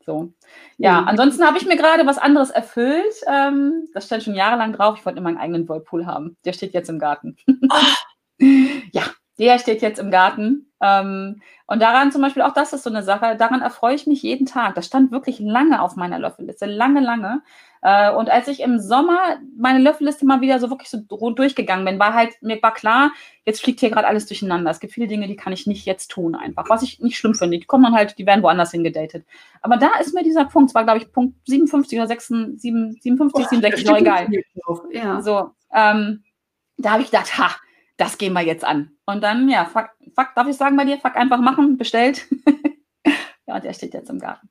So. 0.04 0.32
Ja, 0.78 1.00
mhm. 1.00 1.08
ansonsten 1.08 1.44
habe 1.44 1.58
ich 1.58 1.66
mir 1.66 1.76
gerade 1.76 2.06
was 2.06 2.18
anderes 2.18 2.50
erfüllt. 2.50 3.14
Ähm, 3.26 3.88
das 3.92 4.06
stand 4.06 4.22
schon 4.22 4.34
jahrelang 4.34 4.72
drauf. 4.72 4.96
Ich 4.98 5.04
wollte 5.04 5.18
immer 5.18 5.28
einen 5.28 5.38
eigenen 5.38 5.68
Whirlpool 5.68 6.06
haben. 6.06 6.36
Der 6.44 6.52
steht 6.52 6.74
jetzt 6.74 6.88
im 6.88 7.00
Garten. 7.00 7.36
Oh. 7.48 8.44
ja, 8.92 9.02
der 9.38 9.58
steht 9.58 9.82
jetzt 9.82 9.98
im 9.98 10.10
Garten. 10.10 10.70
Ähm, 10.80 11.40
und 11.66 11.80
daran 11.82 12.12
zum 12.12 12.22
Beispiel, 12.22 12.42
auch 12.42 12.52
das 12.52 12.72
ist 12.72 12.84
so 12.84 12.90
eine 12.90 13.02
Sache, 13.02 13.36
daran 13.36 13.62
erfreue 13.62 13.94
ich 13.94 14.06
mich 14.06 14.22
jeden 14.22 14.46
Tag. 14.46 14.74
Das 14.74 14.86
stand 14.86 15.10
wirklich 15.10 15.40
lange 15.40 15.80
auf 15.80 15.96
meiner 15.96 16.18
Löffelliste, 16.18 16.66
lange, 16.66 17.00
lange. 17.00 17.42
Äh, 17.82 18.12
und 18.12 18.30
als 18.30 18.48
ich 18.48 18.60
im 18.60 18.78
Sommer 18.78 19.36
meine 19.56 19.78
Löffelliste 19.78 20.26
mal 20.26 20.40
wieder 20.40 20.58
so 20.58 20.70
wirklich 20.70 20.90
so 20.90 20.98
durchgegangen 20.98 21.84
bin, 21.84 21.98
war 21.98 22.14
halt, 22.14 22.40
mir 22.40 22.62
war 22.62 22.74
klar, 22.74 23.12
jetzt 23.44 23.62
fliegt 23.62 23.80
hier 23.80 23.90
gerade 23.90 24.06
alles 24.06 24.26
durcheinander. 24.26 24.70
Es 24.70 24.80
gibt 24.80 24.92
viele 24.92 25.06
Dinge, 25.06 25.26
die 25.28 25.36
kann 25.36 25.52
ich 25.52 25.66
nicht 25.66 25.86
jetzt 25.86 26.10
tun 26.10 26.34
einfach. 26.34 26.68
Was 26.68 26.82
ich 26.82 27.00
nicht 27.00 27.16
schlimm 27.16 27.34
finde. 27.34 27.58
Die 27.58 27.66
kommen 27.66 27.84
dann 27.84 27.94
halt, 27.94 28.18
die 28.18 28.26
werden 28.26 28.42
woanders 28.42 28.70
hingedatet. 28.70 29.24
Aber 29.60 29.76
da 29.76 29.90
ist 30.00 30.14
mir 30.14 30.22
dieser 30.22 30.44
Punkt, 30.44 30.70
es 30.70 30.74
war 30.74 30.84
glaube 30.84 30.98
ich 30.98 31.12
Punkt 31.12 31.36
57 31.46 31.98
oder 31.98 32.08
6, 32.08 32.26
7, 32.56 32.98
57, 33.00 33.46
oh, 33.46 33.48
67, 33.48 33.86
noch 33.86 33.98
egal. 33.98 34.28
Ja. 34.92 35.20
So, 35.20 35.50
ähm, 35.74 36.22
da 36.78 36.92
habe 36.92 37.02
ich 37.02 37.10
gedacht, 37.10 37.38
ha, 37.38 37.50
das 37.96 38.18
gehen 38.18 38.32
wir 38.32 38.42
jetzt 38.42 38.64
an. 38.64 38.90
Und 39.06 39.22
dann, 39.22 39.48
ja, 39.48 39.64
fuck, 39.64 39.90
fuck, 40.14 40.34
darf 40.34 40.46
ich 40.46 40.56
sagen 40.56 40.76
bei 40.76 40.84
dir, 40.84 40.98
fuck 40.98 41.16
einfach 41.16 41.40
machen, 41.40 41.76
bestellt. 41.78 42.26
ja, 43.46 43.56
und 43.56 43.64
der 43.64 43.72
steht 43.72 43.94
jetzt 43.94 44.10
im 44.10 44.18
Garten. 44.18 44.48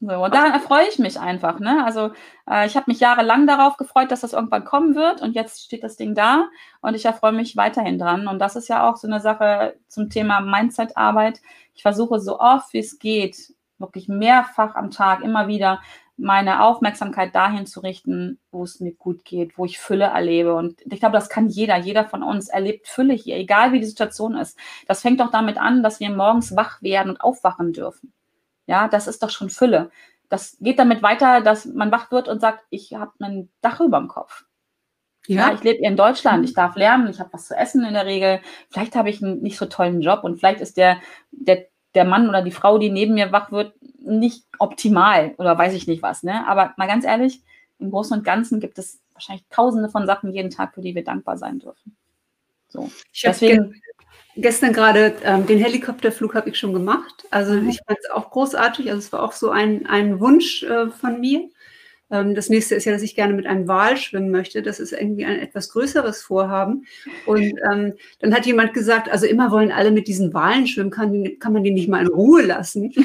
So, 0.00 0.22
und 0.22 0.34
daran 0.34 0.52
erfreue 0.52 0.86
ich 0.88 0.98
mich 0.98 1.18
einfach. 1.18 1.60
Ne? 1.60 1.82
Also 1.84 2.10
äh, 2.50 2.66
ich 2.66 2.76
habe 2.76 2.84
mich 2.88 3.00
jahrelang 3.00 3.46
darauf 3.46 3.76
gefreut, 3.78 4.10
dass 4.10 4.20
das 4.20 4.34
irgendwann 4.34 4.64
kommen 4.64 4.94
wird 4.94 5.22
und 5.22 5.34
jetzt 5.34 5.64
steht 5.64 5.82
das 5.82 5.96
Ding 5.96 6.14
da 6.14 6.48
und 6.82 6.94
ich 6.94 7.06
erfreue 7.06 7.32
mich 7.32 7.56
weiterhin 7.56 7.98
dran. 7.98 8.26
Und 8.26 8.38
das 8.38 8.54
ist 8.56 8.68
ja 8.68 8.88
auch 8.88 8.96
so 8.96 9.06
eine 9.06 9.20
Sache 9.20 9.76
zum 9.88 10.10
Thema 10.10 10.40
Mindset-Arbeit. 10.40 11.40
Ich 11.74 11.82
versuche 11.82 12.20
so 12.20 12.38
oft 12.38 12.72
wie 12.74 12.80
es 12.80 12.98
geht, 12.98 13.54
wirklich 13.78 14.08
mehrfach 14.08 14.74
am 14.74 14.90
Tag 14.90 15.22
immer 15.22 15.48
wieder 15.48 15.80
meine 16.16 16.62
Aufmerksamkeit 16.62 17.34
dahin 17.34 17.66
zu 17.66 17.80
richten, 17.80 18.38
wo 18.50 18.62
es 18.62 18.80
mir 18.80 18.92
gut 18.92 19.24
geht, 19.24 19.58
wo 19.58 19.64
ich 19.64 19.78
Fülle 19.78 20.04
erlebe. 20.04 20.54
Und 20.54 20.80
ich 20.84 21.00
glaube, 21.00 21.14
das 21.14 21.28
kann 21.28 21.48
jeder. 21.48 21.76
Jeder 21.76 22.04
von 22.04 22.22
uns 22.22 22.48
erlebt 22.48 22.86
Fülle 22.86 23.14
hier, 23.14 23.36
egal 23.36 23.72
wie 23.72 23.80
die 23.80 23.86
Situation 23.86 24.36
ist. 24.36 24.58
Das 24.86 25.02
fängt 25.02 25.20
doch 25.20 25.30
damit 25.30 25.58
an, 25.58 25.82
dass 25.82 26.00
wir 26.00 26.10
morgens 26.10 26.54
wach 26.56 26.80
werden 26.82 27.10
und 27.10 27.20
aufwachen 27.20 27.72
dürfen. 27.72 28.12
Ja, 28.66 28.88
das 28.88 29.08
ist 29.08 29.22
doch 29.22 29.30
schon 29.30 29.50
Fülle. 29.50 29.90
Das 30.28 30.56
geht 30.60 30.78
damit 30.78 31.02
weiter, 31.02 31.40
dass 31.40 31.66
man 31.66 31.92
wach 31.92 32.10
wird 32.10 32.28
und 32.28 32.40
sagt, 32.40 32.64
ich 32.70 32.94
habe 32.94 33.12
ein 33.20 33.50
Dach 33.60 33.80
über 33.80 33.98
dem 33.98 34.08
Kopf. 34.08 34.44
Ja, 35.26 35.48
ja 35.48 35.54
ich 35.54 35.62
lebe 35.62 35.84
in 35.84 35.96
Deutschland, 35.96 36.44
ich 36.44 36.54
darf 36.54 36.76
lernen, 36.76 37.08
ich 37.08 37.20
habe 37.20 37.32
was 37.32 37.46
zu 37.46 37.56
essen 37.56 37.84
in 37.84 37.94
der 37.94 38.06
Regel. 38.06 38.40
Vielleicht 38.70 38.94
habe 38.94 39.10
ich 39.10 39.22
einen 39.22 39.42
nicht 39.42 39.58
so 39.58 39.66
tollen 39.66 40.00
Job 40.00 40.24
und 40.24 40.38
vielleicht 40.38 40.60
ist 40.60 40.76
der, 40.76 41.00
der, 41.30 41.66
der 41.94 42.04
Mann 42.04 42.28
oder 42.28 42.42
die 42.42 42.50
Frau, 42.50 42.78
die 42.78 42.90
neben 42.90 43.14
mir 43.14 43.32
wach 43.32 43.52
wird, 43.52 43.74
nicht 44.04 44.44
optimal 44.58 45.34
oder 45.38 45.56
weiß 45.56 45.74
ich 45.74 45.86
nicht 45.86 46.02
was. 46.02 46.22
Ne? 46.22 46.46
Aber 46.46 46.74
mal 46.76 46.86
ganz 46.86 47.04
ehrlich, 47.04 47.42
im 47.78 47.90
Großen 47.90 48.16
und 48.16 48.24
Ganzen 48.24 48.60
gibt 48.60 48.78
es 48.78 49.00
wahrscheinlich 49.12 49.44
tausende 49.50 49.88
von 49.88 50.06
Sachen 50.06 50.32
jeden 50.32 50.50
Tag, 50.50 50.74
für 50.74 50.80
die 50.80 50.94
wir 50.94 51.04
dankbar 51.04 51.38
sein 51.38 51.58
dürfen. 51.58 51.96
So. 52.68 52.90
Deswegen 53.22 53.80
gestern 54.36 54.72
gerade 54.72 55.14
ähm, 55.22 55.46
den 55.46 55.58
Helikopterflug 55.58 56.34
habe 56.34 56.50
ich 56.50 56.58
schon 56.58 56.72
gemacht. 56.72 57.24
Also 57.30 57.54
mhm. 57.54 57.68
ich 57.68 57.80
fand 57.86 57.98
es 58.00 58.10
auch 58.10 58.30
großartig. 58.30 58.90
Also 58.90 58.98
es 58.98 59.12
war 59.12 59.22
auch 59.22 59.32
so 59.32 59.50
ein, 59.50 59.86
ein 59.86 60.20
Wunsch 60.20 60.62
äh, 60.64 60.88
von 60.90 61.20
mir. 61.20 61.48
Ähm, 62.10 62.34
das 62.34 62.48
nächste 62.48 62.74
ist 62.74 62.84
ja, 62.84 62.92
dass 62.92 63.02
ich 63.02 63.14
gerne 63.14 63.34
mit 63.34 63.46
einem 63.46 63.68
Wal 63.68 63.96
schwimmen 63.96 64.30
möchte. 64.30 64.62
Das 64.62 64.80
ist 64.80 64.92
irgendwie 64.92 65.24
ein 65.24 65.38
etwas 65.38 65.70
größeres 65.70 66.22
Vorhaben. 66.22 66.86
Und 67.26 67.54
ähm, 67.72 67.94
dann 68.18 68.34
hat 68.34 68.46
jemand 68.46 68.74
gesagt, 68.74 69.08
also 69.08 69.26
immer 69.26 69.50
wollen 69.50 69.72
alle 69.72 69.90
mit 69.90 70.08
diesen 70.08 70.34
Walen 70.34 70.66
schwimmen, 70.66 70.90
kann, 70.90 71.38
kann 71.38 71.52
man 71.52 71.64
die 71.64 71.70
nicht 71.70 71.88
mal 71.88 72.02
in 72.02 72.08
Ruhe 72.08 72.42
lassen. 72.42 72.92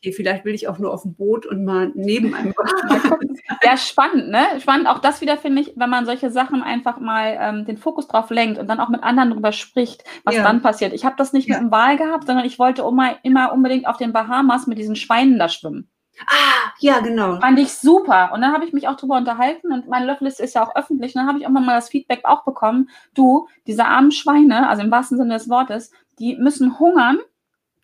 okay, 0.00 0.12
vielleicht 0.12 0.44
will 0.46 0.54
ich 0.54 0.66
auch 0.66 0.78
nur 0.78 0.94
auf 0.94 1.02
dem 1.02 1.14
Boot 1.14 1.44
und 1.44 1.64
mal 1.64 1.92
neben 1.94 2.34
einem 2.34 2.54
Ja, 3.62 3.76
spannend, 3.76 4.28
ne? 4.28 4.46
Spannend. 4.60 4.88
Auch 4.88 4.98
das 4.98 5.20
wieder 5.20 5.36
finde 5.36 5.60
ich, 5.60 5.74
wenn 5.76 5.90
man 5.90 6.06
solche 6.06 6.30
Sachen 6.30 6.62
einfach 6.62 6.98
mal 6.98 7.36
ähm, 7.38 7.64
den 7.66 7.76
Fokus 7.76 8.08
drauf 8.08 8.30
lenkt 8.30 8.58
und 8.58 8.68
dann 8.68 8.80
auch 8.80 8.88
mit 8.88 9.02
anderen 9.02 9.30
darüber 9.30 9.52
spricht, 9.52 10.04
was 10.24 10.36
ja. 10.36 10.42
dann 10.42 10.62
passiert. 10.62 10.94
Ich 10.94 11.04
habe 11.04 11.16
das 11.18 11.34
nicht 11.34 11.48
ja. 11.48 11.56
mit 11.56 11.64
dem 11.64 11.70
Wal 11.70 11.98
gehabt, 11.98 12.26
sondern 12.26 12.46
ich 12.46 12.58
wollte 12.58 12.82
immer, 12.82 13.16
immer 13.22 13.52
unbedingt 13.52 13.86
auf 13.86 13.98
den 13.98 14.12
Bahamas 14.12 14.66
mit 14.66 14.78
diesen 14.78 14.96
Schweinen 14.96 15.38
da 15.38 15.50
schwimmen. 15.50 15.90
Ah, 16.26 16.72
ja, 16.78 17.00
genau. 17.00 17.38
Fand 17.40 17.58
ich 17.58 17.72
super. 17.72 18.30
Und 18.32 18.40
dann 18.40 18.52
habe 18.52 18.64
ich 18.64 18.72
mich 18.72 18.88
auch 18.88 18.96
drüber 18.96 19.16
unterhalten 19.16 19.72
und 19.72 19.88
meine 19.88 20.06
Löffelliste 20.06 20.42
ist 20.42 20.54
ja 20.54 20.66
auch 20.66 20.74
öffentlich. 20.76 21.14
Und 21.14 21.20
dann 21.20 21.28
habe 21.28 21.38
ich 21.38 21.46
auch 21.46 21.50
mal 21.50 21.66
das 21.66 21.90
Feedback 21.90 22.20
auch 22.24 22.44
bekommen, 22.44 22.88
du, 23.14 23.48
diese 23.66 23.84
armen 23.84 24.12
Schweine, 24.12 24.68
also 24.68 24.82
im 24.82 24.90
wahrsten 24.90 25.18
Sinne 25.18 25.34
des 25.34 25.50
Wortes, 25.50 25.90
die 26.18 26.36
müssen 26.36 26.78
hungern, 26.78 27.18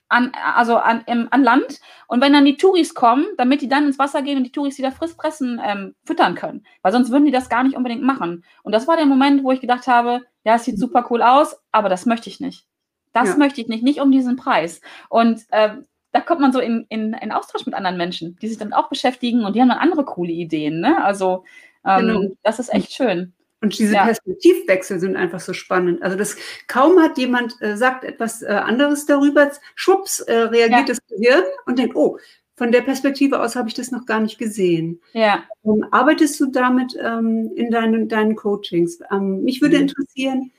an, 0.09 0.33
also 0.55 0.77
an, 0.77 1.03
im, 1.07 1.29
an 1.31 1.43
Land. 1.43 1.81
Und 2.07 2.21
wenn 2.21 2.33
dann 2.33 2.45
die 2.45 2.57
Touris 2.57 2.95
kommen, 2.95 3.27
damit 3.37 3.61
die 3.61 3.69
dann 3.69 3.87
ins 3.87 3.99
Wasser 3.99 4.23
gehen 4.23 4.39
und 4.39 4.45
die 4.45 4.53
Touris 4.53 4.79
wieder 4.79 4.93
frisch 4.93 5.15
pressen, 5.15 5.61
ähm, 5.65 5.95
füttern 6.05 6.35
können. 6.35 6.65
Weil 6.83 6.93
sonst 6.93 7.11
würden 7.11 7.25
die 7.25 7.33
das 7.33 7.49
gar 7.49 7.65
nicht 7.65 7.77
unbedingt 7.77 8.03
machen. 8.03 8.45
Und 8.63 8.73
das 8.73 8.87
war 8.87 8.97
der 8.97 9.07
Moment, 9.07 9.43
wo 9.45 9.53
ich 9.53 9.61
gedacht 9.61 9.87
habe, 9.87 10.23
ja, 10.45 10.55
es 10.55 10.65
sieht 10.65 10.79
super 10.79 11.07
cool 11.11 11.23
aus, 11.23 11.61
aber 11.73 11.89
das 11.89 12.07
möchte 12.07 12.29
ich 12.29 12.41
nicht. 12.41 12.67
Das 13.13 13.31
ja. 13.31 13.37
möchte 13.37 13.61
ich 13.61 13.69
nicht, 13.69 13.83
nicht 13.83 14.01
um 14.01 14.13
diesen 14.13 14.37
Preis. 14.37 14.81
Und 15.09 15.45
äh, 15.51 15.71
da 16.13 16.21
kommt 16.21 16.41
man 16.41 16.53
so 16.53 16.61
in, 16.61 16.87
in, 16.89 17.13
in 17.15 17.33
Austausch 17.33 17.67
mit 17.67 17.75
anderen 17.75 17.97
Menschen, 17.97 18.37
die 18.41 18.49
sich 18.49 18.59
damit 18.59 18.75
auch 18.75 18.89
beschäftigen 18.89 19.45
und 19.45 19.55
die 19.55 19.61
haben 19.61 19.69
dann 19.69 19.79
andere 19.79 20.05
coole 20.05 20.33
Ideen. 20.33 20.81
Ne? 20.81 21.03
Also 21.05 21.45
ähm, 21.85 22.07
genau. 22.07 22.21
das 22.43 22.59
ist 22.59 22.73
echt 22.73 22.93
schön. 22.93 23.35
Und 23.61 23.79
diese 23.79 23.95
ja. 23.95 24.05
Perspektivwechsel 24.05 25.01
sind 25.01 25.17
einfach 25.17 25.41
so 25.41 25.53
spannend. 25.53 26.03
Also 26.03 26.17
das 26.17 26.37
kaum 26.67 27.01
hat 27.01 27.17
jemand 27.17 27.61
äh, 27.61 27.77
sagt 27.77 28.05
etwas 28.05 28.43
äh, 28.43 28.49
anderes 28.49 29.07
darüber, 29.07 29.51
schwupps 29.75 30.21
äh, 30.21 30.35
reagiert 30.35 30.89
ja. 30.89 30.95
das 30.95 30.99
Gehirn 31.09 31.45
und 31.65 31.79
denkt, 31.79 31.97
oh, 31.97 32.19
von 32.55 32.73
der 32.73 32.83
Perspektive 32.83 33.41
aus 33.41 33.57
habe 33.57 33.69
ich 33.69 33.75
das 33.75 33.91
noch 33.91 34.07
gar 34.07 34.21
nicht 34.21 34.39
gesehen. 34.39 35.01
Ja. 35.13 35.45
Ähm, 35.65 35.87
arbeitest 35.91 36.39
du 36.41 36.47
damit 36.47 36.97
ähm, 37.03 37.51
in 37.55 37.71
deinen, 37.71 38.09
deinen 38.09 38.37
Coachings? 38.37 38.99
Ähm, 39.11 39.43
mich 39.43 39.61
würde 39.61 39.77
mhm. 39.77 39.83
interessieren, 39.83 40.53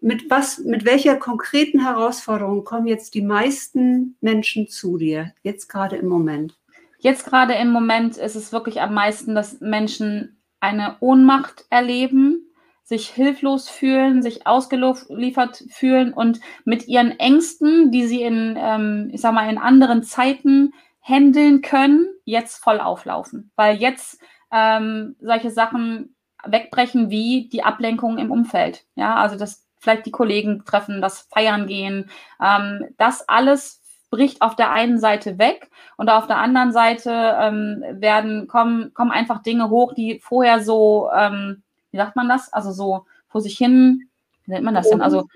mit 0.00 0.30
was, 0.30 0.58
mit 0.58 0.84
welcher 0.84 1.16
konkreten 1.16 1.80
Herausforderung 1.80 2.64
kommen 2.64 2.86
jetzt 2.86 3.14
die 3.14 3.22
meisten 3.22 4.16
Menschen 4.20 4.68
zu 4.68 4.96
dir, 4.96 5.32
jetzt 5.42 5.68
gerade 5.68 5.96
im 5.96 6.06
Moment? 6.06 6.56
Jetzt 6.98 7.26
gerade 7.26 7.54
im 7.54 7.70
Moment 7.70 8.16
ist 8.16 8.34
es 8.34 8.52
wirklich 8.52 8.80
am 8.80 8.94
meisten, 8.94 9.34
dass 9.34 9.60
Menschen 9.60 10.37
eine 10.60 10.96
Ohnmacht 11.00 11.66
erleben, 11.70 12.44
sich 12.84 13.08
hilflos 13.08 13.68
fühlen, 13.68 14.22
sich 14.22 14.46
ausgeliefert 14.46 15.64
fühlen 15.70 16.12
und 16.14 16.40
mit 16.64 16.88
ihren 16.88 17.18
Ängsten, 17.18 17.90
die 17.90 18.06
sie 18.06 18.22
in, 18.22 18.56
ähm, 18.58 19.10
ich 19.12 19.20
sag 19.20 19.34
mal, 19.34 19.48
in 19.50 19.58
anderen 19.58 20.02
Zeiten 20.02 20.72
handeln 21.02 21.60
können, 21.60 22.08
jetzt 22.24 22.56
voll 22.62 22.80
auflaufen. 22.80 23.50
Weil 23.56 23.76
jetzt 23.76 24.20
ähm, 24.50 25.16
solche 25.20 25.50
Sachen 25.50 26.14
wegbrechen 26.44 27.10
wie 27.10 27.48
die 27.50 27.62
Ablenkung 27.62 28.18
im 28.18 28.30
Umfeld. 28.30 28.84
Ja, 28.94 29.16
also 29.16 29.36
das 29.36 29.66
vielleicht 29.80 30.06
die 30.06 30.10
Kollegen 30.10 30.64
treffen, 30.64 31.00
das 31.00 31.28
Feiern 31.30 31.66
gehen, 31.66 32.10
ähm, 32.42 32.86
das 32.96 33.28
alles 33.28 33.82
bricht 34.10 34.42
auf 34.42 34.56
der 34.56 34.70
einen 34.70 34.98
Seite 34.98 35.38
weg 35.38 35.70
und 35.96 36.08
auf 36.08 36.26
der 36.26 36.38
anderen 36.38 36.72
Seite 36.72 37.10
ähm, 37.40 37.82
werden, 37.90 38.48
kommen, 38.48 38.94
kommen 38.94 39.10
einfach 39.10 39.42
Dinge 39.42 39.70
hoch, 39.70 39.92
die 39.94 40.20
vorher 40.20 40.62
so, 40.62 41.10
ähm, 41.14 41.62
wie 41.90 41.98
sagt 41.98 42.16
man 42.16 42.28
das? 42.28 42.52
Also 42.52 42.72
so 42.72 43.04
vor 43.28 43.40
sich 43.40 43.56
hin, 43.56 44.08
wie 44.46 44.52
nennt 44.52 44.64
man 44.64 44.74
das 44.74 44.88
denn? 44.88 45.02
Also 45.02 45.26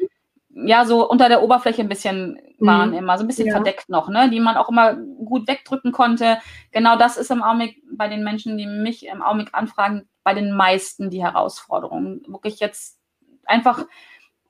ja 0.54 0.84
so 0.84 1.08
unter 1.08 1.28
der 1.28 1.42
Oberfläche 1.42 1.82
ein 1.82 1.88
bisschen 1.88 2.38
waren 2.58 2.90
mhm. 2.90 2.96
immer, 2.96 3.18
so 3.18 3.24
ein 3.24 3.26
bisschen 3.26 3.48
ja. 3.48 3.54
verdeckt 3.54 3.88
noch, 3.88 4.08
ne, 4.08 4.30
die 4.30 4.40
man 4.40 4.56
auch 4.56 4.68
immer 4.68 4.94
gut 4.94 5.48
wegdrücken 5.48 5.92
konnte. 5.92 6.38
Genau 6.70 6.96
das 6.96 7.16
ist 7.16 7.30
im 7.30 7.42
Augenblick 7.42 7.82
bei 7.92 8.08
den 8.08 8.22
Menschen, 8.22 8.56
die 8.58 8.66
mich 8.66 9.06
im 9.06 9.22
Augenblick 9.22 9.54
anfragen, 9.54 10.08
bei 10.24 10.34
den 10.34 10.52
meisten 10.52 11.10
die 11.10 11.22
Herausforderung. 11.22 12.22
Wirklich 12.26 12.60
jetzt 12.60 12.98
einfach 13.46 13.84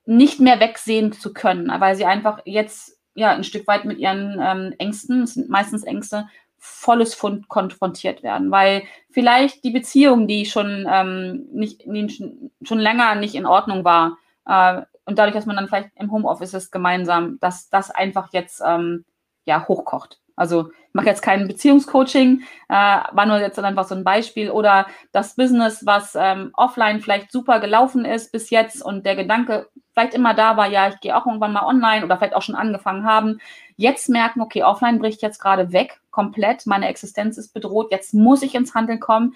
nicht 0.04 0.40
mehr 0.40 0.61
wegsehen 0.61 1.12
zu 1.12 1.32
können, 1.32 1.72
weil 1.80 1.94
sie 1.94 2.04
einfach 2.04 2.40
jetzt 2.44 2.98
ja 3.14 3.33
ein 3.33 3.44
Stück 3.44 3.66
weit 3.66 3.85
mit 3.85 3.98
ihren 3.98 4.38
ähm, 4.40 4.75
Ängsten, 4.79 5.22
es 5.22 5.35
sind 5.35 5.48
meistens 5.48 5.85
Ängste, 5.85 6.29
volles 6.59 7.14
Fund 7.14 7.48
konfrontiert 7.48 8.22
werden, 8.22 8.51
weil 8.51 8.85
vielleicht 9.11 9.64
die 9.64 9.72
Beziehung, 9.72 10.29
die 10.29 10.46
schon 10.46 10.87
ähm, 10.88 11.46
nicht 11.53 11.83
die 11.85 12.40
schon 12.62 12.79
länger 12.79 13.16
nicht 13.16 13.35
in 13.35 13.46
Ordnung 13.46 13.85
war 13.85 14.18
äh, 14.46 14.83
und 15.05 15.18
dadurch, 15.18 15.35
dass 15.35 15.46
man 15.46 15.57
dann 15.57 15.66
vielleicht 15.66 15.90
im 15.96 16.12
Homeoffice 16.12 16.55
ist 16.55 16.70
gemeinsam, 16.70 17.38
dass 17.40 17.68
das 17.68 17.90
einfach 17.90 18.33
jetzt 18.33 18.62
ähm, 18.64 19.05
ja 19.44 19.66
hochkocht. 19.66 20.20
Also 20.37 20.70
ich 20.70 20.94
mache 20.94 21.07
jetzt 21.07 21.22
kein 21.22 21.48
Beziehungscoaching, 21.48 22.42
äh, 22.68 22.75
war 22.75 23.27
nur 23.27 23.38
jetzt 23.38 23.59
einfach 23.59 23.87
so 23.87 23.94
ein 23.94 24.05
Beispiel. 24.05 24.51
Oder 24.51 24.87
das 25.11 25.35
Business, 25.37 25.85
was 25.85 26.16
ähm, 26.18 26.51
offline 26.55 27.01
vielleicht 27.01 27.33
super 27.33 27.61
gelaufen 27.61 28.05
ist 28.05 28.33
bis 28.33 28.51
jetzt 28.51 28.83
und 28.83 29.05
der 29.05 29.16
Gedanke 29.16 29.68
vielleicht 29.92 30.14
immer 30.14 30.35
da 30.35 30.57
war, 30.57 30.68
ja, 30.68 30.88
ich 30.88 31.00
gehe 31.00 31.16
auch 31.16 31.26
irgendwann 31.26 31.52
mal 31.52 31.66
online 31.66 32.05
oder 32.05 32.16
vielleicht 32.16 32.35
auch 32.35 32.42
schon 32.42 32.55
angefangen 32.55 33.05
haben, 33.05 33.38
jetzt 33.76 34.09
merken, 34.09 34.40
okay, 34.40 34.62
offline 34.62 34.98
bricht 34.98 35.22
jetzt 35.22 35.38
gerade 35.38 35.72
weg, 35.72 36.00
komplett, 36.11 36.66
meine 36.66 36.88
Existenz 36.88 37.38
ist 37.38 37.52
bedroht, 37.52 37.90
jetzt 37.90 38.14
muss 38.14 38.42
ich 38.42 38.55
ins 38.55 38.74
Handeln 38.74 39.00
kommen. 39.00 39.35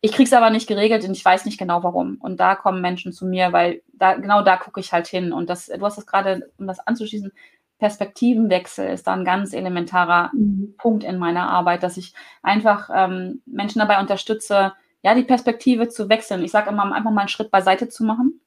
Ich 0.00 0.12
kriege 0.12 0.24
es 0.24 0.32
aber 0.32 0.50
nicht 0.50 0.66
geregelt 0.66 1.04
und 1.04 1.12
ich 1.12 1.24
weiß 1.24 1.44
nicht 1.44 1.58
genau 1.58 1.84
warum. 1.84 2.16
Und 2.20 2.40
da 2.40 2.56
kommen 2.56 2.80
Menschen 2.80 3.12
zu 3.12 3.24
mir, 3.24 3.52
weil 3.52 3.82
da 3.92 4.14
genau 4.14 4.42
da 4.42 4.56
gucke 4.56 4.80
ich 4.80 4.92
halt 4.92 5.06
hin. 5.06 5.32
Und 5.32 5.48
das, 5.48 5.66
du 5.66 5.80
hast 5.80 5.96
das 5.96 6.06
gerade, 6.06 6.50
um 6.58 6.66
das 6.66 6.80
anzuschließen, 6.80 7.30
Perspektivenwechsel 7.78 8.88
ist 8.88 9.06
da 9.06 9.12
ein 9.12 9.24
ganz 9.24 9.52
elementarer 9.52 10.30
mhm. 10.34 10.74
Punkt 10.76 11.04
in 11.04 11.18
meiner 11.18 11.48
Arbeit, 11.48 11.84
dass 11.84 11.96
ich 11.96 12.14
einfach 12.42 12.90
ähm, 12.92 13.42
Menschen 13.46 13.78
dabei 13.78 14.00
unterstütze, 14.00 14.72
ja, 15.04 15.14
die 15.14 15.24
Perspektive 15.24 15.88
zu 15.88 16.08
wechseln. 16.08 16.42
Ich 16.42 16.50
sage 16.50 16.70
immer, 16.70 16.92
einfach 16.92 17.10
mal 17.10 17.22
einen 17.22 17.28
Schritt 17.28 17.52
beiseite 17.52 17.88
zu 17.88 18.04
machen 18.04 18.40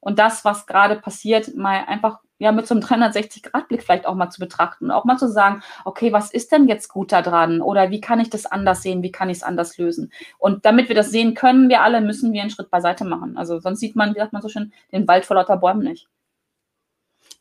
und 0.00 0.18
das, 0.18 0.44
was 0.44 0.66
gerade 0.66 0.96
passiert, 0.96 1.54
mal 1.56 1.84
einfach 1.86 2.18
ja 2.38 2.52
mit 2.52 2.66
so 2.66 2.74
einem 2.74 2.82
360-Grad-Blick 2.82 3.82
vielleicht 3.82 4.06
auch 4.06 4.14
mal 4.14 4.30
zu 4.30 4.40
betrachten 4.40 4.86
und 4.86 4.90
auch 4.90 5.04
mal 5.04 5.18
zu 5.18 5.28
sagen, 5.28 5.62
okay, 5.84 6.12
was 6.12 6.32
ist 6.32 6.50
denn 6.50 6.68
jetzt 6.68 6.88
gut 6.88 7.12
da 7.12 7.22
dran? 7.22 7.60
Oder 7.60 7.90
wie 7.90 8.00
kann 8.00 8.18
ich 8.18 8.30
das 8.30 8.46
anders 8.46 8.82
sehen? 8.82 9.02
Wie 9.02 9.12
kann 9.12 9.28
ich 9.28 9.38
es 9.38 9.42
anders 9.42 9.76
lösen? 9.76 10.10
Und 10.38 10.64
damit 10.64 10.88
wir 10.88 10.96
das 10.96 11.10
sehen 11.10 11.34
können, 11.34 11.68
wir 11.68 11.82
alle, 11.82 12.00
müssen 12.00 12.32
wir 12.32 12.40
einen 12.40 12.50
Schritt 12.50 12.70
beiseite 12.70 13.04
machen. 13.04 13.36
Also 13.36 13.60
sonst 13.60 13.80
sieht 13.80 13.94
man, 13.94 14.14
wie 14.14 14.18
sagt 14.18 14.32
man 14.32 14.42
so 14.42 14.48
schön, 14.48 14.72
den 14.90 15.06
Wald 15.06 15.26
vor 15.26 15.36
lauter 15.36 15.58
Bäumen 15.58 15.82
nicht. 15.82 16.08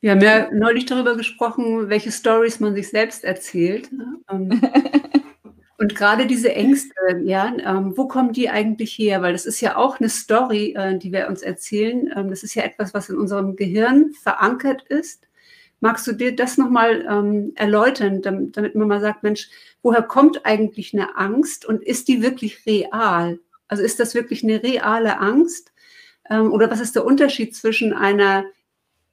Wir 0.01 0.11
haben 0.11 0.21
ja 0.21 0.49
neulich 0.51 0.85
darüber 0.85 1.15
gesprochen, 1.15 1.89
welche 1.89 2.11
Stories 2.11 2.59
man 2.59 2.75
sich 2.75 2.89
selbst 2.89 3.23
erzählt. 3.23 3.89
Ähm, 4.29 4.61
und 5.79 5.95
gerade 5.95 6.27
diese 6.27 6.53
Ängste, 6.53 6.93
ja, 7.23 7.53
ähm, 7.57 7.93
wo 7.95 8.07
kommen 8.09 8.33
die 8.33 8.49
eigentlich 8.49 8.91
her? 8.97 9.21
Weil 9.21 9.31
das 9.31 9.45
ist 9.45 9.61
ja 9.61 9.77
auch 9.77 9.99
eine 9.99 10.09
Story, 10.09 10.73
äh, 10.77 10.97
die 10.97 11.13
wir 11.13 11.29
uns 11.29 11.41
erzählen. 11.41 12.11
Ähm, 12.15 12.29
das 12.29 12.43
ist 12.43 12.53
ja 12.53 12.63
etwas, 12.63 12.93
was 12.93 13.07
in 13.07 13.17
unserem 13.17 13.55
Gehirn 13.55 14.11
verankert 14.21 14.83
ist. 14.83 15.25
Magst 15.79 16.05
du 16.05 16.11
dir 16.11 16.35
das 16.35 16.57
nochmal 16.57 17.07
ähm, 17.09 17.53
erläutern, 17.55 18.21
damit, 18.21 18.57
damit 18.57 18.75
man 18.75 18.89
mal 18.89 18.99
sagt, 18.99 19.23
Mensch, 19.23 19.49
woher 19.81 20.01
kommt 20.01 20.45
eigentlich 20.45 20.93
eine 20.93 21.15
Angst 21.15 21.65
und 21.65 21.81
ist 21.81 22.09
die 22.09 22.21
wirklich 22.21 22.65
real? 22.65 23.39
Also 23.69 23.81
ist 23.81 24.01
das 24.01 24.13
wirklich 24.15 24.43
eine 24.43 24.61
reale 24.61 25.19
Angst? 25.19 25.71
Ähm, 26.29 26.51
oder 26.51 26.69
was 26.69 26.81
ist 26.81 26.97
der 26.97 27.05
Unterschied 27.05 27.55
zwischen 27.55 27.93
einer 27.93 28.43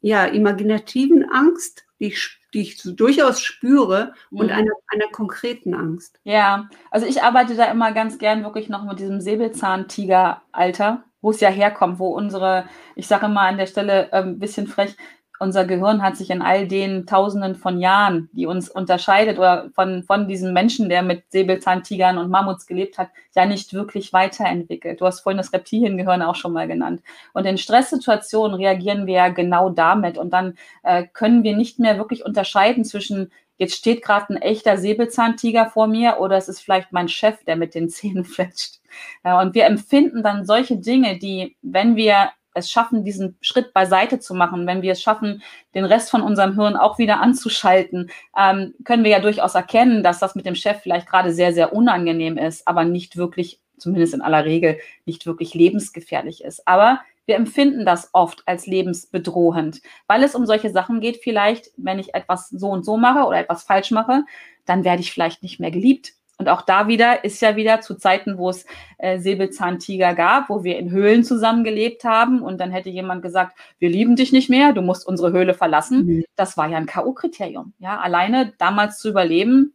ja, 0.01 0.25
imaginativen 0.25 1.31
Angst, 1.31 1.85
die 2.01 2.07
ich, 2.07 2.41
die 2.57 2.63
ich 2.63 2.79
so 2.79 2.93
durchaus 2.93 3.41
spüre, 3.41 4.15
mhm. 4.31 4.41
und 4.41 4.51
einer, 4.51 4.73
einer 4.89 5.09
konkreten 5.13 5.75
Angst. 5.75 6.19
Ja, 6.25 6.69
also 6.91 7.07
ich 7.07 7.23
arbeite 7.23 7.55
da 7.55 7.67
immer 7.67 7.93
ganz 7.93 8.19
gern 8.19 8.43
wirklich 8.43 8.69
noch 8.71 8.85
mit 8.85 8.99
diesem 8.99 9.21
Säbelzahntiger-Alter, 9.21 11.05
wo 11.21 11.31
es 11.31 11.41
ja 11.41 11.51
herkommt, 11.51 11.99
wo 11.99 12.09
unsere, 12.09 12.65
ich 12.95 13.07
sage 13.07 13.27
immer 13.27 13.43
an 13.43 13.59
der 13.59 13.67
Stelle 13.67 14.13
ein 14.13 14.29
ähm, 14.29 14.39
bisschen 14.39 14.67
frech, 14.67 14.97
unser 15.39 15.65
Gehirn 15.65 16.03
hat 16.03 16.17
sich 16.17 16.31
in 16.31 16.43
all 16.43 16.67
den 16.67 17.07
Tausenden 17.07 17.55
von 17.55 17.79
Jahren, 17.79 18.29
die 18.33 18.47
uns 18.47 18.69
unterscheidet 18.69 19.39
oder 19.39 19.71
von, 19.75 20.03
von 20.03 20.29
diesem 20.29 20.53
Menschen, 20.53 20.89
der 20.89 21.03
mit 21.03 21.25
Säbelzahntigern 21.31 22.19
und 22.19 22.31
Mammuts 22.31 22.67
gelebt 22.67 22.99
hat, 22.99 23.11
ja 23.35 23.47
nicht 23.47 23.75
wirklich 23.75 24.13
weiterentwickelt. 24.13 25.01
Du 25.01 25.07
hast 25.07 25.21
vorhin 25.21 25.39
das 25.39 25.53
Reptiliengehirn 25.53 26.23
auch 26.23 26.37
schon 26.37 26.53
mal 26.53 26.67
genannt. 26.67 27.03
Und 27.35 27.47
in 27.47 27.59
Stresssituationen 27.59 28.57
reagieren 28.57 29.07
wir 29.07 29.15
ja 29.15 29.29
genau 29.29 29.71
damit. 29.71 30.19
Und 30.19 30.31
dann 30.31 30.57
äh, 30.83 31.05
können 31.13 31.43
wir 31.43 31.55
nicht 31.55 31.79
mehr 31.79 31.99
wirklich 31.99 32.25
unterscheiden 32.25 32.85
zwischen 32.85 33.31
jetzt 33.59 33.77
steht 33.77 34.03
gerade 34.03 34.35
ein 34.35 34.43
echter 34.43 34.77
Säbelzahntiger 34.77 35.71
vor 35.71 35.87
mir 35.87 36.19
oder 36.21 36.37
es 36.37 36.49
ist 36.49 36.61
vielleicht 36.61 36.93
mein 36.93 37.09
Chef, 37.09 37.43
der 37.45 37.57
mit 37.57 37.75
den 37.75 37.89
Zähnen 37.89 38.25
fletscht. 38.27 38.81
Ja, 39.25 39.41
und 39.41 39.55
wir 39.55 39.65
empfinden 39.65 40.23
dann 40.23 40.47
solche 40.47 40.77
Dinge, 40.77 41.19
die, 41.19 41.57
wenn 41.63 41.97
wir 41.97 42.31
es 42.57 42.71
schaffen, 42.71 43.05
diesen 43.05 43.37
Schritt 43.41 43.73
beiseite 43.73 44.19
zu 44.19 44.35
machen, 44.35 44.67
wenn 44.67 44.83
wir 44.83 44.93
es 44.93 45.03
schaffen, 45.03 45.43
den 45.75 45.85
Rest 45.85 46.11
von 46.11 46.23
unserem 46.23 46.55
Hirn 46.55 46.77
auch 46.77 46.99
wieder 46.99 47.21
anzuschalten, 47.21 48.11
ähm, 48.37 48.75
können 48.85 49.05
wir 49.05 49.11
ja 49.11 49.21
durchaus 49.21 49.55
erkennen, 49.55 50.03
dass 50.03 50.19
das 50.19 50.35
mit 50.35 50.47
dem 50.47 50.55
Chef 50.55 50.81
vielleicht 50.83 51.09
gerade 51.09 51.33
sehr, 51.33 51.53
sehr 51.53 51.73
unangenehm 51.73 52.39
ist, 52.39 52.67
aber 52.67 52.85
nicht 52.85 53.17
wirklich, 53.17 53.61
zumindest 53.77 54.15
in 54.15 54.23
aller 54.23 54.45
Regel, 54.45 54.79
nicht 55.05 55.27
wirklich 55.27 55.55
lebensgefährlich 55.55 56.43
ist. 56.43 56.67
Aber 56.67 57.01
wir 57.27 57.37
empfinden 57.37 57.85
das 57.85 58.11
oft 58.13 58.43
als 58.47 58.67
lebensbedrohend, 58.67 59.83
weil 60.07 60.23
es 60.23 60.35
um 60.35 60.47
solche 60.47 60.71
Sachen 60.71 61.01
geht. 61.01 61.19
Vielleicht, 61.19 61.71
wenn 61.77 61.99
ich 61.99 62.15
etwas 62.15 62.49
so 62.49 62.69
und 62.71 62.85
so 62.85 62.97
mache 62.97 63.27
oder 63.27 63.39
etwas 63.39 63.65
falsch 63.65 63.91
mache, 63.91 64.25
dann 64.65 64.85
werde 64.85 65.03
ich 65.03 65.13
vielleicht 65.13 65.43
nicht 65.43 65.61
mehr 65.61 65.71
geliebt 65.71 66.13
und 66.39 66.49
auch 66.49 66.63
da 66.63 66.87
wieder 66.87 67.25
ist 67.25 67.41
ja 67.41 67.57
wieder 67.57 67.81
zu 67.81 67.95
Zeiten, 67.95 68.37
wo 68.37 68.51
es 68.51 68.67
äh, 68.99 69.19
Säbelzahntiger 69.19 70.15
gab, 70.15 70.51
wo 70.51 70.65
wir 70.65 70.79
in 70.79 70.91
Höhlen 70.91 71.25
zusammengelebt 71.25 72.05
haben 72.05 72.43
und 72.43 72.61
dann 72.61 72.71
hätte 72.71 72.91
jemand 72.91 73.23
gesagt, 73.23 73.57
wir 73.79 73.89
lieben 73.89 74.17
dich 74.17 74.33
nicht 74.33 74.51
mehr, 74.51 74.73
du 74.73 74.83
musst 74.83 75.07
unsere 75.07 75.33
Höhle 75.33 75.55
verlassen. 75.55 76.07
Mhm. 76.07 76.25
Das 76.37 76.57
war 76.57 76.69
ja 76.69 76.77
ein 76.77 76.87
K.O.-Kriterium. 76.87 77.73
Ja, 77.79 77.99
alleine 77.99 78.53
damals 78.59 78.99
zu 78.99 79.09
überleben, 79.09 79.73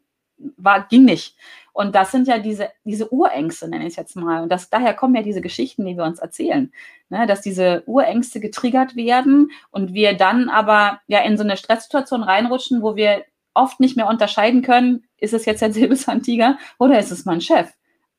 war, 0.57 0.87
ging 0.87 1.05
nicht. 1.05 1.35
Und 1.73 1.95
das 1.95 2.11
sind 2.11 2.27
ja 2.27 2.37
diese, 2.37 2.69
diese 2.83 3.11
Urängste, 3.13 3.67
nenne 3.67 3.85
ich 3.85 3.91
es 3.91 3.95
jetzt 3.95 4.15
mal. 4.15 4.43
Und 4.43 4.51
das, 4.51 4.69
daher 4.69 4.93
kommen 4.93 5.15
ja 5.15 5.21
diese 5.21 5.41
Geschichten, 5.41 5.85
die 5.85 5.95
wir 5.95 6.03
uns 6.03 6.19
erzählen. 6.19 6.71
Ne, 7.09 7.27
dass 7.27 7.41
diese 7.41 7.83
Urängste 7.87 8.39
getriggert 8.39 8.95
werden 8.95 9.51
und 9.69 9.93
wir 9.93 10.15
dann 10.15 10.49
aber 10.49 11.01
ja 11.07 11.19
in 11.19 11.37
so 11.37 11.43
eine 11.43 11.57
Stresssituation 11.57 12.23
reinrutschen, 12.23 12.81
wo 12.81 12.95
wir 12.95 13.25
oft 13.53 13.79
nicht 13.79 13.97
mehr 13.97 14.07
unterscheiden 14.07 14.61
können, 14.61 15.03
ist 15.17 15.33
es 15.33 15.45
jetzt 15.45 15.61
der 15.61 15.73
Säbelzahntiger 15.73 16.57
oder 16.79 16.99
ist 16.99 17.11
es 17.11 17.25
mein 17.25 17.41
Chef? 17.41 17.71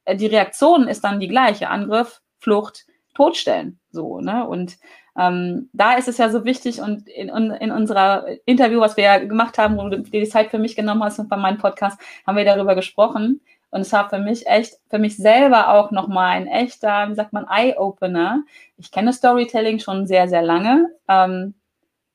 Äh, 0.04 0.16
die 0.16 0.26
Reaktion 0.26 0.88
ist 0.88 1.02
dann 1.02 1.20
die 1.20 1.28
gleiche: 1.28 1.68
Angriff, 1.68 2.20
Flucht, 2.38 2.86
Todstellen. 3.14 3.78
So, 3.90 4.20
ne? 4.20 4.46
Und 4.46 4.78
ähm, 5.18 5.68
da 5.72 5.94
ist 5.94 6.08
es 6.08 6.18
ja 6.18 6.30
so 6.30 6.44
wichtig 6.44 6.80
und 6.80 7.08
in, 7.08 7.28
in 7.28 7.70
unserer 7.70 8.26
Interview, 8.46 8.80
was 8.80 8.96
wir 8.96 9.04
ja 9.04 9.18
gemacht 9.18 9.58
haben, 9.58 9.76
wo 9.76 9.88
du 9.88 10.00
dir 10.00 10.20
die 10.20 10.28
Zeit 10.28 10.50
für 10.50 10.58
mich 10.58 10.74
genommen 10.74 11.04
hast 11.04 11.18
und 11.18 11.28
bei 11.28 11.36
meinem 11.36 11.58
Podcast, 11.58 12.00
haben 12.26 12.36
wir 12.36 12.44
darüber 12.44 12.74
gesprochen. 12.74 13.40
Und 13.70 13.82
es 13.82 13.92
war 13.92 14.10
für 14.10 14.18
mich 14.18 14.46
echt, 14.46 14.74
für 14.90 14.98
mich 14.98 15.16
selber 15.16 15.70
auch 15.70 15.90
nochmal 15.92 16.36
ein 16.36 16.46
echter, 16.46 17.08
wie 17.08 17.14
sagt 17.14 17.32
man, 17.32 17.46
Eye-Opener. 17.48 18.44
Ich 18.76 18.90
kenne 18.90 19.14
Storytelling 19.14 19.78
schon 19.78 20.06
sehr, 20.06 20.28
sehr 20.28 20.42
lange. 20.42 20.90
Ähm, 21.08 21.54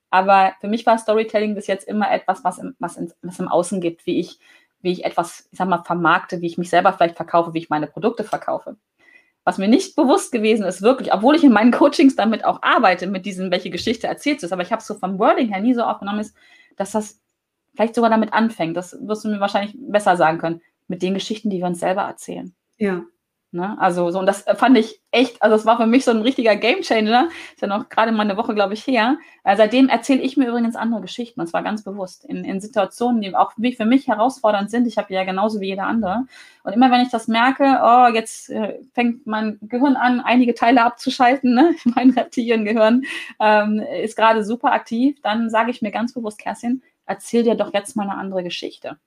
aber 0.10 0.54
für 0.60 0.68
mich 0.68 0.86
war 0.86 0.98
Storytelling 0.98 1.56
bis 1.56 1.68
jetzt 1.68 1.88
immer 1.88 2.12
etwas, 2.12 2.44
was 2.44 2.60
im, 2.60 2.76
was, 2.80 2.98
in, 2.98 3.12
was 3.22 3.40
im 3.40 3.48
Außen 3.48 3.82
gibt, 3.82 4.06
wie 4.06 4.20
ich, 4.20 4.40
wie 4.82 4.92
ich 4.92 5.06
etwas, 5.06 5.48
ich 5.52 5.58
sag 5.58 5.68
mal, 5.68 5.84
vermarkte, 5.84 6.42
wie 6.42 6.48
ich 6.48 6.58
mich 6.58 6.70
selber 6.70 6.94
vielleicht 6.94 7.16
verkaufe, 7.16 7.54
wie 7.54 7.60
ich 7.60 7.70
meine 7.70 7.88
Produkte 7.88 8.24
verkaufe. 8.24 8.78
Was 9.44 9.58
mir 9.58 9.68
nicht 9.68 9.96
bewusst 9.96 10.32
gewesen 10.32 10.66
ist, 10.66 10.82
wirklich, 10.82 11.14
obwohl 11.14 11.36
ich 11.36 11.44
in 11.44 11.54
meinen 11.54 11.72
Coachings 11.72 12.16
damit 12.16 12.44
auch 12.44 12.62
arbeite, 12.62 13.08
mit 13.08 13.26
diesem, 13.26 13.52
welche 13.52 13.70
Geschichte 13.70 14.08
erzählt 14.08 14.44
ist, 14.44 14.52
aber 14.52 14.62
ich 14.62 14.72
habe 14.72 14.82
es 14.82 14.88
so 14.88 14.96
vom 14.96 15.20
Wording 15.20 15.50
her 15.50 15.62
nie 15.62 15.74
so 15.74 15.84
aufgenommen, 15.84 16.20
ist, 16.20 16.36
dass 16.76 16.92
das 16.92 17.22
vielleicht 17.76 17.96
sogar 17.96 18.10
damit 18.10 18.34
anfängt. 18.34 18.76
Das 18.76 18.98
wirst 19.00 19.24
du 19.24 19.30
mir 19.30 19.40
wahrscheinlich 19.40 19.76
besser 19.80 20.18
sagen 20.18 20.38
können, 20.38 20.62
mit 20.88 21.02
den 21.02 21.14
Geschichten, 21.14 21.50
die 21.50 21.60
wir 21.60 21.68
uns 21.68 21.80
selber 21.80 22.02
erzählen. 22.04 22.54
Ja. 22.78 23.04
Ne? 23.52 23.80
Also 23.80 24.12
so, 24.12 24.20
und 24.20 24.26
das 24.26 24.42
fand 24.42 24.78
ich 24.78 25.02
echt, 25.12 25.42
also 25.42 25.56
es 25.56 25.66
war 25.66 25.78
für 25.78 25.86
mich 25.88 26.04
so 26.04 26.12
ein 26.12 26.22
richtiger 26.22 26.58
Gamechanger. 26.58 27.30
Ist 27.54 27.62
ja 27.62 27.68
noch 27.68 27.88
gerade 27.88 28.12
mal 28.12 28.24
eine 28.24 28.36
Woche, 28.36 28.54
glaube 28.54 28.74
ich, 28.74 28.86
her. 28.86 29.18
Äh, 29.46 29.56
seitdem 29.56 29.88
erzähle 29.88 30.22
ich 30.22 30.36
mir 30.36 30.50
übrigens 30.50 30.76
andere 30.76 31.00
Geschichten. 31.02 31.40
Und 31.40 31.48
zwar 31.48 31.64
ganz 31.64 31.84
bewusst. 31.84 32.26
In, 32.26 32.44
in 32.44 32.60
Situationen, 32.60 33.22
die 33.22 33.34
auch 33.34 33.54
für 33.54 33.86
mich 33.86 34.08
herausfordernd 34.08 34.70
sind. 34.70 34.86
Ich 34.86 34.98
habe 34.98 35.14
ja 35.14 35.24
genauso 35.24 35.62
wie 35.62 35.68
jeder 35.68 35.86
andere. 35.88 36.26
Und 36.64 36.74
immer 36.74 36.92
wenn 36.92 37.02
ich 37.02 37.10
das 37.10 37.30
merke, 37.30 37.80
oh, 37.82 38.14
jetzt 38.14 38.50
äh, 38.50 38.80
fängt 38.94 39.26
mein 39.26 39.60
Gehirn 39.62 39.96
an, 39.96 40.20
einige 40.20 40.54
Teile 40.54 40.84
abzuschalten, 40.84 41.54
ne? 41.54 41.74
mein 41.86 42.10
Reptiliengehirn 42.10 43.04
ähm, 43.40 43.80
ist 44.04 44.18
gerade 44.18 44.44
super 44.44 44.74
aktiv, 44.74 45.22
dann 45.22 45.50
sage 45.50 45.72
ich 45.72 45.82
mir 45.82 45.92
ganz 45.92 46.14
bewusst, 46.14 46.40
Kerstin, 46.40 46.84
erzähl 47.06 47.44
dir 47.44 47.56
doch 47.56 47.74
jetzt 47.74 47.96
mal 47.96 48.04
eine 48.04 48.18
andere 48.18 48.44
Geschichte. 48.44 48.98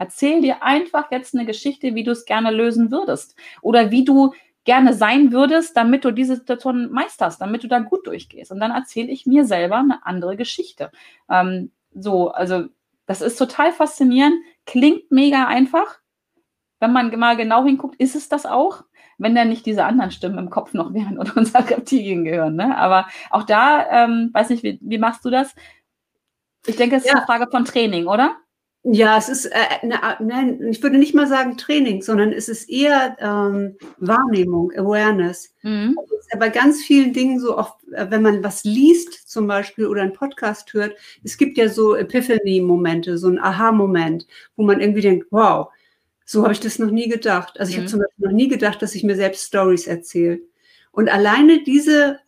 Erzähl 0.00 0.40
dir 0.40 0.62
einfach 0.62 1.10
jetzt 1.10 1.34
eine 1.34 1.44
Geschichte, 1.44 1.94
wie 1.94 2.04
du 2.04 2.12
es 2.12 2.24
gerne 2.24 2.50
lösen 2.50 2.90
würdest. 2.90 3.36
Oder 3.60 3.90
wie 3.90 4.02
du 4.02 4.32
gerne 4.64 4.94
sein 4.94 5.30
würdest, 5.30 5.76
damit 5.76 6.06
du 6.06 6.10
diese 6.10 6.36
Situation 6.36 6.90
meisterst, 6.90 7.38
damit 7.38 7.64
du 7.64 7.68
da 7.68 7.80
gut 7.80 8.06
durchgehst. 8.06 8.50
Und 8.50 8.60
dann 8.60 8.70
erzähle 8.70 9.10
ich 9.10 9.26
mir 9.26 9.44
selber 9.44 9.76
eine 9.76 10.06
andere 10.06 10.38
Geschichte. 10.38 10.90
Ähm, 11.28 11.70
so, 11.94 12.30
also 12.30 12.64
das 13.04 13.20
ist 13.20 13.36
total 13.36 13.72
faszinierend, 13.72 14.36
klingt 14.64 15.10
mega 15.10 15.46
einfach. 15.46 15.98
Wenn 16.78 16.94
man 16.94 17.14
mal 17.18 17.36
genau 17.36 17.66
hinguckt, 17.66 17.96
ist 18.00 18.16
es 18.16 18.30
das 18.30 18.46
auch, 18.46 18.84
wenn 19.18 19.34
dann 19.34 19.50
nicht 19.50 19.66
diese 19.66 19.84
anderen 19.84 20.12
Stimmen 20.12 20.38
im 20.38 20.48
Kopf 20.48 20.72
noch 20.72 20.94
wären 20.94 21.18
und 21.18 21.36
unser 21.36 21.58
Reptilien 21.68 22.24
gehören. 22.24 22.56
Ne? 22.56 22.74
Aber 22.74 23.06
auch 23.28 23.42
da, 23.42 24.04
ähm, 24.04 24.30
weiß 24.32 24.48
nicht, 24.48 24.62
wie, 24.62 24.78
wie 24.80 24.98
machst 24.98 25.26
du 25.26 25.28
das? 25.30 25.54
Ich 26.64 26.76
denke, 26.76 26.96
es 26.96 27.04
ist 27.04 27.10
ja. 27.10 27.18
eine 27.18 27.26
Frage 27.26 27.48
von 27.50 27.66
Training, 27.66 28.06
oder? 28.06 28.38
Ja, 28.82 29.18
es 29.18 29.28
ist, 29.28 29.44
äh, 29.44 29.86
ne, 29.86 30.00
nein, 30.20 30.68
ich 30.70 30.82
würde 30.82 30.96
nicht 30.96 31.14
mal 31.14 31.26
sagen 31.26 31.58
Training, 31.58 32.00
sondern 32.00 32.32
es 32.32 32.48
ist 32.48 32.70
eher 32.70 33.14
ähm, 33.20 33.76
Wahrnehmung, 33.98 34.72
Awareness. 34.72 35.54
Mhm. 35.60 35.98
Ist 36.18 36.32
ja 36.32 36.38
bei 36.38 36.48
ganz 36.48 36.82
vielen 36.82 37.12
Dingen 37.12 37.38
so, 37.40 37.58
auch 37.58 37.76
äh, 37.92 38.06
wenn 38.08 38.22
man 38.22 38.42
was 38.42 38.64
liest 38.64 39.28
zum 39.28 39.46
Beispiel 39.46 39.86
oder 39.86 40.00
einen 40.00 40.14
Podcast 40.14 40.72
hört, 40.72 40.94
es 41.22 41.36
gibt 41.36 41.58
ja 41.58 41.68
so 41.68 41.94
Epiphany-Momente, 41.94 43.18
so 43.18 43.28
ein 43.28 43.38
Aha-Moment, 43.38 44.26
wo 44.56 44.62
man 44.62 44.80
irgendwie 44.80 45.02
denkt, 45.02 45.26
wow, 45.30 45.68
so 46.24 46.42
habe 46.44 46.54
ich 46.54 46.60
das 46.60 46.78
noch 46.78 46.90
nie 46.90 47.08
gedacht. 47.08 47.60
Also 47.60 47.70
ich 47.70 47.76
mhm. 47.76 47.82
habe 47.82 47.90
zum 47.90 48.00
Beispiel 48.00 48.26
noch 48.28 48.34
nie 48.34 48.48
gedacht, 48.48 48.80
dass 48.80 48.94
ich 48.94 49.04
mir 49.04 49.16
selbst 49.16 49.46
Stories 49.46 49.88
erzähle. 49.88 50.40
Und 50.90 51.10
alleine 51.10 51.64
diese, 51.64 52.18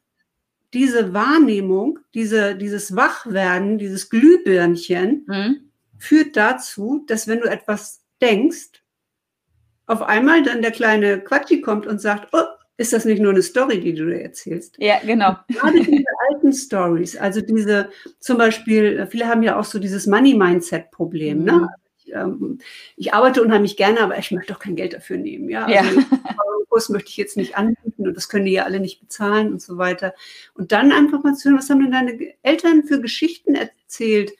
diese 0.74 1.14
Wahrnehmung, 1.14 1.98
diese, 2.12 2.56
dieses 2.56 2.94
Wachwerden, 2.94 3.78
dieses 3.78 4.10
Glühbirnchen, 4.10 5.24
mhm 5.26 5.71
führt 6.02 6.36
dazu, 6.36 7.04
dass 7.06 7.28
wenn 7.28 7.40
du 7.40 7.48
etwas 7.48 8.02
denkst, 8.20 8.82
auf 9.86 10.02
einmal 10.02 10.42
dann 10.42 10.60
der 10.60 10.72
kleine 10.72 11.20
Quatschi 11.20 11.60
kommt 11.60 11.86
und 11.86 12.00
sagt, 12.00 12.28
oh, 12.32 12.42
ist 12.76 12.92
das 12.92 13.04
nicht 13.04 13.22
nur 13.22 13.30
eine 13.30 13.42
Story, 13.42 13.80
die 13.80 13.94
du 13.94 14.06
dir 14.06 14.20
erzählst? 14.20 14.76
Ja, 14.78 14.98
genau. 15.04 15.36
Gerade 15.48 15.80
diese 15.80 16.04
alten 16.28 16.52
Stories, 16.52 17.16
also 17.16 17.40
diese, 17.40 17.88
zum 18.18 18.36
Beispiel, 18.38 19.06
viele 19.06 19.28
haben 19.28 19.44
ja 19.44 19.58
auch 19.58 19.64
so 19.64 19.78
dieses 19.78 20.06
Money-Mindset-Problem, 20.08 21.44
ne? 21.44 21.52
mhm. 21.52 21.60
ne? 21.60 21.68
Ich, 22.04 22.12
ähm, 22.12 22.58
ich, 22.96 23.14
arbeite 23.14 23.40
unheimlich 23.40 23.76
gerne, 23.76 24.00
aber 24.00 24.18
ich 24.18 24.32
möchte 24.32 24.52
doch 24.52 24.58
kein 24.58 24.74
Geld 24.74 24.94
dafür 24.94 25.18
nehmen. 25.18 25.48
Ja, 25.48 25.66
also 25.66 26.00
ja. 26.00 26.06
Kurs 26.68 26.88
möchte 26.88 27.10
ich 27.10 27.16
jetzt 27.16 27.36
nicht 27.36 27.56
anbieten 27.56 28.08
und 28.08 28.16
das 28.16 28.28
können 28.28 28.46
die 28.46 28.52
ja 28.52 28.64
alle 28.64 28.80
nicht 28.80 28.98
bezahlen 28.98 29.52
und 29.52 29.62
so 29.62 29.78
weiter. 29.78 30.14
Und 30.54 30.72
dann 30.72 30.90
einfach 30.90 31.22
mal 31.22 31.34
zu 31.36 31.48
hören, 31.48 31.58
was 31.58 31.70
haben 31.70 31.80
denn 31.80 31.92
deine 31.92 32.34
Eltern 32.42 32.82
für 32.82 33.00
Geschichten 33.00 33.54
erzählt? 33.54 34.32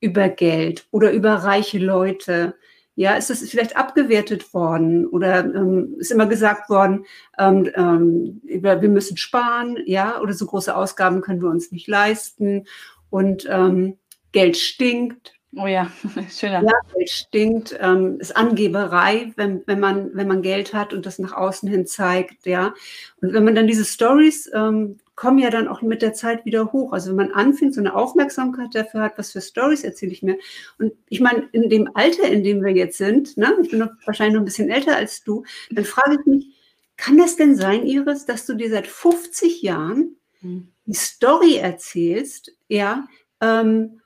Über 0.00 0.28
Geld 0.28 0.86
oder 0.90 1.12
über 1.12 1.34
reiche 1.34 1.78
Leute? 1.78 2.54
Ja, 2.98 3.14
ist 3.14 3.28
das 3.28 3.40
vielleicht 3.40 3.76
abgewertet 3.76 4.54
worden 4.54 5.06
oder 5.06 5.40
ähm, 5.44 5.96
ist 5.98 6.10
immer 6.10 6.26
gesagt 6.26 6.70
worden, 6.70 7.04
ähm, 7.38 7.70
ähm, 7.74 8.40
wir 8.42 8.88
müssen 8.88 9.18
sparen, 9.18 9.76
ja, 9.84 10.18
oder 10.20 10.32
so 10.32 10.46
große 10.46 10.74
Ausgaben 10.74 11.20
können 11.20 11.42
wir 11.42 11.50
uns 11.50 11.70
nicht 11.70 11.88
leisten 11.88 12.64
und 13.10 13.46
ähm, 13.50 13.98
Geld 14.32 14.56
stinkt. 14.56 15.34
Oh 15.56 15.66
ja, 15.66 15.90
schöner. 16.30 16.62
Ja, 16.62 16.72
Geld 16.94 17.10
stinkt, 17.10 17.78
ähm, 17.80 18.18
ist 18.18 18.36
Angeberei, 18.36 19.32
wenn, 19.36 19.62
wenn, 19.66 19.80
man, 19.80 20.10
wenn 20.14 20.28
man 20.28 20.42
Geld 20.42 20.72
hat 20.72 20.94
und 20.94 21.04
das 21.04 21.18
nach 21.18 21.32
außen 21.32 21.68
hin 21.68 21.86
zeigt, 21.86 22.46
ja. 22.46 22.74
Und 23.20 23.34
wenn 23.34 23.44
man 23.44 23.54
dann 23.54 23.66
diese 23.66 23.84
Stories 23.84 24.50
ähm, 24.54 24.98
kommen 25.16 25.38
ja 25.38 25.50
dann 25.50 25.66
auch 25.66 25.82
mit 25.82 26.02
der 26.02 26.12
Zeit 26.12 26.44
wieder 26.44 26.72
hoch. 26.72 26.92
Also 26.92 27.08
wenn 27.08 27.16
man 27.16 27.32
anfängt, 27.32 27.74
so 27.74 27.80
eine 27.80 27.94
Aufmerksamkeit 27.94 28.74
dafür 28.74 29.00
hat, 29.00 29.18
was 29.18 29.32
für 29.32 29.40
Stories 29.40 29.82
erzähle 29.82 30.12
ich 30.12 30.22
mir. 30.22 30.38
Und 30.78 30.92
ich 31.08 31.20
meine, 31.20 31.48
in 31.52 31.70
dem 31.70 31.90
Alter, 31.94 32.28
in 32.28 32.44
dem 32.44 32.62
wir 32.62 32.72
jetzt 32.72 32.98
sind, 32.98 33.36
ne, 33.38 33.56
ich 33.62 33.70
bin 33.70 33.80
noch 33.80 33.90
wahrscheinlich 34.04 34.34
noch 34.34 34.42
ein 34.42 34.46
bisschen 34.46 34.70
älter 34.70 34.94
als 34.94 35.24
du, 35.24 35.44
dann 35.70 35.86
frage 35.86 36.18
ich 36.20 36.26
mich, 36.26 36.46
kann 36.98 37.16
das 37.16 37.36
denn 37.36 37.56
sein, 37.56 37.84
Iris, 37.86 38.26
dass 38.26 38.46
du 38.46 38.54
dir 38.54 38.70
seit 38.70 38.86
50 38.86 39.62
Jahren 39.62 40.16
hm. 40.40 40.68
die 40.84 40.94
Story 40.94 41.56
erzählst, 41.56 42.52
ja, 42.68 43.06
ähm, 43.40 44.00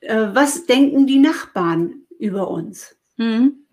äh, 0.00 0.28
was 0.32 0.66
denken 0.66 1.06
die 1.06 1.18
Nachbarn 1.18 2.02
über 2.18 2.50
uns? 2.50 2.96
Mhm. 3.16 3.64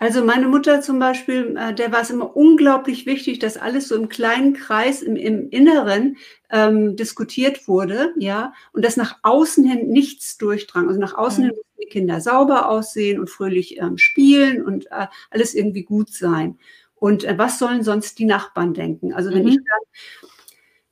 Also 0.00 0.24
meine 0.24 0.46
Mutter 0.46 0.80
zum 0.80 0.98
Beispiel, 0.98 1.56
äh, 1.58 1.74
der 1.74 1.90
war 1.92 2.02
es 2.02 2.10
immer 2.10 2.36
unglaublich 2.36 3.04
wichtig, 3.06 3.40
dass 3.40 3.56
alles 3.56 3.88
so 3.88 3.96
im 3.96 4.08
kleinen 4.08 4.54
Kreis, 4.54 5.02
im, 5.02 5.16
im 5.16 5.50
Inneren 5.50 6.16
ähm, 6.50 6.96
diskutiert 6.96 7.66
wurde, 7.66 8.12
ja, 8.16 8.52
und 8.72 8.84
dass 8.84 8.96
nach 8.96 9.18
außen 9.22 9.64
hin 9.64 9.88
nichts 9.88 10.38
durchdrang. 10.38 10.88
Also 10.88 11.00
nach 11.00 11.14
außen 11.14 11.42
mhm. 11.42 11.48
hin 11.48 11.56
mussten 11.56 11.82
die 11.82 11.88
Kinder 11.88 12.20
sauber 12.20 12.68
aussehen 12.68 13.18
und 13.18 13.28
fröhlich 13.28 13.78
ähm, 13.78 13.98
spielen 13.98 14.64
und 14.64 14.86
äh, 14.86 15.06
alles 15.30 15.54
irgendwie 15.54 15.82
gut 15.82 16.10
sein. 16.10 16.58
Und 16.94 17.24
äh, 17.24 17.36
was 17.36 17.58
sollen 17.58 17.82
sonst 17.82 18.18
die 18.18 18.24
Nachbarn 18.24 18.74
denken? 18.74 19.12
Also 19.12 19.30
wenn 19.30 19.42
mhm. 19.42 19.48
ich 19.48 19.56
dann 19.56 20.30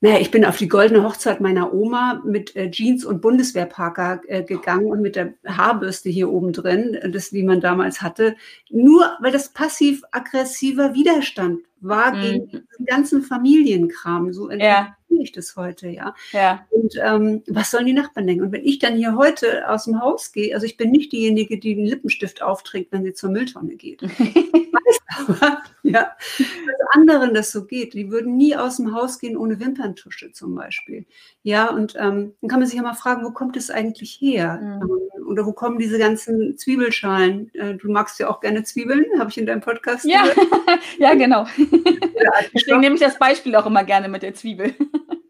naja, 0.06 0.20
ich 0.20 0.30
bin 0.30 0.44
auf 0.44 0.56
die 0.56 0.68
goldene 0.68 1.02
Hochzeit 1.02 1.40
meiner 1.40 1.74
Oma 1.74 2.22
mit 2.24 2.54
äh, 2.54 2.70
Jeans 2.70 3.04
und 3.04 3.20
Bundeswehrparker 3.20 4.20
äh, 4.28 4.44
gegangen 4.44 4.86
und 4.86 5.02
mit 5.02 5.16
der 5.16 5.34
Haarbürste 5.44 6.08
hier 6.10 6.30
oben 6.30 6.52
drin, 6.52 6.94
äh, 6.94 7.10
das, 7.10 7.30
die 7.30 7.42
man 7.42 7.60
damals 7.60 8.02
hatte, 8.02 8.36
nur 8.70 9.16
weil 9.20 9.32
das 9.32 9.48
passiv-aggressiver 9.48 10.94
Widerstand 10.94 11.62
war 11.80 12.14
mhm. 12.14 12.20
gegen 12.20 12.50
den 12.50 12.86
ganzen 12.86 13.22
Familienkram. 13.22 14.32
So 14.32 14.48
ja 14.52 14.94
ich 15.08 15.32
das 15.32 15.56
heute, 15.56 15.88
ja. 15.88 16.14
ja. 16.32 16.66
Und 16.70 16.94
ähm, 17.02 17.42
was 17.46 17.70
sollen 17.70 17.86
die 17.86 17.92
Nachbarn 17.92 18.26
denken? 18.26 18.44
Und 18.44 18.52
wenn 18.52 18.64
ich 18.64 18.78
dann 18.78 18.96
hier 18.96 19.16
heute 19.16 19.68
aus 19.68 19.84
dem 19.84 20.00
Haus 20.00 20.32
gehe, 20.32 20.54
also 20.54 20.66
ich 20.66 20.76
bin 20.76 20.90
nicht 20.90 21.12
diejenige, 21.12 21.58
die 21.58 21.74
den 21.74 21.86
Lippenstift 21.86 22.42
aufträgt, 22.42 22.92
wenn 22.92 23.04
sie 23.04 23.14
zur 23.14 23.30
Mülltonne 23.30 23.76
geht. 23.76 24.02
ich 24.18 24.72
weiß 24.72 25.28
aber, 25.28 25.62
ja, 25.92 26.16
dass 26.38 26.88
anderen 26.92 27.34
das 27.34 27.52
so 27.52 27.64
geht. 27.64 27.94
Die 27.94 28.10
würden 28.10 28.36
nie 28.36 28.56
aus 28.56 28.76
dem 28.76 28.92
Haus 28.94 29.18
gehen 29.18 29.36
ohne 29.36 29.60
Wimperntusche 29.60 30.32
zum 30.32 30.54
Beispiel. 30.54 31.06
Ja, 31.42 31.70
und 31.70 31.94
ähm, 31.96 32.34
dann 32.40 32.48
kann 32.48 32.60
man 32.60 32.66
sich 32.66 32.76
ja 32.76 32.82
mal 32.82 32.94
fragen, 32.94 33.24
wo 33.24 33.30
kommt 33.30 33.56
es 33.56 33.70
eigentlich 33.70 34.18
her? 34.20 34.80
Mhm. 34.82 35.26
Oder 35.26 35.46
wo 35.46 35.52
kommen 35.52 35.78
diese 35.78 35.98
ganzen 35.98 36.56
Zwiebelschalen? 36.56 37.52
Äh, 37.54 37.74
du 37.74 37.90
magst 37.90 38.18
ja 38.18 38.28
auch 38.28 38.40
gerne 38.40 38.64
Zwiebeln, 38.64 39.04
habe 39.18 39.30
ich 39.30 39.38
in 39.38 39.46
deinem 39.46 39.60
Podcast 39.60 40.04
ja. 40.04 40.24
ja, 40.98 41.14
genau. 41.14 41.46
Deswegen 42.54 42.80
nehme 42.80 42.94
ich 42.94 43.00
das 43.00 43.18
Beispiel 43.18 43.54
auch 43.56 43.66
immer 43.66 43.84
gerne 43.84 44.08
mit 44.08 44.22
der 44.22 44.34
Zwiebel. 44.34 44.74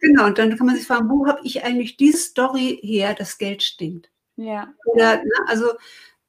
Genau, 0.01 0.27
und 0.27 0.39
dann 0.39 0.57
kann 0.57 0.67
man 0.67 0.77
sich 0.77 0.87
fragen, 0.87 1.09
wo 1.09 1.27
habe 1.27 1.41
ich 1.45 1.65
eigentlich 1.65 1.97
diese 1.97 2.19
Story 2.19 2.79
her, 2.83 3.15
dass 3.15 3.39
Geld 3.39 3.63
stinkt? 3.63 4.11
Ja. 4.37 4.73
Oder, 4.85 5.17
ne, 5.17 5.33
also, 5.47 5.73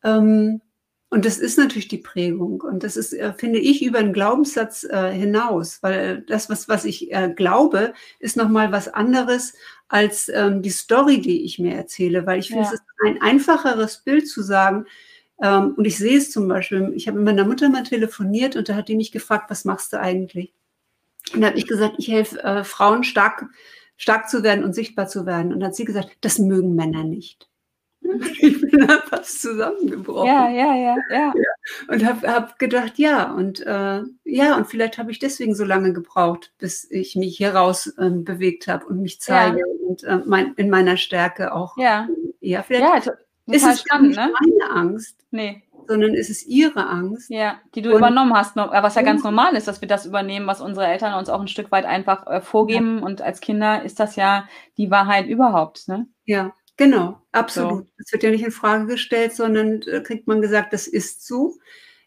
ähm, 0.03 0.61
und 1.09 1.23
das 1.23 1.37
ist 1.37 1.57
natürlich 1.57 1.87
die 1.87 1.99
Prägung. 1.99 2.61
Und 2.61 2.83
das 2.83 2.97
ist, 2.97 3.13
äh, 3.13 3.33
finde 3.33 3.59
ich, 3.59 3.83
über 3.83 3.99
einen 3.99 4.11
Glaubenssatz 4.11 4.83
äh, 4.83 5.11
hinaus, 5.11 5.81
weil 5.81 6.21
das, 6.27 6.49
was, 6.49 6.67
was 6.67 6.83
ich 6.83 7.13
äh, 7.13 7.31
glaube, 7.33 7.93
ist 8.19 8.35
nochmal 8.35 8.73
was 8.73 8.89
anderes 8.89 9.53
als 9.87 10.27
ähm, 10.27 10.61
die 10.61 10.69
Story, 10.69 11.21
die 11.21 11.45
ich 11.45 11.59
mir 11.59 11.75
erzähle, 11.75 12.25
weil 12.25 12.39
ich 12.39 12.47
finde, 12.47 12.63
ja. 12.63 12.69
es 12.69 12.73
ist 12.73 12.83
ein 13.05 13.21
einfacheres 13.21 13.99
Bild 14.03 14.27
zu 14.27 14.41
sagen, 14.41 14.85
ähm, 15.41 15.75
und 15.77 15.85
ich 15.85 15.97
sehe 15.97 16.17
es 16.17 16.31
zum 16.31 16.47
Beispiel, 16.49 16.91
ich 16.93 17.07
habe 17.07 17.17
mit 17.17 17.25
meiner 17.25 17.47
Mutter 17.47 17.69
mal 17.69 17.83
telefoniert 17.83 18.57
und 18.57 18.67
da 18.67 18.75
hat 18.75 18.89
die 18.89 18.95
mich 18.95 19.13
gefragt, 19.13 19.49
was 19.49 19.63
machst 19.63 19.93
du 19.93 19.99
eigentlich? 20.01 20.53
Und 21.33 21.41
da 21.41 21.47
habe 21.47 21.57
ich 21.57 21.67
gesagt, 21.67 21.95
ich 21.99 22.09
helfe 22.09 22.43
äh, 22.43 22.63
Frauen 22.65 23.05
stark, 23.05 23.45
stark 23.95 24.29
zu 24.29 24.43
werden 24.43 24.65
und 24.65 24.73
sichtbar 24.73 25.07
zu 25.07 25.25
werden. 25.25 25.53
Und 25.53 25.61
dann 25.61 25.69
hat 25.69 25.75
sie 25.75 25.85
gesagt, 25.85 26.17
das 26.21 26.39
mögen 26.39 26.75
Männer 26.75 27.03
nicht. 27.03 27.47
Ich 28.39 28.61
bin 28.61 28.87
da 28.87 28.99
fast 28.99 29.41
zusammengebrochen. 29.41 30.27
Ja, 30.27 30.49
ja, 30.49 30.75
ja, 30.75 30.95
ja. 31.11 31.33
ja. 31.35 31.51
Und 31.87 32.05
habe 32.05 32.27
hab 32.27 32.59
gedacht, 32.59 32.93
ja, 32.97 33.31
und 33.31 33.59
äh, 33.65 34.01
ja, 34.23 34.55
und 34.55 34.67
vielleicht 34.67 34.97
habe 34.97 35.11
ich 35.11 35.19
deswegen 35.19 35.55
so 35.55 35.65
lange 35.65 35.93
gebraucht, 35.93 36.53
bis 36.57 36.89
ich 36.89 37.15
mich 37.15 37.37
hier 37.37 37.55
raus 37.55 37.87
äh, 37.97 38.09
bewegt 38.09 38.67
habe 38.67 38.85
und 38.85 39.01
mich 39.01 39.19
zeige 39.19 39.59
ja. 39.59 39.65
und 39.87 40.03
äh, 40.03 40.19
mein, 40.25 40.53
in 40.55 40.69
meiner 40.69 40.97
Stärke 40.97 41.53
auch. 41.53 41.77
Ja, 41.77 42.07
ja 42.39 42.63
vielleicht 42.63 43.07
ja, 43.07 43.13
ist 43.47 43.65
es 43.65 43.81
spannend, 43.81 44.15
ne? 44.15 44.31
meine 44.39 44.71
Angst. 44.71 45.17
Nee 45.31 45.63
sondern 45.87 46.13
es 46.13 46.29
ist 46.29 46.45
ihre 46.45 46.87
Angst. 46.87 47.29
Ja, 47.29 47.59
die 47.73 47.81
du 47.81 47.91
und, 47.91 47.97
übernommen 47.97 48.33
hast, 48.33 48.55
was 48.55 48.95
ja 48.95 49.01
ganz 49.01 49.23
normal 49.23 49.55
ist, 49.55 49.67
dass 49.67 49.81
wir 49.81 49.87
das 49.87 50.05
übernehmen, 50.05 50.47
was 50.47 50.61
unsere 50.61 50.85
Eltern 50.87 51.17
uns 51.17 51.29
auch 51.29 51.39
ein 51.39 51.47
Stück 51.47 51.71
weit 51.71 51.85
einfach 51.85 52.27
äh, 52.27 52.41
vorgeben. 52.41 53.01
Und 53.01 53.21
als 53.21 53.39
Kinder 53.39 53.83
ist 53.83 53.99
das 53.99 54.15
ja 54.15 54.47
die 54.77 54.91
Wahrheit 54.91 55.27
überhaupt. 55.27 55.87
Ne? 55.87 56.07
Ja, 56.25 56.53
genau, 56.77 57.21
absolut. 57.31 57.87
Es 57.97 58.07
so. 58.07 58.13
wird 58.13 58.23
ja 58.23 58.31
nicht 58.31 58.45
in 58.45 58.51
Frage 58.51 58.85
gestellt, 58.85 59.33
sondern 59.33 59.81
äh, 59.83 60.01
kriegt 60.01 60.27
man 60.27 60.41
gesagt, 60.41 60.73
das 60.73 60.87
ist 60.87 61.25
so. 61.25 61.57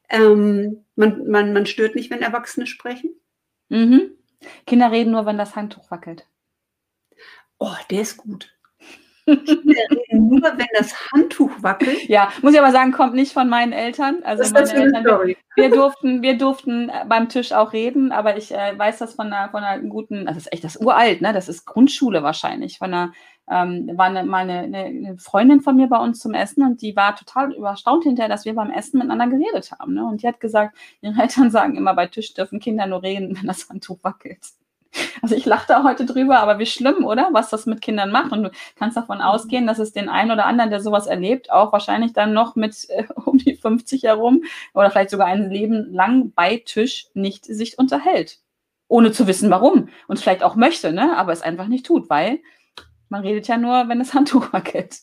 Ähm, 0.08 0.84
man, 0.96 1.28
man, 1.28 1.52
man 1.52 1.66
stört 1.66 1.94
nicht, 1.94 2.10
wenn 2.10 2.22
Erwachsene 2.22 2.66
sprechen. 2.66 3.14
Mhm. 3.68 4.12
Kinder 4.66 4.90
reden 4.90 5.12
nur, 5.12 5.26
wenn 5.26 5.38
das 5.38 5.54
Handtuch 5.54 5.90
wackelt. 5.90 6.26
Oh, 7.58 7.76
der 7.90 8.00
ist 8.00 8.16
gut. 8.16 8.52
reden 9.26 10.28
nur, 10.28 10.42
wenn 10.42 10.66
das 10.76 11.12
Handtuch 11.12 11.50
wackelt. 11.62 12.08
Ja, 12.08 12.30
muss 12.42 12.54
ich 12.54 12.60
aber 12.60 12.72
sagen, 12.72 12.92
kommt 12.92 13.14
nicht 13.14 13.32
von 13.32 13.48
meinen 13.48 13.72
Eltern. 13.72 14.22
Also 14.24 14.42
ist 14.42 14.52
meine 14.52 14.62
das 14.62 14.72
für 14.72 14.78
eine 14.78 14.96
Eltern, 14.96 15.28
wir, 15.28 15.36
wir 15.56 15.70
durften, 15.70 16.22
wir 16.22 16.38
durften 16.38 16.88
äh, 16.88 17.04
beim 17.06 17.28
Tisch 17.28 17.52
auch 17.52 17.72
reden, 17.72 18.12
aber 18.12 18.36
ich 18.36 18.52
äh, 18.52 18.76
weiß 18.76 18.98
das 18.98 19.14
von 19.14 19.32
einer, 19.32 19.50
von 19.50 19.62
einer 19.62 19.82
guten, 19.88 20.26
das 20.26 20.36
ist 20.36 20.52
echt 20.52 20.64
das 20.64 20.76
ist 20.76 20.84
uralt, 20.84 21.20
ne? 21.20 21.32
Das 21.32 21.48
ist 21.48 21.64
Grundschule 21.66 22.22
wahrscheinlich. 22.22 22.78
Von 22.78 22.92
einer, 22.92 23.12
ähm, 23.48 23.90
war 23.94 24.06
eine, 24.06 24.24
mal 24.24 24.48
eine, 24.48 24.60
eine, 24.60 25.18
Freundin 25.18 25.60
von 25.60 25.76
mir 25.76 25.88
bei 25.88 25.98
uns 25.98 26.20
zum 26.20 26.34
Essen 26.34 26.62
und 26.62 26.82
die 26.82 26.94
war 26.96 27.16
total 27.16 27.52
überstaunt 27.52 28.04
hinterher, 28.04 28.28
dass 28.28 28.44
wir 28.44 28.54
beim 28.54 28.70
Essen 28.70 28.98
miteinander 28.98 29.26
geredet 29.26 29.72
haben. 29.72 29.94
Ne? 29.94 30.04
Und 30.04 30.22
die 30.22 30.28
hat 30.28 30.40
gesagt, 30.40 30.76
ihre 31.00 31.20
Eltern 31.20 31.50
sagen 31.50 31.76
immer, 31.76 31.94
bei 31.94 32.06
Tisch 32.06 32.34
dürfen 32.34 32.60
Kinder 32.60 32.86
nur 32.86 33.02
reden, 33.02 33.36
wenn 33.36 33.46
das 33.46 33.68
Handtuch 33.68 33.98
wackelt. 34.02 34.38
Also 35.22 35.36
ich 35.36 35.46
lache 35.46 35.66
da 35.68 35.84
heute 35.84 36.04
drüber, 36.04 36.40
aber 36.40 36.58
wie 36.58 36.66
schlimm, 36.66 37.04
oder? 37.04 37.28
Was 37.32 37.50
das 37.50 37.66
mit 37.66 37.80
Kindern 37.80 38.10
macht. 38.10 38.32
Und 38.32 38.42
du 38.44 38.50
kannst 38.76 38.96
davon 38.96 39.20
ausgehen, 39.20 39.66
dass 39.66 39.78
es 39.78 39.92
den 39.92 40.08
einen 40.08 40.30
oder 40.30 40.46
anderen, 40.46 40.70
der 40.70 40.80
sowas 40.80 41.06
erlebt, 41.06 41.52
auch 41.52 41.72
wahrscheinlich 41.72 42.12
dann 42.12 42.32
noch 42.32 42.56
mit 42.56 42.88
äh, 42.90 43.04
um 43.24 43.38
die 43.38 43.54
50 43.54 44.04
herum 44.04 44.42
oder 44.74 44.90
vielleicht 44.90 45.10
sogar 45.10 45.26
ein 45.26 45.50
Leben 45.50 45.92
lang 45.92 46.32
bei 46.34 46.62
Tisch 46.64 47.08
nicht 47.14 47.44
sich 47.44 47.78
unterhält. 47.78 48.40
Ohne 48.88 49.12
zu 49.12 49.28
wissen, 49.28 49.50
warum. 49.50 49.88
Und 50.08 50.18
vielleicht 50.18 50.42
auch 50.42 50.56
möchte, 50.56 50.92
ne? 50.92 51.16
aber 51.16 51.32
es 51.32 51.42
einfach 51.42 51.68
nicht 51.68 51.86
tut, 51.86 52.10
weil 52.10 52.40
man 53.10 53.22
redet 53.22 53.46
ja 53.48 53.58
nur, 53.58 53.88
wenn 53.88 53.98
das 53.98 54.14
Handtuch 54.14 54.52
wackelt. 54.52 54.96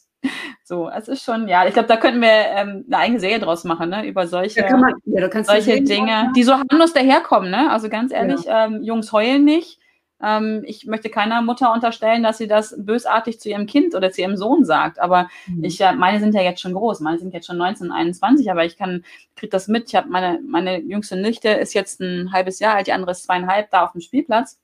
So, 0.63 0.89
es 0.89 1.07
ist 1.07 1.23
schon, 1.23 1.47
ja, 1.47 1.67
ich 1.67 1.73
glaube, 1.73 1.87
da 1.87 1.95
könnten 1.95 2.21
wir 2.21 2.29
ähm, 2.29 2.83
eine 2.87 2.97
eigene 2.97 3.19
Serie 3.19 3.39
draus 3.39 3.63
machen, 3.63 3.89
ne? 3.89 4.05
Über 4.05 4.27
solche, 4.27 4.61
kann 4.65 4.81
man, 4.81 4.93
ja, 5.05 5.43
solche 5.43 5.81
Dinge, 5.83 6.31
die 6.35 6.43
so 6.43 6.53
harmlos 6.53 6.91
daherkommen, 6.93 7.51
ne? 7.51 7.69
Also 7.71 7.87
ganz 7.87 8.11
ehrlich, 8.11 8.41
ähm, 8.47 8.83
Jungs 8.83 9.11
heulen 9.13 9.45
nicht. 9.45 9.79
Ähm, 10.21 10.63
ich 10.65 10.87
möchte 10.87 11.09
keiner 11.09 11.43
Mutter 11.43 11.71
unterstellen, 11.71 12.23
dass 12.23 12.39
sie 12.39 12.47
das 12.47 12.75
bösartig 12.77 13.39
zu 13.39 13.49
ihrem 13.49 13.67
Kind 13.67 13.93
oder 13.93 14.11
zu 14.11 14.21
ihrem 14.21 14.35
Sohn 14.35 14.65
sagt. 14.65 14.99
Aber 14.99 15.29
Mhm. 15.45 15.63
ich, 15.63 15.77
ja, 15.77 15.91
meine 15.93 16.19
sind 16.19 16.33
ja 16.33 16.41
jetzt 16.41 16.59
schon 16.61 16.73
groß, 16.73 16.99
meine 17.01 17.19
sind 17.19 17.33
jetzt 17.35 17.45
schon 17.45 17.57
19, 17.57 17.91
21, 17.91 18.49
aber 18.49 18.65
ich 18.65 18.77
kann, 18.77 19.05
krieg 19.35 19.51
das 19.51 19.67
mit. 19.67 19.87
Ich 19.87 19.95
habe 19.95 20.09
meine, 20.09 20.39
meine 20.45 20.79
jüngste 20.79 21.15
Nichte 21.15 21.49
ist 21.49 21.75
jetzt 21.75 22.01
ein 22.01 22.31
halbes 22.33 22.59
Jahr 22.59 22.75
alt, 22.75 22.87
die 22.87 22.93
andere 22.93 23.11
ist 23.11 23.23
zweieinhalb, 23.25 23.69
da 23.69 23.85
auf 23.85 23.91
dem 23.91 24.01
Spielplatz. 24.01 24.59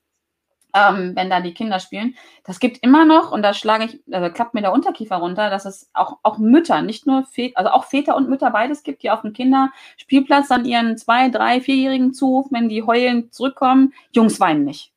Ähm, 0.76 1.12
wenn 1.14 1.30
da 1.30 1.40
die 1.40 1.54
Kinder 1.54 1.78
spielen. 1.78 2.16
Das 2.42 2.58
gibt 2.58 2.78
immer 2.82 3.04
noch, 3.04 3.30
und 3.30 3.42
da 3.42 3.54
schlage 3.54 3.84
ich, 3.84 4.00
also 4.12 4.32
klappt 4.32 4.54
mir 4.54 4.60
der 4.60 4.72
Unterkiefer 4.72 5.16
runter, 5.16 5.48
dass 5.48 5.66
es 5.66 5.88
auch, 5.94 6.18
auch 6.24 6.38
Mütter, 6.38 6.82
nicht 6.82 7.06
nur 7.06 7.22
Väter, 7.26 7.56
also 7.58 7.70
auch 7.70 7.84
Väter 7.84 8.16
und 8.16 8.28
Mütter 8.28 8.50
beides 8.50 8.82
gibt, 8.82 9.04
die 9.04 9.10
auf 9.10 9.20
dem 9.20 9.32
Kinderspielplatz 9.32 10.48
dann 10.48 10.64
ihren 10.64 10.98
zwei, 10.98 11.28
drei, 11.28 11.60
vierjährigen 11.60 12.12
zurufen, 12.12 12.56
wenn 12.56 12.68
die 12.68 12.82
heulend 12.82 13.32
zurückkommen, 13.32 13.94
Jungs 14.12 14.40
weinen 14.40 14.64
nicht. 14.64 14.92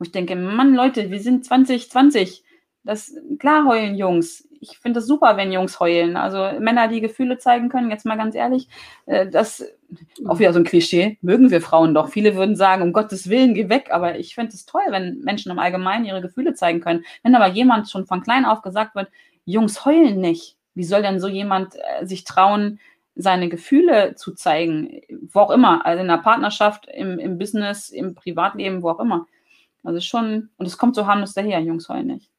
Wo 0.00 0.04
ich 0.04 0.10
denke, 0.10 0.34
Mann, 0.34 0.74
Leute, 0.74 1.12
wir 1.12 1.20
sind 1.20 1.44
2020. 1.44 2.42
Das, 2.82 3.14
klar 3.38 3.66
heulen 3.66 3.94
Jungs. 3.94 4.47
Ich 4.60 4.78
finde 4.78 5.00
es 5.00 5.06
super, 5.06 5.36
wenn 5.36 5.52
Jungs 5.52 5.78
heulen. 5.80 6.16
Also 6.16 6.60
Männer, 6.60 6.88
die 6.88 7.00
Gefühle 7.00 7.38
zeigen 7.38 7.68
können, 7.68 7.90
jetzt 7.90 8.06
mal 8.06 8.16
ganz 8.16 8.34
ehrlich, 8.34 8.68
äh, 9.06 9.28
das 9.28 9.64
auch 10.26 10.38
wieder 10.38 10.52
so 10.52 10.58
ein 10.58 10.64
Klischee, 10.64 11.18
mögen 11.22 11.50
wir 11.50 11.60
Frauen 11.60 11.94
doch. 11.94 12.08
Viele 12.08 12.34
würden 12.34 12.56
sagen, 12.56 12.82
um 12.82 12.92
Gottes 12.92 13.28
Willen, 13.28 13.54
geh 13.54 13.68
weg. 13.68 13.88
Aber 13.90 14.18
ich 14.18 14.34
finde 14.34 14.52
es 14.52 14.66
toll, 14.66 14.82
wenn 14.90 15.20
Menschen 15.20 15.50
im 15.50 15.58
Allgemeinen 15.58 16.04
ihre 16.04 16.20
Gefühle 16.20 16.54
zeigen 16.54 16.80
können. 16.80 17.04
Wenn 17.22 17.34
aber 17.34 17.48
jemand 17.48 17.90
schon 17.90 18.06
von 18.06 18.22
klein 18.22 18.44
auf 18.44 18.62
gesagt 18.62 18.94
wird, 18.94 19.08
Jungs 19.44 19.84
heulen 19.84 20.20
nicht, 20.20 20.56
wie 20.74 20.84
soll 20.84 21.02
denn 21.02 21.20
so 21.20 21.28
jemand 21.28 21.74
äh, 21.76 22.06
sich 22.06 22.24
trauen, 22.24 22.80
seine 23.14 23.48
Gefühle 23.48 24.14
zu 24.14 24.34
zeigen? 24.34 25.00
Wo 25.32 25.40
auch 25.40 25.50
immer, 25.50 25.84
also 25.86 26.02
in 26.02 26.08
der 26.08 26.18
Partnerschaft, 26.18 26.86
im, 26.92 27.18
im 27.18 27.38
Business, 27.38 27.88
im 27.88 28.14
Privatleben, 28.14 28.82
wo 28.82 28.90
auch 28.90 29.00
immer. 29.00 29.26
Also 29.82 30.00
schon, 30.00 30.50
und 30.56 30.66
es 30.66 30.76
kommt 30.76 30.94
so 30.94 31.06
harmlos 31.06 31.34
daher, 31.34 31.60
Jungs 31.60 31.88
heulen 31.88 32.08
nicht. 32.08 32.30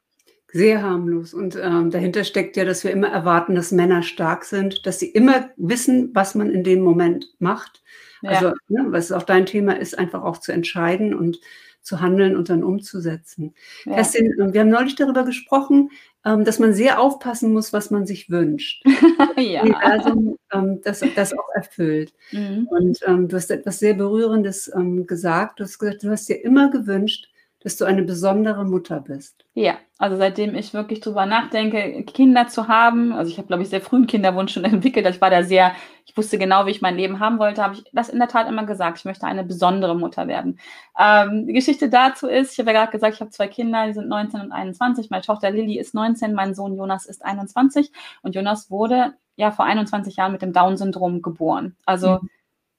Sehr 0.52 0.82
harmlos. 0.82 1.34
Und 1.34 1.56
ähm, 1.62 1.92
dahinter 1.92 2.24
steckt 2.24 2.58
ja, 2.58 2.66
dass 2.66 2.84
wir 2.84 2.92
immer 2.92 3.10
erwarten, 3.10 3.56
dass 3.56 3.72
Männer 3.72 4.02
stark 4.02 4.46
sind, 4.46 4.86
dass 4.86 5.00
sie 5.00 5.10
immer 5.10 5.50
wissen, 5.58 6.10
was 6.14 6.36
man 6.36 6.50
in 6.50 6.64
dem 6.64 6.82
Moment 6.82 7.28
macht. 7.40 7.84
Ja. 8.22 8.32
Also, 8.32 8.54
ne, 8.68 8.86
was 8.88 9.12
auch 9.12 9.24
dein 9.24 9.46
Thema 9.46 9.74
ist, 9.78 9.98
einfach 9.98 10.24
auch 10.24 10.38
zu 10.40 10.52
entscheiden 10.52 11.14
und 11.14 11.40
zu 11.82 12.02
handeln 12.02 12.36
und 12.36 12.50
dann 12.50 12.64
umzusetzen. 12.64 13.54
ja. 13.86 13.96
Kerstin, 13.96 14.34
ähm, 14.40 14.54
wir 14.54 14.62
haben 14.62 14.70
neulich 14.70 14.96
darüber 14.96 15.24
gesprochen, 15.24 15.90
ähm, 16.26 16.44
dass 16.44 16.60
man 16.60 16.74
sehr 16.74 17.00
aufpassen 17.00 17.54
muss, 17.54 17.72
was 17.72 17.92
man 17.92 18.06
sich 18.06 18.30
wünscht. 18.30 18.84
ja. 19.38 19.62
Universum 19.62 20.38
ähm, 20.52 20.82
das, 20.84 21.02
das 21.16 21.34
auch 21.34 21.50
erfüllt. 21.56 22.14
Mhm. 22.32 22.68
Und 22.70 23.00
ähm, 23.06 23.28
du 23.28 23.38
hast 23.38 23.50
etwas 23.52 23.80
sehr 23.80 23.94
Berührendes 23.94 24.72
ähm, 24.76 25.08
gesagt. 25.08 25.60
Du 25.60 25.64
hast 25.64 25.80
gesagt, 25.80 26.04
du 26.04 26.10
hast 26.10 26.28
dir 26.28 26.44
immer 26.44 26.70
gewünscht, 26.70 27.30
dass 27.62 27.76
du 27.76 27.84
eine 27.86 28.04
besondere 28.04 28.64
Mutter 28.66 29.02
bist. 29.02 29.44
Ja, 29.54 29.78
also 29.98 30.16
seitdem 30.16 30.56
ich 30.56 30.74
wirklich 30.74 31.02
drüber 31.02 31.26
nachdenke, 31.26 32.04
Kinder 32.06 32.48
zu 32.48 32.70
haben, 32.70 33.12
also 33.12 33.30
ich 33.30 33.38
habe, 33.38 33.48
glaube 33.48 33.64
ich, 33.64 33.70
sehr 33.70 33.82
früh 33.82 33.98
einen 33.98 34.08
Kinderwunsch 34.08 34.54
schon 34.54 34.64
entwickelt. 34.66 35.06
Ich 35.08 35.20
war 35.20 35.30
da 35.30 35.44
sehr, 35.44 35.74
ich 36.06 36.16
wusste 36.16 36.38
genau, 36.38 36.66
wie 36.66 36.72
ich 36.72 36.82
mein 36.82 36.96
Leben 36.96 37.20
haben 37.20 37.38
wollte, 37.38 37.62
habe 37.62 37.76
ich 37.76 37.84
das 37.92 38.08
in 38.08 38.18
der 38.20 38.30
Tat 38.30 38.48
immer 38.48 38.66
gesagt. 38.66 39.00
Ich 39.00 39.06
möchte 39.06 39.28
eine 39.28 39.44
besondere 39.44 39.96
Mutter 39.98 40.28
werden. 40.30 40.58
Ähm, 40.98 41.48
die 41.48 41.54
Geschichte 41.54 41.90
dazu 41.90 42.28
ist, 42.28 42.54
ich 42.54 42.60
habe 42.60 42.72
ja 42.72 42.80
gerade 42.80 42.92
gesagt, 42.94 43.16
ich 43.16 43.20
habe 43.22 43.32
zwei 43.32 43.48
Kinder, 43.50 43.88
die 43.88 43.94
sind 43.94 44.08
19 44.08 44.40
und 44.40 44.52
21. 44.54 45.10
Meine 45.10 45.24
Tochter 45.24 45.52
Lilly 45.52 45.78
ist 45.80 45.94
19, 45.94 46.34
mein 46.34 46.56
Sohn 46.56 46.78
Jonas 46.78 47.06
ist 47.06 47.26
21 47.26 47.92
und 48.22 48.36
Jonas 48.36 48.72
wurde 48.72 49.14
ja 49.36 49.52
vor 49.52 49.66
21 49.66 50.16
Jahren 50.16 50.32
mit 50.32 50.42
dem 50.42 50.54
Down-Syndrom 50.54 51.22
geboren. 51.22 51.76
Also 51.86 52.20
Mhm. 52.22 52.30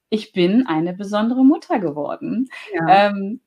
ich 0.09 0.33
bin 0.33 0.67
eine 0.67 0.95
besondere 0.95 1.45
Mutter 1.45 1.79
geworden. 1.81 2.49
Ja. 2.75 3.09
Ähm, 3.09 3.41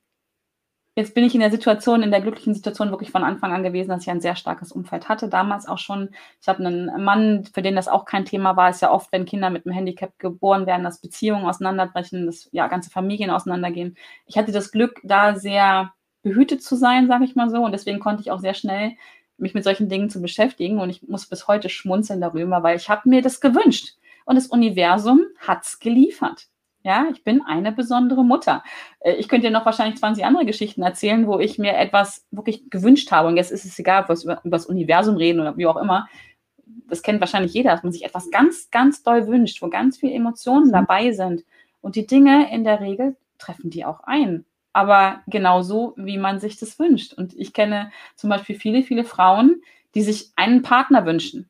jetzt 0.96 1.16
bin 1.16 1.24
ich 1.24 1.34
in 1.34 1.40
der 1.40 1.52
Situation, 1.52 2.04
in 2.04 2.12
der 2.12 2.22
glücklichen 2.22 2.54
Situation 2.54 2.92
wirklich 2.92 3.12
von 3.12 3.24
Anfang 3.24 3.52
an 3.52 3.64
gewesen, 3.64 3.90
dass 3.90 4.04
ich 4.04 4.10
ein 4.10 4.22
sehr 4.22 4.36
starkes 4.36 4.72
Umfeld 4.72 5.10
hatte. 5.10 5.28
Damals 5.28 5.68
auch 5.68 5.80
schon. 5.80 6.10
Ich 6.42 6.48
habe 6.48 6.64
einen 6.64 7.04
Mann, 7.04 7.46
für 7.52 7.62
den 7.62 7.76
das 7.76 7.88
auch 7.88 8.06
kein 8.06 8.26
Thema 8.26 8.56
war. 8.56 8.70
Es 8.70 8.78
ist 8.78 8.82
ja 8.82 8.92
oft, 8.92 9.12
wenn 9.12 9.26
Kinder 9.26 9.50
mit 9.50 9.66
einem 9.66 9.76
Handicap 9.76 10.18
geboren 10.20 10.68
werden, 10.68 10.84
dass 10.84 11.02
Beziehungen 11.02 11.46
auseinanderbrechen, 11.46 12.26
dass 12.26 12.48
ja 12.52 12.68
ganze 12.68 12.92
Familien 12.92 13.32
auseinandergehen. 13.32 13.98
Ich 14.28 14.38
hatte 14.38 14.52
das 14.52 14.72
Glück, 14.72 15.00
da 15.04 15.36
sehr 15.36 15.94
behütet 16.22 16.64
zu 16.64 16.76
sein, 16.76 17.08
sage 17.08 17.26
ich 17.26 17.36
mal 17.36 17.50
so. 17.50 17.64
Und 17.64 17.72
deswegen 17.72 18.00
konnte 18.00 18.22
ich 18.22 18.32
auch 18.32 18.40
sehr 18.40 18.54
schnell 18.54 18.94
mich 19.38 19.56
mit 19.56 19.64
solchen 19.64 19.90
Dingen 19.90 20.10
zu 20.10 20.22
beschäftigen. 20.22 20.80
Und 20.80 20.92
ich 20.92 21.08
muss 21.08 21.26
bis 21.26 21.48
heute 21.48 21.70
schmunzeln 21.70 22.22
darüber, 22.22 22.62
weil 22.62 22.78
ich 22.78 22.90
habe 22.90 23.10
mir 23.10 23.22
das 23.22 23.42
gewünscht. 23.42 23.96
Und 24.26 24.36
das 24.36 24.48
Universum 24.48 25.26
hat's 25.40 25.80
geliefert. 25.80 26.48
Ja, 26.84 27.08
ich 27.12 27.24
bin 27.24 27.42
eine 27.42 27.72
besondere 27.72 28.26
Mutter. 28.26 28.64
Äh, 29.00 29.14
Ich 29.14 29.30
könnte 29.30 29.48
dir 29.48 29.54
noch 29.54 29.66
wahrscheinlich 29.66 29.98
20 30.00 30.26
andere 30.26 30.46
Geschichten 30.46 30.84
erzählen, 30.84 31.28
wo 31.28 31.40
ich 31.40 31.58
mir 31.58 31.78
etwas 31.78 32.26
wirklich 32.32 32.70
gewünscht 32.70 33.12
habe. 33.12 33.30
Und 33.30 33.38
jetzt 33.38 33.52
ist 33.52 33.66
es 33.66 33.80
egal, 33.80 34.04
ob 34.04 34.10
wir 34.10 34.22
über, 34.24 34.42
über 34.44 34.58
das 34.58 34.66
Universum 34.66 35.16
reden 35.16 35.40
oder 35.40 35.56
wie 35.58 35.66
auch 35.66 35.78
immer. 35.78 36.08
Das 36.90 37.02
kennt 37.02 37.22
wahrscheinlich 37.22 37.54
jeder, 37.54 37.72
dass 37.72 37.84
man 37.84 37.94
sich 37.94 38.04
etwas 38.04 38.30
ganz, 38.32 38.70
ganz 38.70 39.02
doll 39.02 39.28
wünscht, 39.28 39.62
wo 39.62 39.70
ganz 39.70 39.98
viele 39.98 40.14
Emotionen 40.14 40.72
dabei 40.72 41.12
sind. 41.14 41.46
Und 41.82 41.96
die 41.96 42.06
Dinge 42.06 42.52
in 42.54 42.64
der 42.66 42.82
Regel 42.82 43.16
treffen 43.38 43.70
die 43.70 43.86
auch 43.86 44.02
ein. 44.02 44.46
Aber 44.74 45.22
genauso, 45.28 45.94
wie 45.96 46.18
man 46.18 46.40
sich 46.40 46.58
das 46.60 46.80
wünscht. 46.80 47.14
Und 47.14 47.34
ich 47.36 47.54
kenne 47.54 47.92
zum 48.16 48.30
Beispiel 48.30 48.58
viele, 48.58 48.84
viele 48.84 49.06
Frauen, 49.06 49.62
die 49.96 50.02
sich 50.02 50.32
einen 50.36 50.64
Partner 50.64 51.06
wünschen. 51.06 51.50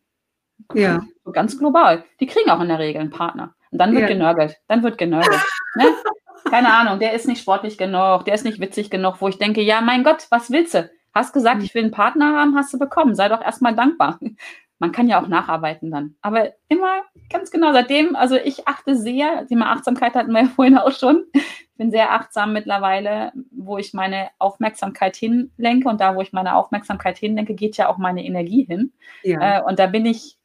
Ja. 0.73 1.03
So 1.25 1.31
ganz 1.31 1.57
global. 1.57 2.03
Die 2.19 2.27
kriegen 2.27 2.49
auch 2.49 2.61
in 2.61 2.67
der 2.67 2.79
Regel 2.79 3.01
einen 3.01 3.09
Partner. 3.09 3.55
Und 3.73 3.79
dann 3.79 3.91
wird 3.91 4.03
Ja. 4.03 4.07
genörgelt. 4.07 4.55
Dann 4.69 4.83
wird 4.83 4.97
genörgelt. 4.97 5.41
ne? 5.75 5.85
Keine 6.49 6.73
Ahnung, 6.73 6.99
der 6.99 7.13
ist 7.13 7.27
nicht 7.27 7.41
sportlich 7.41 7.77
genug, 7.77 8.25
der 8.25 8.35
ist 8.35 8.45
nicht 8.45 8.59
witzig 8.59 8.89
genug, 8.89 9.15
wo 9.19 9.27
ich 9.27 9.37
denke, 9.39 9.61
ja, 9.61 9.81
mein 9.81 10.03
Gott, 10.03 10.27
was 10.29 10.51
willst 10.51 10.73
du? 10.75 10.89
Hast 11.13 11.33
gesagt, 11.33 11.57
Mhm. 11.59 11.63
ich 11.65 11.73
will 11.75 11.83
einen 11.83 11.91
Partner 11.91 12.35
haben, 12.37 12.55
hast 12.55 12.73
du 12.73 12.79
bekommen. 12.79 13.15
Sei 13.15 13.27
doch 13.29 13.41
erstmal 13.41 13.75
dankbar. 13.75 14.19
Man 14.79 14.91
kann 14.91 15.07
ja 15.07 15.21
auch 15.21 15.27
nacharbeiten 15.27 15.91
dann. 15.91 16.15
Aber 16.21 16.51
immer 16.67 17.03
ganz 17.31 17.51
genau 17.51 17.71
seitdem, 17.71 18.15
also 18.17 18.35
ich 18.35 18.67
achte 18.67 18.95
sehr, 18.97 19.47
Thema 19.47 19.71
Achtsamkeit 19.71 20.13
hatten 20.15 20.31
wir 20.33 20.41
ja 20.43 20.47
vorhin 20.55 20.77
auch 20.77 20.91
schon. 20.91 21.23
Ich 21.33 21.77
bin 21.77 21.89
sehr 21.91 22.11
achtsam 22.11 22.53
mittlerweile, 22.53 23.31
wo 23.51 23.77
ich 23.77 23.93
meine 23.93 24.27
Aufmerksamkeit 24.39 25.15
hinlenke. 25.15 25.87
Und 25.87 26.01
da, 26.01 26.15
wo 26.15 26.21
ich 26.21 26.33
meine 26.33 26.55
Aufmerksamkeit 26.55 27.17
hinlenke, 27.17 27.53
geht 27.55 27.77
ja 27.77 27.87
auch 27.89 27.97
meine 27.97 28.25
Energie 28.25 28.65
hin. 28.65 28.91
ja. 29.23 29.59
Äh, 29.59 29.63
und 29.63 29.79
da 29.79 29.87
bin 29.87 30.05
ich, 30.05 30.37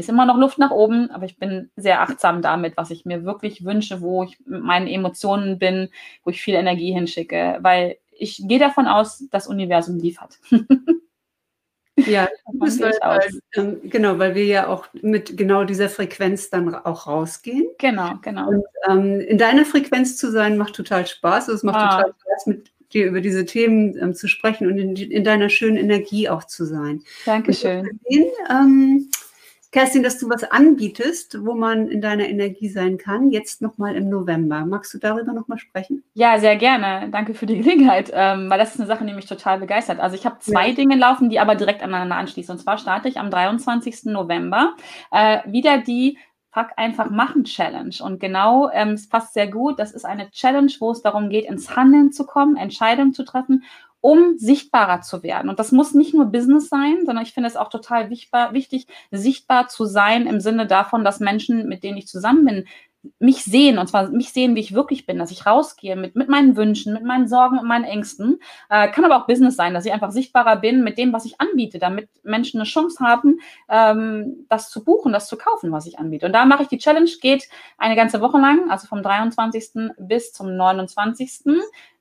ist 0.00 0.08
immer 0.08 0.26
noch 0.26 0.36
Luft 0.36 0.58
nach 0.58 0.70
oben, 0.72 1.10
aber 1.10 1.24
ich 1.26 1.38
bin 1.38 1.70
sehr 1.76 2.00
achtsam 2.02 2.42
damit, 2.42 2.76
was 2.76 2.90
ich 2.90 3.04
mir 3.04 3.24
wirklich 3.24 3.64
wünsche, 3.64 4.00
wo 4.00 4.24
ich 4.24 4.38
mit 4.44 4.62
meinen 4.62 4.86
Emotionen 4.88 5.58
bin, 5.58 5.88
wo 6.24 6.30
ich 6.30 6.42
viel 6.42 6.54
Energie 6.54 6.92
hinschicke, 6.92 7.58
weil 7.62 7.96
ich 8.10 8.42
gehe 8.46 8.58
davon 8.58 8.86
aus, 8.86 9.24
das 9.30 9.46
Universum 9.46 9.98
liefert. 9.98 10.38
Ja, 12.06 12.28
das, 12.54 12.80
weil, 12.80 12.92
weil, 13.02 13.80
genau, 13.84 14.18
weil 14.18 14.34
wir 14.34 14.44
ja 14.46 14.68
auch 14.68 14.86
mit 15.02 15.36
genau 15.36 15.64
dieser 15.64 15.88
Frequenz 15.88 16.50
dann 16.50 16.74
auch 16.74 17.06
rausgehen. 17.06 17.66
Genau, 17.78 18.14
genau. 18.22 18.48
Und 18.48 18.64
ähm, 18.88 19.20
in 19.20 19.38
deiner 19.38 19.64
Frequenz 19.64 20.16
zu 20.16 20.30
sein, 20.30 20.56
macht 20.56 20.74
total 20.74 21.06
Spaß. 21.06 21.48
Es 21.48 21.62
macht 21.62 21.76
Ah. 21.76 21.96
total 21.98 22.14
Spaß, 22.20 22.46
mit 22.46 22.70
dir 22.92 23.06
über 23.06 23.20
diese 23.20 23.44
Themen 23.44 23.96
ähm, 23.98 24.14
zu 24.14 24.28
sprechen 24.28 24.66
und 24.66 24.78
in, 24.78 24.96
in 24.96 25.24
deiner 25.24 25.48
schönen 25.48 25.76
Energie 25.76 26.28
auch 26.28 26.44
zu 26.44 26.64
sein. 26.64 26.96
Und 26.96 27.06
Dankeschön. 27.26 27.82
gesehen, 28.04 28.30
ähm, 28.50 29.10
Kerstin, 29.72 30.02
dass 30.02 30.18
du 30.18 30.28
was 30.28 30.42
anbietest, 30.42 31.44
wo 31.44 31.54
man 31.54 31.86
in 31.86 32.00
deiner 32.00 32.28
Energie 32.28 32.68
sein 32.68 32.98
kann, 32.98 33.30
jetzt 33.30 33.62
nochmal 33.62 33.94
im 33.94 34.08
November. 34.08 34.66
Magst 34.66 34.92
du 34.92 34.98
darüber 34.98 35.32
nochmal 35.32 35.58
sprechen? 35.58 36.02
Ja, 36.14 36.40
sehr 36.40 36.56
gerne. 36.56 37.08
Danke 37.12 37.34
für 37.34 37.46
die 37.46 37.58
Gelegenheit, 37.62 38.10
ähm, 38.12 38.50
weil 38.50 38.58
das 38.58 38.74
ist 38.74 38.80
eine 38.80 38.88
Sache, 38.88 39.04
die 39.04 39.12
mich 39.12 39.26
total 39.26 39.60
begeistert. 39.60 40.00
Also 40.00 40.16
ich 40.16 40.26
habe 40.26 40.40
zwei 40.40 40.68
ja. 40.68 40.74
Dinge 40.74 40.96
laufen, 40.96 41.30
die 41.30 41.38
aber 41.38 41.54
direkt 41.54 41.82
aneinander 41.82 42.16
anschließen. 42.16 42.52
Und 42.52 42.58
zwar 42.58 42.78
starte 42.78 43.08
ich 43.08 43.18
am 43.18 43.30
23. 43.30 44.06
November 44.06 44.74
äh, 45.12 45.38
wieder 45.46 45.78
die 45.78 46.18
Fuck 46.52 46.70
einfach 46.76 47.08
machen 47.08 47.44
Challenge. 47.44 47.94
Und 48.02 48.18
genau, 48.18 48.70
ähm, 48.72 48.90
es 48.90 49.08
passt 49.08 49.34
sehr 49.34 49.46
gut. 49.46 49.78
Das 49.78 49.92
ist 49.92 50.04
eine 50.04 50.32
Challenge, 50.32 50.72
wo 50.80 50.90
es 50.90 51.00
darum 51.00 51.30
geht, 51.30 51.44
ins 51.44 51.76
Handeln 51.76 52.10
zu 52.10 52.26
kommen, 52.26 52.56
Entscheidungen 52.56 53.14
zu 53.14 53.24
treffen 53.24 53.62
um 54.00 54.38
sichtbarer 54.38 55.02
zu 55.02 55.22
werden. 55.22 55.48
Und 55.48 55.58
das 55.58 55.72
muss 55.72 55.94
nicht 55.94 56.14
nur 56.14 56.26
Business 56.26 56.68
sein, 56.68 57.04
sondern 57.04 57.24
ich 57.24 57.32
finde 57.32 57.48
es 57.48 57.56
auch 57.56 57.68
total 57.68 58.10
wichtig, 58.10 58.86
sichtbar 59.10 59.68
zu 59.68 59.84
sein 59.84 60.26
im 60.26 60.40
Sinne 60.40 60.66
davon, 60.66 61.04
dass 61.04 61.20
Menschen, 61.20 61.68
mit 61.68 61.82
denen 61.82 61.98
ich 61.98 62.08
zusammen 62.08 62.44
bin, 62.44 62.64
mich 63.18 63.44
sehen, 63.44 63.78
und 63.78 63.86
zwar 63.88 64.10
mich 64.10 64.32
sehen, 64.32 64.54
wie 64.54 64.60
ich 64.60 64.74
wirklich 64.74 65.06
bin, 65.06 65.18
dass 65.18 65.30
ich 65.30 65.46
rausgehe 65.46 65.96
mit, 65.96 66.16
mit 66.16 66.28
meinen 66.28 66.56
Wünschen, 66.56 66.92
mit 66.92 67.02
meinen 67.02 67.28
Sorgen 67.28 67.58
und 67.58 67.66
meinen 67.66 67.84
Ängsten. 67.84 68.40
Äh, 68.68 68.90
kann 68.90 69.04
aber 69.04 69.16
auch 69.16 69.26
Business 69.26 69.56
sein, 69.56 69.72
dass 69.72 69.86
ich 69.86 69.92
einfach 69.92 70.10
sichtbarer 70.10 70.56
bin 70.56 70.84
mit 70.84 70.98
dem, 70.98 71.12
was 71.12 71.24
ich 71.24 71.40
anbiete, 71.40 71.78
damit 71.78 72.10
Menschen 72.22 72.60
eine 72.60 72.68
Chance 72.68 73.02
haben, 73.02 73.40
ähm, 73.70 74.46
das 74.50 74.70
zu 74.70 74.84
buchen, 74.84 75.12
das 75.12 75.28
zu 75.28 75.38
kaufen, 75.38 75.72
was 75.72 75.86
ich 75.86 75.98
anbiete. 75.98 76.26
Und 76.26 76.32
da 76.32 76.44
mache 76.44 76.62
ich 76.64 76.68
die 76.68 76.78
Challenge, 76.78 77.10
geht 77.22 77.48
eine 77.78 77.96
ganze 77.96 78.20
Woche 78.20 78.38
lang, 78.38 78.70
also 78.70 78.86
vom 78.86 79.02
23. 79.02 79.92
bis 79.98 80.32
zum 80.32 80.54
29. 80.54 81.46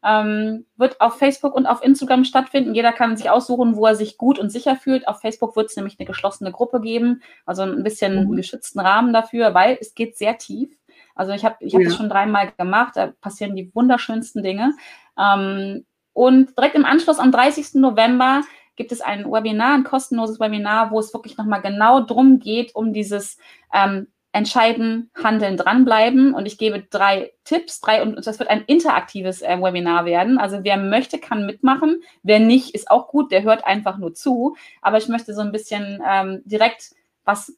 Ähm, 0.03 0.65
wird 0.77 1.01
auf 1.01 1.17
Facebook 1.17 1.53
und 1.53 1.65
auf 1.65 1.83
Instagram 1.83 2.23
stattfinden. 2.23 2.73
Jeder 2.73 2.93
kann 2.93 3.17
sich 3.17 3.29
aussuchen, 3.29 3.75
wo 3.75 3.85
er 3.85 3.95
sich 3.95 4.17
gut 4.17 4.39
und 4.39 4.49
sicher 4.49 4.77
fühlt. 4.77 5.07
Auf 5.07 5.19
Facebook 5.19 5.55
wird 5.55 5.69
es 5.69 5.75
nämlich 5.75 5.99
eine 5.99 6.07
geschlossene 6.07 6.51
Gruppe 6.51 6.79
geben, 6.79 7.21
also 7.45 7.63
ein 7.63 7.83
bisschen 7.83 8.29
mhm. 8.29 8.35
geschützten 8.35 8.79
Rahmen 8.79 9.11
dafür, 9.11 9.53
weil 9.53 9.77
es 9.81 9.95
geht 9.95 10.17
sehr 10.17 10.37
tief. 10.37 10.69
Also 11.15 11.33
ich 11.33 11.43
habe 11.43 11.57
ich 11.59 11.73
hab 11.73 11.81
ja. 11.81 11.89
das 11.89 11.97
schon 11.97 12.07
dreimal 12.07 12.51
gemacht, 12.57 12.93
da 12.95 13.07
passieren 13.19 13.55
die 13.55 13.75
wunderschönsten 13.75 14.41
Dinge. 14.41 14.73
Ähm, 15.19 15.85
und 16.13 16.57
direkt 16.57 16.75
im 16.75 16.85
Anschluss 16.85 17.19
am 17.19 17.31
30. 17.31 17.75
November 17.75 18.41
gibt 18.77 18.93
es 18.93 19.01
ein 19.01 19.25
Webinar, 19.25 19.73
ein 19.73 19.83
kostenloses 19.83 20.39
Webinar, 20.39 20.91
wo 20.91 20.99
es 20.99 21.13
wirklich 21.13 21.37
nochmal 21.37 21.61
genau 21.61 21.99
drum 21.99 22.39
geht, 22.39 22.73
um 22.73 22.93
dieses 22.93 23.37
ähm, 23.73 24.07
Entscheiden, 24.39 25.11
Handeln, 25.21 25.57
dranbleiben. 25.57 26.33
Und 26.33 26.45
ich 26.45 26.57
gebe 26.57 26.81
drei 26.81 27.33
Tipps, 27.43 27.81
drei, 27.81 28.01
und 28.01 28.25
das 28.25 28.39
wird 28.39 28.49
ein 28.49 28.63
interaktives 28.65 29.41
äh, 29.41 29.57
Webinar 29.61 30.05
werden. 30.05 30.37
Also 30.37 30.59
wer 30.63 30.77
möchte, 30.77 31.19
kann 31.19 31.45
mitmachen. 31.45 32.01
Wer 32.23 32.39
nicht, 32.39 32.73
ist 32.73 32.89
auch 32.89 33.09
gut, 33.09 33.31
der 33.31 33.43
hört 33.43 33.65
einfach 33.65 33.97
nur 33.97 34.13
zu. 34.13 34.55
Aber 34.81 34.97
ich 34.97 35.09
möchte 35.09 35.33
so 35.33 35.41
ein 35.41 35.51
bisschen 35.51 36.01
ähm, 36.09 36.41
direkt 36.45 36.91
was 37.25 37.53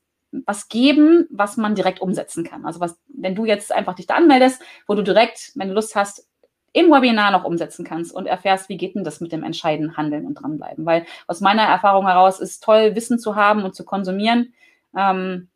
was 0.45 0.69
geben, 0.69 1.27
was 1.29 1.57
man 1.57 1.75
direkt 1.75 1.99
umsetzen 1.99 2.45
kann. 2.45 2.65
Also 2.65 2.79
was, 2.79 2.97
wenn 3.09 3.36
du 3.36 3.43
jetzt 3.43 3.71
einfach 3.73 3.95
dich 3.95 4.07
da 4.07 4.15
anmeldest, 4.15 4.61
wo 4.88 4.95
du 4.95 5.03
direkt, 5.03 5.51
wenn 5.55 5.67
du 5.67 5.73
Lust 5.73 5.93
hast, 5.93 6.25
im 6.73 6.89
Webinar 6.89 7.32
noch 7.32 7.43
umsetzen 7.43 7.84
kannst 7.84 8.13
und 8.13 8.27
erfährst, 8.27 8.69
wie 8.69 8.77
geht 8.77 8.95
denn 8.95 9.03
das 9.03 9.19
mit 9.19 9.34
dem 9.34 9.43
Entscheiden, 9.43 9.97
Handeln 9.97 10.25
und 10.25 10.36
dranbleiben. 10.36 10.86
Weil 10.86 11.05
aus 11.27 11.41
meiner 11.41 11.63
Erfahrung 11.63 12.07
heraus 12.07 12.39
ist 12.39 12.63
toll, 12.63 12.95
Wissen 12.95 13.19
zu 13.19 13.36
haben 13.36 13.63
und 13.63 13.75
zu 13.75 13.84
konsumieren. 13.84 14.53
Ähm, 14.95 15.49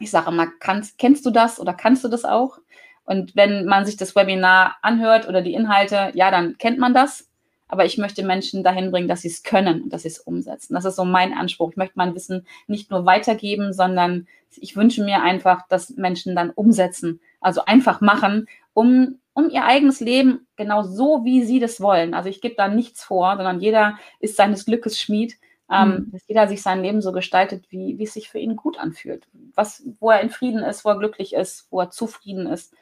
ich 0.00 0.10
sage 0.10 0.30
immer, 0.30 0.48
kannst, 0.60 0.98
kennst 0.98 1.24
du 1.26 1.30
das 1.30 1.60
oder 1.60 1.74
kannst 1.74 2.04
du 2.04 2.08
das 2.08 2.24
auch? 2.24 2.58
Und 3.04 3.36
wenn 3.36 3.66
man 3.66 3.84
sich 3.84 3.96
das 3.96 4.16
Webinar 4.16 4.76
anhört 4.82 5.28
oder 5.28 5.42
die 5.42 5.54
Inhalte, 5.54 6.10
ja, 6.14 6.30
dann 6.30 6.56
kennt 6.58 6.78
man 6.78 6.94
das 6.94 7.28
aber 7.74 7.84
ich 7.84 7.98
möchte 7.98 8.24
Menschen 8.24 8.62
dahin 8.62 8.90
bringen, 8.90 9.08
dass 9.08 9.22
sie 9.22 9.28
es 9.28 9.42
können 9.42 9.82
und 9.82 9.92
dass 9.92 10.02
sie 10.02 10.08
es 10.08 10.20
umsetzen. 10.20 10.74
Das 10.74 10.84
ist 10.84 10.96
so 10.96 11.04
mein 11.04 11.32
Anspruch. 11.32 11.70
Ich 11.70 11.76
möchte 11.76 11.94
mein 11.96 12.14
Wissen 12.14 12.46
nicht 12.66 12.90
nur 12.90 13.06
weitergeben, 13.06 13.72
sondern 13.72 14.28
ich 14.56 14.76
wünsche 14.76 15.02
mir 15.02 15.22
einfach, 15.22 15.66
dass 15.68 15.90
Menschen 15.90 16.36
dann 16.36 16.50
umsetzen, 16.50 17.20
also 17.40 17.64
einfach 17.64 18.00
machen, 18.00 18.46
um, 18.74 19.18
um 19.32 19.50
ihr 19.50 19.64
eigenes 19.64 20.00
Leben 20.00 20.46
genau 20.56 20.84
so, 20.84 21.24
wie 21.24 21.42
sie 21.42 21.58
das 21.58 21.80
wollen. 21.80 22.14
Also 22.14 22.28
ich 22.28 22.40
gebe 22.40 22.54
da 22.54 22.68
nichts 22.68 23.02
vor, 23.02 23.36
sondern 23.36 23.60
jeder 23.60 23.98
ist 24.20 24.36
seines 24.36 24.66
Glückes 24.66 25.00
Schmied. 25.00 25.34
Ähm, 25.70 25.88
mhm. 25.88 26.12
dass 26.12 26.28
jeder 26.28 26.46
sich 26.46 26.60
sein 26.60 26.82
Leben 26.82 27.00
so 27.00 27.10
gestaltet, 27.10 27.64
wie, 27.70 27.98
wie 27.98 28.04
es 28.04 28.12
sich 28.12 28.28
für 28.28 28.38
ihn 28.38 28.54
gut 28.54 28.78
anfühlt. 28.78 29.26
Was, 29.54 29.82
wo 29.98 30.10
er 30.10 30.20
in 30.20 30.28
Frieden 30.28 30.62
ist, 30.62 30.84
wo 30.84 30.90
er 30.90 30.98
glücklich 30.98 31.32
ist, 31.32 31.68
wo 31.70 31.80
er 31.80 31.90
zufrieden 31.90 32.46
ist. 32.46 32.74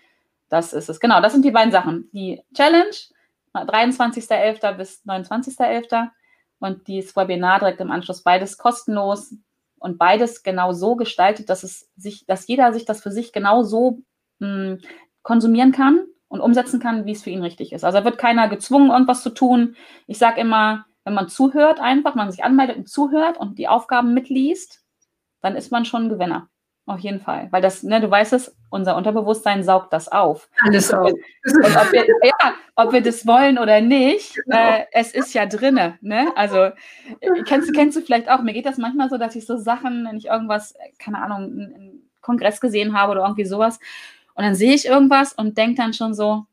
Das 0.48 0.72
ist 0.72 0.88
es. 0.88 0.98
Genau, 0.98 1.20
das 1.20 1.32
sind 1.32 1.44
die 1.44 1.52
beiden 1.52 1.70
Sachen. 1.70 2.10
Die 2.12 2.42
Challenge, 2.54 2.90
23.11. 3.54 4.72
bis 4.72 5.02
29.11. 5.06 6.08
Und 6.58 6.88
dieses 6.88 7.16
Webinar 7.16 7.60
direkt 7.60 7.80
im 7.80 7.90
Anschluss, 7.90 8.22
beides 8.22 8.58
kostenlos 8.58 9.34
und 9.78 9.98
beides 9.98 10.42
genau 10.42 10.72
so 10.72 10.96
gestaltet, 10.96 11.50
dass 11.50 11.62
es 11.64 11.88
sich, 11.96 12.26
dass 12.26 12.46
jeder 12.46 12.72
sich 12.72 12.84
das 12.84 13.02
für 13.02 13.10
sich 13.10 13.32
genau 13.32 13.62
so 13.62 14.00
mh, 14.38 14.48
hm, 14.48 14.78
konsumieren 15.22 15.72
kann 15.72 16.04
und 16.28 16.40
umsetzen 16.40 16.80
kann, 16.80 17.04
wie 17.04 17.12
es 17.12 17.22
für 17.22 17.30
ihn 17.30 17.42
richtig 17.42 17.72
ist. 17.72 17.84
Also 17.84 17.98
da 17.98 18.04
wird 18.04 18.18
keiner 18.18 18.48
gezwungen, 18.48 18.90
irgendwas 18.90 19.22
zu 19.22 19.30
tun. 19.30 19.76
Ich 20.06 20.18
sage 20.18 20.40
immer, 20.40 20.86
wenn 21.04 21.14
man 21.14 21.28
zuhört, 21.28 21.80
einfach, 21.80 22.14
man 22.14 22.30
sich 22.30 22.44
anmeldet 22.44 22.76
und 22.76 22.88
zuhört 22.88 23.38
und 23.38 23.58
die 23.58 23.68
Aufgaben 23.68 24.14
mitliest, 24.14 24.84
dann 25.40 25.56
ist 25.56 25.72
man 25.72 25.84
schon 25.84 26.04
ein 26.04 26.08
Gewinner. 26.08 26.48
Auf 26.84 26.98
jeden 26.98 27.20
Fall. 27.20 27.46
Weil 27.52 27.62
das, 27.62 27.84
ne, 27.84 28.00
du 28.00 28.10
weißt 28.10 28.32
es, 28.32 28.56
unser 28.68 28.96
Unterbewusstsein 28.96 29.62
saugt 29.62 29.92
das 29.92 30.10
auf. 30.10 30.48
Alles 30.64 30.92
auf. 30.92 31.12
Und 31.12 31.76
ob 31.76 31.92
wir, 31.92 32.04
ja, 32.24 32.54
ob 32.74 32.92
wir 32.92 33.02
das 33.02 33.24
wollen 33.24 33.56
oder 33.58 33.80
nicht, 33.80 34.34
genau. 34.44 34.56
äh, 34.56 34.86
es 34.90 35.12
ist 35.12 35.32
ja 35.32 35.46
drinne. 35.46 35.98
Ne? 36.00 36.32
Also 36.34 36.56
äh, 36.56 36.72
kennst, 37.46 37.72
kennst 37.72 37.96
du 37.96 38.00
vielleicht 38.00 38.28
auch, 38.28 38.42
mir 38.42 38.52
geht 38.52 38.66
das 38.66 38.78
manchmal 38.78 39.10
so, 39.10 39.16
dass 39.16 39.36
ich 39.36 39.46
so 39.46 39.56
Sachen, 39.58 40.06
wenn 40.08 40.16
ich 40.16 40.26
irgendwas, 40.26 40.74
keine 40.98 41.22
Ahnung, 41.22 41.36
einen 41.36 42.10
Kongress 42.20 42.60
gesehen 42.60 42.98
habe 42.98 43.12
oder 43.12 43.22
irgendwie 43.22 43.44
sowas, 43.44 43.78
und 44.34 44.44
dann 44.44 44.54
sehe 44.54 44.74
ich 44.74 44.86
irgendwas 44.86 45.34
und 45.34 45.58
denke 45.58 45.76
dann 45.76 45.92
schon 45.92 46.14
so, 46.14 46.46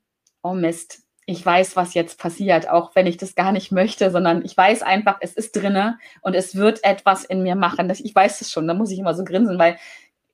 oh 0.43 0.53
Mist, 0.53 1.01
ich 1.29 1.45
weiß, 1.45 1.75
was 1.75 1.93
jetzt 1.93 2.19
passiert, 2.19 2.69
auch 2.69 2.95
wenn 2.95 3.05
ich 3.05 3.17
das 3.17 3.35
gar 3.35 3.51
nicht 3.51 3.71
möchte, 3.71 4.09
sondern 4.09 4.43
ich 4.43 4.57
weiß 4.57 4.81
einfach, 4.81 5.17
es 5.21 5.33
ist 5.33 5.55
drinne 5.55 5.99
und 6.21 6.33
es 6.33 6.55
wird 6.55 6.83
etwas 6.83 7.23
in 7.23 7.43
mir 7.43 7.55
machen. 7.55 7.89
Ich 7.89 8.15
weiß 8.15 8.41
es 8.41 8.51
schon, 8.51 8.67
da 8.67 8.73
muss 8.73 8.91
ich 8.91 8.99
immer 8.99 9.13
so 9.13 9.23
grinsen, 9.23 9.59
weil 9.59 9.77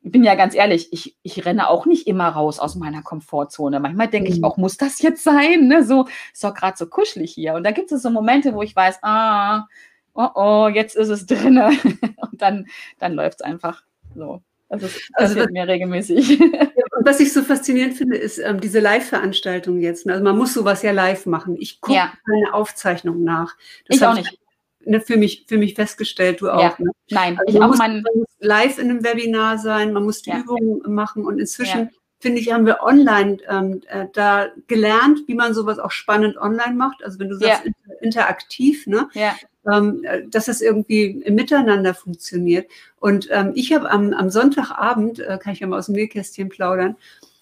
ich 0.01 0.11
bin 0.11 0.23
ja 0.23 0.35
ganz 0.35 0.55
ehrlich, 0.55 0.93
ich, 0.93 1.17
ich 1.23 1.45
renne 1.45 1.69
auch 1.69 1.85
nicht 1.85 2.07
immer 2.07 2.29
raus 2.29 2.59
aus 2.59 2.75
meiner 2.75 3.01
Komfortzone. 3.01 3.79
Manchmal 3.79 4.07
denke 4.07 4.29
ich 4.29 4.37
mhm. 4.37 4.45
auch, 4.45 4.57
muss 4.57 4.77
das 4.77 5.01
jetzt 5.01 5.23
sein? 5.23 5.67
Ne? 5.67 5.83
So, 5.83 6.07
ist 6.31 6.43
doch 6.43 6.53
gerade 6.53 6.77
so 6.77 6.85
kuschelig 6.85 7.33
hier. 7.33 7.55
Und 7.55 7.63
da 7.63 7.71
gibt 7.71 7.91
es 7.91 8.01
so 8.01 8.09
Momente, 8.09 8.53
wo 8.53 8.61
ich 8.61 8.75
weiß, 8.75 8.99
ah, 9.01 9.65
oh 10.13 10.29
oh, 10.35 10.67
jetzt 10.71 10.95
ist 10.95 11.09
es 11.09 11.25
drinne. 11.25 11.71
Und 12.31 12.41
dann, 12.41 12.67
dann 12.99 13.13
läuft 13.13 13.41
es 13.41 13.45
einfach 13.45 13.83
so. 14.15 14.41
Also 14.69 14.85
also 14.85 14.99
passiert 15.13 15.39
also, 15.39 15.53
mir 15.53 15.67
regelmäßig. 15.67 16.39
Und 16.39 16.53
was 17.05 17.19
ich 17.19 17.31
so 17.31 17.43
faszinierend 17.43 17.95
finde, 17.95 18.17
ist 18.17 18.39
ähm, 18.39 18.59
diese 18.59 18.79
Live-Veranstaltung 18.79 19.79
jetzt. 19.79 20.07
Also 20.09 20.23
man 20.23 20.37
muss 20.37 20.53
sowas 20.53 20.81
ja 20.81 20.91
live 20.91 21.25
machen. 21.25 21.55
Ich 21.59 21.79
gucke 21.79 21.97
ja. 21.97 22.13
eine 22.25 22.53
Aufzeichnung 22.53 23.23
nach. 23.23 23.55
Das 23.87 23.97
ich 23.97 24.05
auch 24.05 24.15
nicht 24.15 24.39
ne, 24.85 25.01
für, 25.01 25.17
mich, 25.17 25.45
für 25.47 25.57
mich 25.57 25.75
festgestellt, 25.75 26.41
du 26.41 26.49
auch. 26.49 26.61
Ja. 26.61 26.75
Ne? 26.77 26.91
Nein, 27.09 27.39
also 27.39 27.57
ich 27.57 27.63
auch 27.63 27.67
muss, 27.69 27.77
mein... 27.77 28.03
live 28.39 28.77
in 28.77 28.89
einem 28.89 29.03
Webinar 29.03 29.57
sein, 29.57 29.93
man 29.93 30.03
muss 30.03 30.21
die 30.21 30.31
ja. 30.31 30.39
Übungen 30.39 30.81
machen 30.93 31.25
und 31.25 31.39
inzwischen. 31.39 31.91
Finde 32.19 32.39
ich, 32.39 32.51
haben 32.51 32.65
wir 32.65 32.81
online 32.81 33.37
ähm, 33.49 33.81
äh, 33.87 34.07
da 34.13 34.47
gelernt, 34.67 35.21
wie 35.27 35.35
man 35.35 35.53
sowas 35.53 35.79
auch 35.79 35.91
spannend 35.91 36.37
online 36.37 36.75
macht. 36.75 37.03
Also 37.03 37.19
wenn 37.19 37.29
du 37.29 37.35
sagst, 37.35 37.65
inter 37.65 38.01
interaktiv, 38.01 38.87
ne? 38.87 39.09
Ja. 39.13 39.35
Ähm, 39.71 40.03
äh, 40.03 40.23
dass 40.27 40.45
das 40.45 40.61
irgendwie 40.61 41.05
im 41.05 41.35
Miteinander 41.35 41.93
funktioniert. 41.93 42.69
Und 42.99 43.27
ähm, 43.31 43.51
ich 43.55 43.73
habe 43.73 43.89
am, 43.89 44.13
am 44.13 44.29
Sonntagabend, 44.29 45.19
äh, 45.19 45.37
kann 45.41 45.53
ich 45.53 45.59
ja 45.59 45.67
mal 45.67 45.79
aus 45.79 45.87
dem 45.87 45.95
Nähkästchen 45.95 46.49
plaudern, 46.49 46.95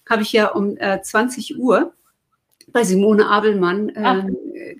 habe 0.09 0.21
ich 0.21 0.32
ja 0.32 0.47
um 0.47 0.78
äh, 0.78 1.01
20 1.01 1.59
Uhr 1.59 1.93
bei 2.71 2.84
Simone 2.84 3.28
Abelmann 3.28 3.89
äh, 3.89 4.24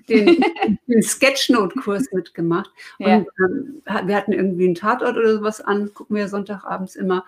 den, 0.08 0.44
den 0.86 1.02
Sketchnote-Kurs 1.02 2.12
mitgemacht. 2.12 2.70
Ja. 2.98 3.18
Und 3.18 3.28
ähm, 3.38 3.82
wir 4.06 4.16
hatten 4.16 4.32
irgendwie 4.32 4.66
einen 4.66 4.74
Tatort 4.74 5.16
oder 5.16 5.34
sowas 5.34 5.60
an, 5.60 5.92
gucken 5.94 6.16
wir 6.16 6.28
Sonntagabends 6.28 6.96
immer. 6.96 7.24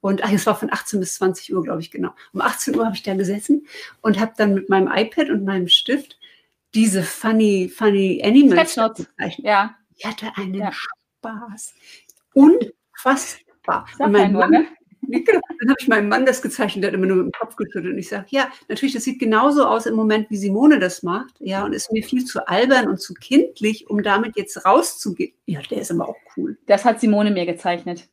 Und 0.00 0.24
ach, 0.24 0.32
es 0.32 0.46
war 0.46 0.56
von 0.56 0.72
18 0.72 1.00
bis 1.00 1.14
20 1.14 1.54
Uhr, 1.54 1.62
glaube 1.62 1.80
ich, 1.80 1.90
genau. 1.90 2.10
Um 2.32 2.40
18 2.40 2.76
Uhr 2.76 2.86
habe 2.86 2.96
ich 2.96 3.02
da 3.02 3.14
gesessen 3.14 3.66
und 4.00 4.18
habe 4.18 4.32
dann 4.36 4.54
mit 4.54 4.68
meinem 4.68 4.90
iPad 4.90 5.30
und 5.30 5.44
meinem 5.44 5.68
Stift 5.68 6.18
diese 6.74 7.02
funny, 7.02 7.68
funny 7.68 8.22
Animals 8.24 8.74
gezeichnet. 8.74 9.44
Ja. 9.44 9.76
Ich 9.96 10.06
hatte 10.06 10.32
einen 10.36 10.54
ja. 10.54 10.72
Spaß. 10.72 11.74
Unfassbar. 12.32 13.86
Sag 13.98 14.06
und 14.06 14.12
mein 14.12 14.32
Mann, 14.32 14.50
ne? 14.50 14.66
Genau. 15.02 15.40
Dann 15.58 15.70
habe 15.70 15.78
ich 15.80 15.88
meinem 15.88 16.08
Mann 16.08 16.26
das 16.26 16.42
gezeichnet, 16.42 16.84
der 16.84 16.90
hat 16.90 16.94
immer 16.94 17.06
nur 17.06 17.16
mit 17.16 17.26
dem 17.26 17.32
Kopf 17.32 17.56
geschüttelt. 17.56 17.94
Und 17.94 17.98
ich 17.98 18.08
sage, 18.08 18.26
ja, 18.30 18.48
natürlich, 18.68 18.94
das 18.94 19.04
sieht 19.04 19.18
genauso 19.18 19.64
aus 19.66 19.86
im 19.86 19.94
Moment, 19.94 20.30
wie 20.30 20.36
Simone 20.36 20.78
das 20.78 21.02
macht. 21.02 21.34
Ja, 21.40 21.64
und 21.64 21.72
ist 21.72 21.90
mir 21.90 22.04
viel 22.04 22.24
zu 22.24 22.46
albern 22.46 22.86
und 22.86 23.00
zu 23.00 23.14
kindlich, 23.14 23.88
um 23.88 24.02
damit 24.02 24.36
jetzt 24.36 24.64
rauszugehen. 24.64 25.32
Ja, 25.46 25.62
der 25.62 25.80
ist 25.80 25.90
aber 25.90 26.08
auch 26.08 26.16
cool. 26.36 26.58
Das 26.66 26.84
hat 26.84 27.00
Simone 27.00 27.30
mir 27.30 27.46
gezeichnet. 27.46 28.08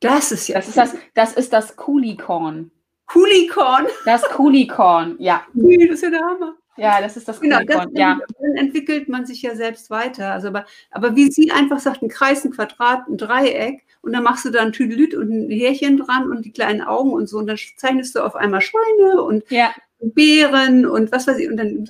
Das 0.00 0.32
ist 0.32 0.48
ja. 0.48 0.56
Das 0.56 0.68
ist 0.68 0.76
das, 0.76 0.94
das 1.14 1.32
ist 1.34 1.52
das 1.52 1.76
Coolicorn. 1.76 2.70
Coolicorn? 3.06 3.86
Das 4.04 4.22
Coolicorn, 4.22 5.16
ja. 5.18 5.46
Nee, 5.54 5.86
das 5.86 5.96
ist 5.96 6.02
ja 6.02 6.10
der 6.10 6.20
Hammer. 6.20 6.54
Ja, 6.76 7.00
das 7.00 7.16
ist 7.16 7.26
das 7.26 7.40
genau, 7.40 7.60
das, 7.66 7.86
ja. 7.92 8.18
Dann 8.38 8.54
entwickelt 8.56 9.08
man 9.08 9.24
sich 9.24 9.40
ja 9.40 9.54
selbst 9.54 9.88
weiter. 9.88 10.32
Also, 10.32 10.48
aber, 10.48 10.66
aber 10.90 11.16
wie 11.16 11.30
sie 11.30 11.50
einfach 11.50 11.78
sagt, 11.78 12.02
ein 12.02 12.08
Kreis, 12.08 12.44
ein 12.44 12.50
Quadrat, 12.50 13.08
ein 13.08 13.16
Dreieck 13.16 13.86
und 14.02 14.12
dann 14.12 14.22
machst 14.22 14.44
du 14.44 14.50
da 14.50 14.60
ein 14.60 14.72
Tüdelüt 14.72 15.14
und 15.14 15.30
ein 15.30 15.50
Härchen 15.50 15.96
dran 15.96 16.30
und 16.30 16.44
die 16.44 16.52
kleinen 16.52 16.82
Augen 16.82 17.12
und 17.12 17.28
so 17.28 17.38
und 17.38 17.46
dann 17.46 17.56
zeichnest 17.76 18.14
du 18.14 18.20
auf 18.20 18.36
einmal 18.36 18.60
Schweine 18.60 19.22
und 19.22 19.50
ja. 19.50 19.70
Bären 20.00 20.86
und 20.86 21.10
was 21.10 21.26
weiß 21.26 21.38
ich 21.38 21.48
und 21.48 21.56
dann 21.56 21.86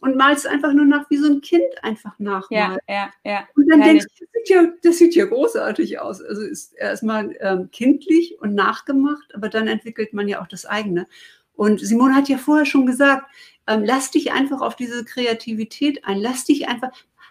und 0.00 0.16
malst 0.16 0.46
einfach 0.46 0.72
nur 0.72 0.84
nach, 0.84 1.08
wie 1.08 1.16
so 1.16 1.30
ein 1.30 1.40
Kind 1.40 1.64
einfach 1.82 2.18
nachmalt. 2.18 2.80
Ja, 2.88 2.94
ja, 2.94 3.10
ja. 3.24 3.48
Und 3.56 3.70
dann 3.70 3.80
denkst 3.80 4.04
du, 4.04 4.24
das 4.24 4.28
sieht, 4.32 4.48
ja, 4.48 4.72
das 4.82 4.98
sieht 4.98 5.14
ja 5.14 5.24
großartig 5.24 5.98
aus. 5.98 6.20
Also 6.20 6.42
ist 6.42 6.74
erstmal 6.74 7.34
ähm, 7.40 7.70
kindlich 7.70 8.36
und 8.40 8.54
nachgemacht, 8.54 9.34
aber 9.34 9.48
dann 9.48 9.66
entwickelt 9.66 10.12
man 10.12 10.28
ja 10.28 10.42
auch 10.42 10.46
das 10.46 10.66
eigene. 10.66 11.06
Und 11.54 11.80
Simone 11.80 12.14
hat 12.14 12.28
ja 12.28 12.36
vorher 12.36 12.66
schon 12.66 12.84
gesagt, 12.86 13.26
ähm, 13.66 13.84
lass 13.84 14.10
dich 14.10 14.32
einfach 14.32 14.60
auf 14.60 14.76
diese 14.76 15.04
Kreativität 15.04 16.04
ein, 16.04 16.18
lass 16.18 16.44
dich 16.44 16.68
einfach, 16.68 16.90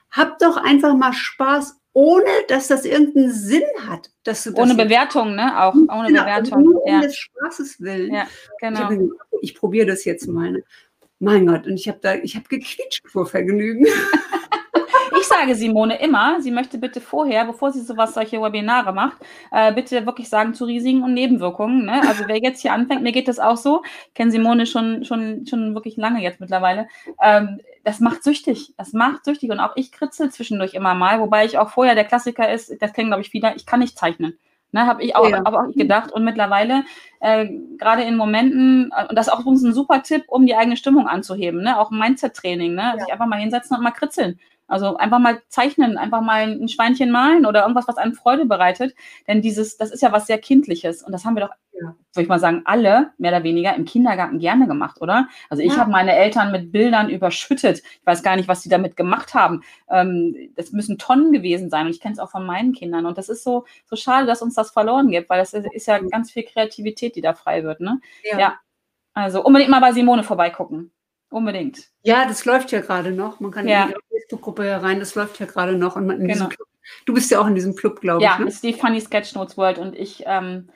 hab 0.10 0.40
doch 0.40 0.58
einfach 0.58 0.96
mal 0.96 1.14
Spaß, 1.14 1.80
ohne 1.94 2.26
dass 2.48 2.68
das 2.68 2.86
irgendeinen 2.86 3.32
Sinn 3.32 3.64
hat. 3.88 4.10
Dass 4.24 4.44
du 4.44 4.52
das 4.52 4.60
ohne 4.60 4.76
Bewertung, 4.76 5.36
ne? 5.36 5.62
Auch 5.62 5.76
ohne 5.76 6.08
genau, 6.08 6.24
Bewertung. 6.24 6.64
Nur 6.64 6.88
ja. 6.88 6.96
um 6.96 7.02
des 7.02 7.16
Spaßes 7.16 7.82
willen. 7.82 8.14
Ja, 8.14 8.28
genau. 8.60 8.92
Ich, 8.92 9.52
ich 9.52 9.56
probiere 9.56 9.86
das 9.86 10.04
jetzt 10.06 10.28
mal. 10.28 10.52
Ne? 10.52 10.64
Mein 11.20 11.48
Gott, 11.48 11.68
und 11.68 11.76
ich 11.76 11.88
habe 11.88 12.00
da, 12.02 12.16
ich 12.16 12.36
habe 12.36 12.48
gequietscht 12.50 13.08
vor 13.08 13.26
Vergnügen. 13.26 13.86
Ich 15.20 15.30
sage 15.30 15.56
Simone 15.56 16.02
immer, 16.02 16.42
sie 16.42 16.52
möchte 16.52 16.78
bitte 16.78 17.00
vorher, 17.00 17.46
bevor 17.46 17.72
sie 17.72 17.80
sowas, 17.80 18.14
solche 18.14 18.42
Webinare 18.42 18.92
macht, 18.92 19.18
äh, 19.52 19.72
bitte 19.72 20.06
wirklich 20.06 20.28
sagen 20.28 20.54
zu 20.54 20.66
Risiken 20.66 21.02
und 21.02 21.14
Nebenwirkungen. 21.14 21.86
Ne? 21.86 22.02
Also 22.06 22.26
wer 22.28 22.40
jetzt 22.42 22.62
hier 22.62 22.74
anfängt, 22.74 23.04
mir 23.04 23.14
geht 23.14 23.30
das 23.30 23.40
auch 23.40 23.56
so, 23.56 23.84
ich 24.08 24.14
kenne 24.16 24.32
Simone 24.32 24.66
schon, 24.66 25.06
schon, 25.06 25.46
schon 25.46 25.76
wirklich 25.76 25.96
lange 25.96 26.22
jetzt 26.22 26.42
mittlerweile. 26.42 26.88
Ähm, 27.22 27.62
das 27.84 28.00
macht 28.00 28.24
süchtig. 28.24 28.74
Das 28.78 28.94
macht 28.94 29.26
süchtig. 29.26 29.52
Und 29.52 29.60
auch 29.60 29.76
ich 29.76 29.92
kritzel 29.92 30.32
zwischendurch 30.32 30.74
immer 30.74 30.94
mal, 30.94 31.20
wobei 31.20 31.46
ich 31.46 31.58
auch 31.58 31.70
vorher 31.70 31.96
der 31.96 32.06
Klassiker 32.06 32.52
ist, 32.52 32.74
das 32.82 32.94
kennen, 32.94 33.10
glaube 33.10 33.22
ich, 33.22 33.30
viele, 33.30 33.56
ich 33.56 33.66
kann 33.66 33.80
nicht 33.80 33.98
zeichnen. 33.98 34.38
Ne, 34.76 34.88
habe 34.88 35.04
ich 35.04 35.16
auch, 35.16 35.30
ja. 35.30 35.46
aber 35.46 35.60
auch 35.60 35.72
gedacht. 35.72 36.12
Und 36.12 36.24
mittlerweile, 36.24 36.84
äh, 37.20 37.48
gerade 37.78 38.02
in 38.02 38.18
Momenten, 38.18 38.92
äh, 38.98 39.06
und 39.08 39.16
das 39.16 39.28
ist 39.28 39.34
auch 39.34 39.42
übrigens 39.42 39.62
ein 39.62 39.74
super 39.74 40.02
Tipp, 40.02 40.24
um 40.26 40.48
die 40.48 40.56
eigene 40.56 40.78
Stimmung 40.78 41.08
anzuheben, 41.08 41.62
ne? 41.62 41.80
auch 41.80 41.92
Mindset-Training, 41.92 42.74
ne? 42.74 42.82
Ja. 42.82 43.00
sich 43.00 43.14
einfach 43.14 43.28
mal 43.28 43.40
hinsetzen 43.40 43.78
und 43.78 43.84
mal 43.84 43.92
kritzeln. 43.92 44.40
Also 44.68 44.98
einfach 44.98 45.20
mal 45.20 45.42
zeichnen, 45.50 45.98
einfach 45.98 46.22
mal 46.22 46.50
ein 46.50 46.68
Schweinchen 46.68 47.12
malen 47.12 47.46
oder 47.46 47.62
irgendwas, 47.62 47.88
was 47.88 47.98
einem 47.98 48.14
Freude 48.14 48.46
bereitet. 48.46 48.96
Denn 49.28 49.42
dieses, 49.42 49.78
das 49.78 49.92
ist 49.92 50.02
ja 50.02 50.12
was 50.12 50.28
sehr 50.28 50.38
Kindliches. 50.38 51.04
Und 51.04 51.12
das 51.12 51.26
haben 51.26 51.36
wir 51.36 51.42
doch, 51.42 51.54
ja. 51.74 51.96
würde 52.14 52.24
ich 52.24 52.28
mal 52.28 52.40
sagen, 52.40 52.62
alle 52.66 53.12
mehr 53.18 53.32
oder 53.32 53.44
weniger 53.44 53.76
im 53.76 53.86
Kindergarten 53.86 54.40
gerne 54.40 54.66
gemacht, 54.66 55.02
oder? 55.02 55.28
Also 55.50 55.62
ich 55.62 55.74
ja. 55.74 55.80
habe 55.80 55.92
meine 55.92 56.14
Eltern 56.14 56.52
mit 56.52 56.72
Bildern 56.72 57.10
überschüttet. 57.10 57.80
Ich 57.80 58.06
weiß 58.06 58.24
gar 58.24 58.36
nicht, 58.36 58.48
was 58.48 58.64
sie 58.64 58.70
damit 58.70 58.96
gemacht 58.96 59.34
haben. 59.34 59.64
Ähm, 59.90 60.52
das 60.56 60.72
müssen 60.72 60.98
Tonnen 60.98 61.32
gewesen 61.34 61.70
sein. 61.70 61.86
Und 61.86 61.92
ich 61.92 62.00
kenne 62.00 62.14
es 62.14 62.20
auch 62.20 62.32
von 62.32 62.46
meinen 62.46 62.74
Kindern. 62.74 63.06
Und 63.06 63.18
das 63.18 63.30
ist 63.30 63.44
so, 63.44 63.66
so 63.86 63.96
schade, 63.96 64.26
dass 64.26 64.42
uns 64.42 64.56
das 64.56 64.72
verloren 64.72 65.10
geht, 65.10 65.30
weil 65.30 65.40
das 65.40 65.54
ist 65.54 65.88
ja 65.88 66.00
ganz 66.00 66.32
viel 66.32 66.44
Kreativität, 66.44 67.16
die 67.16 67.22
da 67.22 67.34
frei 67.34 67.64
wird. 67.64 67.82
Ne? 67.82 68.00
ja. 68.24 68.40
ja. 68.40 68.60
Also 69.16 69.44
unbedingt 69.44 69.70
mal 69.70 69.80
bei 69.80 69.92
Simone 69.92 70.24
vorbeigucken. 70.24 70.92
Unbedingt. 71.34 71.90
Ja, 72.04 72.28
das 72.28 72.46
läuft 72.46 72.72
ja 72.72 72.82
gerade 72.82 73.12
noch. 73.12 73.40
Man 73.40 73.50
kann 73.50 73.68
ja. 73.68 73.86
in 73.86 73.90
die 73.90 73.96
Facebook-Gruppe 74.12 74.66
herein, 74.66 75.00
das 75.00 75.16
läuft 75.16 75.40
ja 75.40 75.48
gerade 75.48 75.76
noch. 75.76 75.96
Und 75.96 76.08
in 76.12 76.28
genau. 76.28 76.48
Club, 76.48 76.68
du 77.06 77.14
bist 77.16 77.32
ja 77.32 77.42
auch 77.42 77.48
in 77.48 77.56
diesem 77.56 77.76
Club, 77.76 78.02
glaube 78.02 78.22
ja, 78.22 78.34
ich. 78.34 78.38
Ja, 78.38 78.44
ne? 78.44 78.50
ist 78.50 78.64
die 78.64 78.74
Funny 78.74 79.02
Sketch 79.02 79.34
Notes 79.34 79.58
World 79.58 79.80
und 79.80 79.96
ich, 79.96 80.22
ähm, 80.28 80.70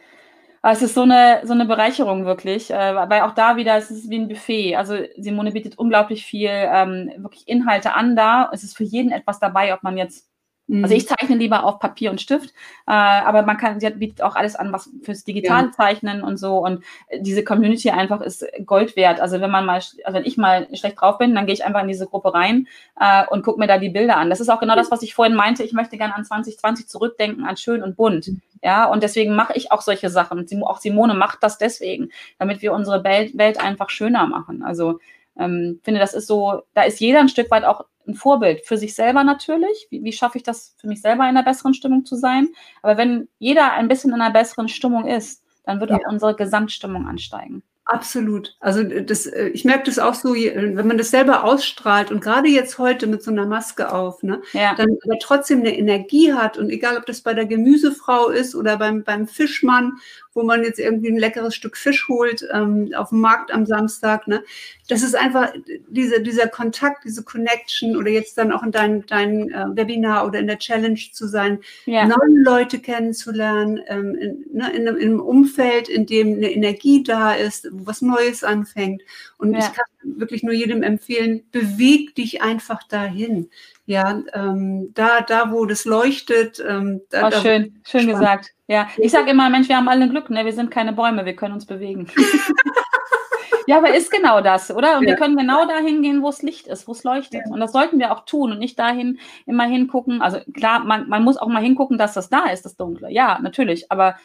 es 0.64 0.82
ist 0.82 0.96
so 0.96 1.04
eine, 1.04 1.42
so 1.44 1.54
eine 1.54 1.66
Bereicherung 1.66 2.26
wirklich, 2.26 2.72
äh, 2.72 2.96
weil 2.96 3.22
auch 3.22 3.36
da 3.36 3.56
wieder, 3.56 3.78
es 3.78 3.92
ist 3.92 4.10
wie 4.10 4.18
ein 4.18 4.28
Buffet. 4.28 4.76
Also 4.78 4.98
Simone 5.18 5.52
bietet 5.52 5.78
unglaublich 5.78 6.26
viel 6.26 6.50
ähm, 6.50 7.12
wirklich 7.18 7.48
Inhalte 7.48 7.94
an 7.94 8.16
da. 8.16 8.50
Es 8.52 8.64
ist 8.64 8.76
für 8.76 8.84
jeden 8.84 9.12
etwas 9.12 9.40
dabei, 9.40 9.76
ob 9.76 9.84
man 9.84 9.96
jetzt 9.96 10.28
also 10.70 10.94
ich 10.94 11.04
mhm. 11.04 11.16
zeichne 11.16 11.36
lieber 11.38 11.64
auf 11.64 11.80
Papier 11.80 12.12
und 12.12 12.20
Stift, 12.20 12.50
äh, 12.88 12.92
aber 12.92 13.44
man 13.44 13.58
kann, 13.58 13.80
sie 13.80 13.90
bietet 13.92 14.22
auch 14.22 14.36
alles 14.36 14.56
an, 14.58 14.74
was 14.74 14.90
fürs 15.02 15.24
digitale 15.24 15.68
ja. 15.68 15.72
Zeichnen 15.72 16.24
und 16.24 16.38
so. 16.38 16.58
Und 16.58 16.84
diese 17.20 17.44
Community 17.44 17.90
einfach 17.90 18.20
ist 18.20 18.46
Gold 18.66 18.98
wert. 18.98 19.22
Also 19.22 19.40
wenn 19.40 19.50
man 19.50 19.66
mal, 19.66 19.76
also 19.76 19.98
wenn 20.06 20.26
ich 20.26 20.36
mal 20.36 20.68
schlecht 20.76 21.00
drauf 21.00 21.20
bin, 21.20 21.34
dann 21.36 21.46
gehe 21.46 21.54
ich 21.54 21.66
einfach 21.66 21.82
in 21.82 21.88
diese 21.88 22.06
Gruppe 22.06 22.34
rein 22.34 22.68
äh, 23.00 23.26
und 23.30 23.44
gucke 23.44 23.60
mir 23.60 23.68
da 23.68 23.78
die 23.78 23.90
Bilder 23.90 24.18
an. 24.18 24.30
Das 24.30 24.42
ist 24.42 24.50
auch 24.50 24.60
genau 24.60 24.76
das, 24.76 24.92
was 24.92 25.04
ich 25.04 25.16
vorhin 25.16 25.36
meinte. 25.36 25.64
Ich 25.64 25.72
möchte 25.72 25.98
gerne 25.98 26.16
an 26.16 26.26
2020 26.26 26.88
zurückdenken, 26.88 27.46
an 27.46 27.56
schön 27.56 27.82
und 27.82 27.96
bunt. 27.96 28.28
Mhm. 28.28 28.42
Ja, 28.62 28.86
und 28.86 29.04
deswegen 29.04 29.36
mache 29.36 29.54
ich 29.54 29.72
auch 29.72 29.82
solche 29.82 30.10
Sachen. 30.10 30.46
Auch 30.64 30.80
Simone 30.80 31.14
macht 31.14 31.44
das 31.44 31.58
deswegen, 31.58 32.10
damit 32.40 32.62
wir 32.62 32.74
unsere 32.74 33.04
Welt, 33.06 33.38
Welt 33.38 33.60
einfach 33.60 33.90
schöner 33.90 34.28
machen. 34.28 34.64
Also 34.64 35.00
ähm, 35.40 35.80
finde, 35.84 36.00
das 36.00 36.14
ist 36.14 36.28
so, 36.28 36.64
da 36.74 36.82
ist 36.82 37.00
jeder 37.00 37.20
ein 37.20 37.30
Stück 37.30 37.52
weit 37.52 37.64
auch 37.64 37.86
ein 38.08 38.16
Vorbild 38.16 38.66
für 38.66 38.78
sich 38.78 38.96
selber 38.96 39.24
natürlich. 39.24 39.88
Wie, 39.90 40.04
wie 40.04 40.14
schaffe 40.14 40.38
ich 40.38 40.44
das 40.44 40.76
für 40.78 40.88
mich 40.88 41.02
selber 41.02 41.24
in 41.24 41.30
einer 41.30 41.44
besseren 41.44 41.74
Stimmung 41.74 42.06
zu 42.06 42.16
sein? 42.16 42.50
Aber 42.82 42.98
wenn 42.98 43.28
jeder 43.40 43.74
ein 43.74 43.88
bisschen 43.88 44.14
in 44.14 44.22
einer 44.22 44.34
besseren 44.34 44.70
Stimmung 44.70 45.08
ist, 45.08 45.44
dann 45.66 45.80
wird 45.80 45.92
ja. 45.92 45.98
auch 45.98 46.12
unsere 46.12 46.36
Gesamtstimmung 46.36 47.08
ansteigen. 47.08 47.64
Absolut. 47.88 48.58
Also 48.60 48.84
das, 48.84 49.28
äh, 49.28 49.48
ich 49.48 49.64
merke 49.64 49.86
das 49.86 49.98
auch 49.98 50.14
so, 50.14 50.34
wenn 50.34 50.88
man 50.88 50.98
das 50.98 51.10
selber 51.10 51.46
ausstrahlt 51.46 52.12
und 52.12 52.20
gerade 52.20 52.50
jetzt 52.50 52.78
heute 52.80 53.08
mit 53.08 53.24
so 53.24 53.32
einer 53.32 53.46
Maske 53.46 53.94
auf, 53.94 54.24
ne, 54.24 54.42
ja. 54.52 54.76
dann 54.76 54.98
aber 55.06 55.18
trotzdem 55.22 55.60
eine 55.60 55.78
Energie 55.78 56.34
hat 56.34 56.58
und 56.58 56.70
egal, 56.70 56.98
ob 56.98 57.06
das 57.06 57.22
bei 57.22 57.34
der 57.34 57.46
Gemüsefrau 57.46 58.28
ist 58.28 58.56
oder 58.56 58.76
beim, 58.76 59.06
beim 59.06 59.26
Fischmann 59.26 59.94
wo 60.38 60.44
man 60.44 60.64
jetzt 60.64 60.80
irgendwie 60.80 61.10
ein 61.10 61.18
leckeres 61.18 61.56
Stück 61.56 61.76
Fisch 61.76 62.08
holt 62.08 62.48
ähm, 62.54 62.94
auf 62.96 63.10
dem 63.10 63.22
Markt 63.22 63.52
am 63.52 63.66
Samstag. 63.66 64.28
Ne? 64.28 64.44
Das 64.88 65.02
ist 65.02 65.16
einfach 65.16 65.52
diese, 65.90 66.22
dieser 66.22 66.48
Kontakt, 66.48 67.04
diese 67.06 67.24
Connection 67.24 67.98
oder 67.98 68.10
jetzt 68.10 68.38
dann 68.38 68.52
auch 68.52 68.62
in 68.62 68.72
deinem 68.72 69.06
dein, 69.08 69.52
äh, 69.52 69.66
Webinar 69.76 70.28
oder 70.28 70.40
in 70.40 70.46
der 70.46 70.60
Challenge 70.60 71.00
zu 71.12 71.28
sein, 71.28 71.60
ja. 71.86 72.06
neue 72.06 72.44
Leute 72.44 72.78
kennenzulernen, 72.78 73.82
ähm, 73.88 74.16
in, 74.16 74.46
ne, 74.54 74.72
in, 74.74 74.88
in, 74.88 74.98
einem 75.02 75.20
Umfeld, 75.20 75.90
in 75.90 76.06
dem 76.06 76.36
eine 76.36 76.52
Energie 76.52 77.02
da 77.02 77.34
ist, 77.34 77.68
wo 77.72 77.88
was 77.88 78.04
Neues 78.04 78.44
anfängt. 78.44 79.02
Und 79.40 79.54
ja. 79.54 79.60
ich 79.60 79.66
kann 79.66 79.86
wirklich 80.16 80.44
nur 80.44 80.54
jedem 80.54 80.84
empfehlen, 80.84 81.44
beweg 81.52 82.16
dich 82.16 82.42
einfach 82.42 82.84
dahin. 82.84 83.50
Ja, 83.86 84.22
ähm, 84.34 84.92
da, 84.94 85.22
da, 85.22 85.52
wo 85.52 85.66
das 85.66 85.86
leuchtet. 85.86 86.64
Ähm, 86.68 87.02
da, 87.10 87.28
oh, 87.28 87.32
schön, 87.32 87.82
schön 87.86 88.02
spannend. 88.02 88.12
gesagt. 88.12 88.54
Ja, 88.68 88.90
ich 88.98 89.12
sage 89.12 89.32
immer, 89.32 89.50
Mensch, 89.50 89.70
wir 89.70 89.78
haben 89.78 89.88
alle 89.88 90.10
Glück, 90.10 90.30
ne? 90.30 90.44
wir 90.44 90.54
sind 90.54 90.72
keine 90.72 90.92
Bäume, 90.92 91.26
wir 91.26 91.36
können 91.36 91.54
uns 91.54 91.66
bewegen. 91.66 92.08
ja, 93.68 93.78
aber 93.78 93.96
ist 93.96 94.12
genau 94.12 94.42
das, 94.42 94.72
oder? 94.72 94.98
Und 94.98 95.04
ja. 95.04 95.12
wir 95.12 95.16
können 95.16 95.38
genau 95.38 95.66
dahin 95.66 96.02
gehen, 96.02 96.22
wo 96.22 96.30
es 96.30 96.42
Licht 96.42 96.68
ist, 96.68 96.88
wo 96.88 96.92
es 96.92 97.04
leuchtet. 97.04 97.44
Ja. 97.46 97.54
Und 97.54 97.62
das 97.62 97.72
sollten 97.72 97.98
wir 97.98 98.12
auch 98.12 98.26
tun 98.26 98.52
und 98.52 98.60
nicht 98.60 98.78
dahin 98.78 99.20
immer 99.46 99.66
hingucken. 99.66 100.22
Also 100.22 100.40
klar, 100.54 100.84
man, 100.84 101.08
man 101.08 101.24
muss 101.24 101.38
auch 101.38 101.48
mal 101.48 101.62
hingucken, 101.62 101.98
dass 101.98 102.14
das 102.14 102.30
da 102.30 102.50
ist, 102.50 102.66
das 102.66 102.76
Dunkle. 102.76 103.10
Ja, 103.10 103.40
natürlich. 103.42 103.90
Aber 103.90 104.18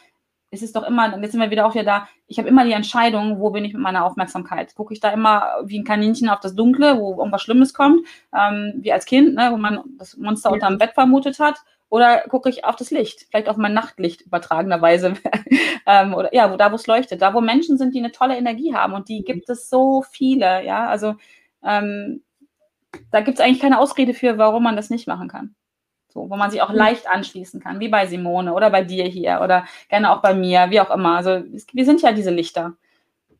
es 0.53 0.61
ist 0.61 0.75
doch 0.75 0.83
immer, 0.83 1.19
jetzt 1.19 1.31
sind 1.31 1.41
wir 1.41 1.49
wieder 1.49 1.65
auch 1.65 1.73
wieder 1.73 1.83
da, 1.83 2.07
ich 2.27 2.37
habe 2.37 2.47
immer 2.47 2.63
die 2.63 2.73
Entscheidung, 2.73 3.39
wo 3.39 3.49
bin 3.49 3.65
ich 3.65 3.73
mit 3.73 3.81
meiner 3.81 4.05
Aufmerksamkeit. 4.05 4.75
Gucke 4.75 4.93
ich 4.93 4.99
da 4.99 5.09
immer 5.09 5.55
wie 5.63 5.79
ein 5.79 5.83
Kaninchen 5.83 6.29
auf 6.29 6.39
das 6.39 6.55
Dunkle, 6.55 6.99
wo 6.99 7.17
irgendwas 7.17 7.41
Schlimmes 7.41 7.73
kommt, 7.73 8.05
ähm, 8.37 8.73
wie 8.77 8.93
als 8.93 9.05
Kind, 9.05 9.33
ne, 9.33 9.49
wo 9.51 9.57
man 9.57 9.81
das 9.97 10.15
Monster 10.15 10.49
ja. 10.49 10.53
unterm 10.53 10.77
Bett 10.77 10.91
vermutet 10.93 11.39
hat, 11.39 11.57
oder 11.89 12.21
gucke 12.29 12.49
ich 12.49 12.65
auf 12.65 12.75
das 12.75 12.91
Licht, 12.91 13.27
vielleicht 13.29 13.49
auf 13.49 13.57
mein 13.57 13.73
Nachtlicht 13.73 14.21
übertragenerweise, 14.21 15.13
ähm, 15.87 16.13
oder 16.13 16.33
ja, 16.33 16.51
wo 16.51 16.57
da, 16.57 16.71
wo 16.71 16.75
es 16.75 16.87
leuchtet, 16.87 17.21
da, 17.21 17.33
wo 17.33 17.41
Menschen 17.41 17.77
sind, 17.77 17.93
die 17.93 17.99
eine 17.99 18.11
tolle 18.11 18.37
Energie 18.37 18.73
haben 18.75 18.93
und 18.93 19.09
die 19.09 19.23
gibt 19.23 19.49
es 19.49 19.69
so 19.69 20.03
viele, 20.03 20.63
ja, 20.63 20.87
also 20.87 21.15
ähm, 21.63 22.23
da 23.11 23.21
gibt 23.21 23.39
es 23.39 23.43
eigentlich 23.43 23.59
keine 23.59 23.79
Ausrede 23.79 24.13
für, 24.13 24.37
warum 24.37 24.63
man 24.63 24.75
das 24.75 24.91
nicht 24.91 25.07
machen 25.07 25.27
kann. 25.27 25.55
So, 26.13 26.29
wo 26.29 26.35
man 26.35 26.51
sich 26.51 26.61
auch 26.61 26.69
mhm. 26.69 26.75
leicht 26.75 27.07
anschließen 27.09 27.59
kann, 27.59 27.79
wie 27.79 27.87
bei 27.87 28.05
Simone 28.05 28.53
oder 28.53 28.69
bei 28.69 28.83
dir 28.83 29.05
hier 29.05 29.41
oder 29.43 29.65
gerne 29.89 30.11
auch 30.11 30.21
bei 30.21 30.35
mir, 30.35 30.69
wie 30.69 30.79
auch 30.79 30.91
immer. 30.91 31.17
Also 31.17 31.43
wir 31.71 31.85
sind 31.85 32.03
ja 32.03 32.11
diese 32.11 32.29
Lichter. 32.29 32.73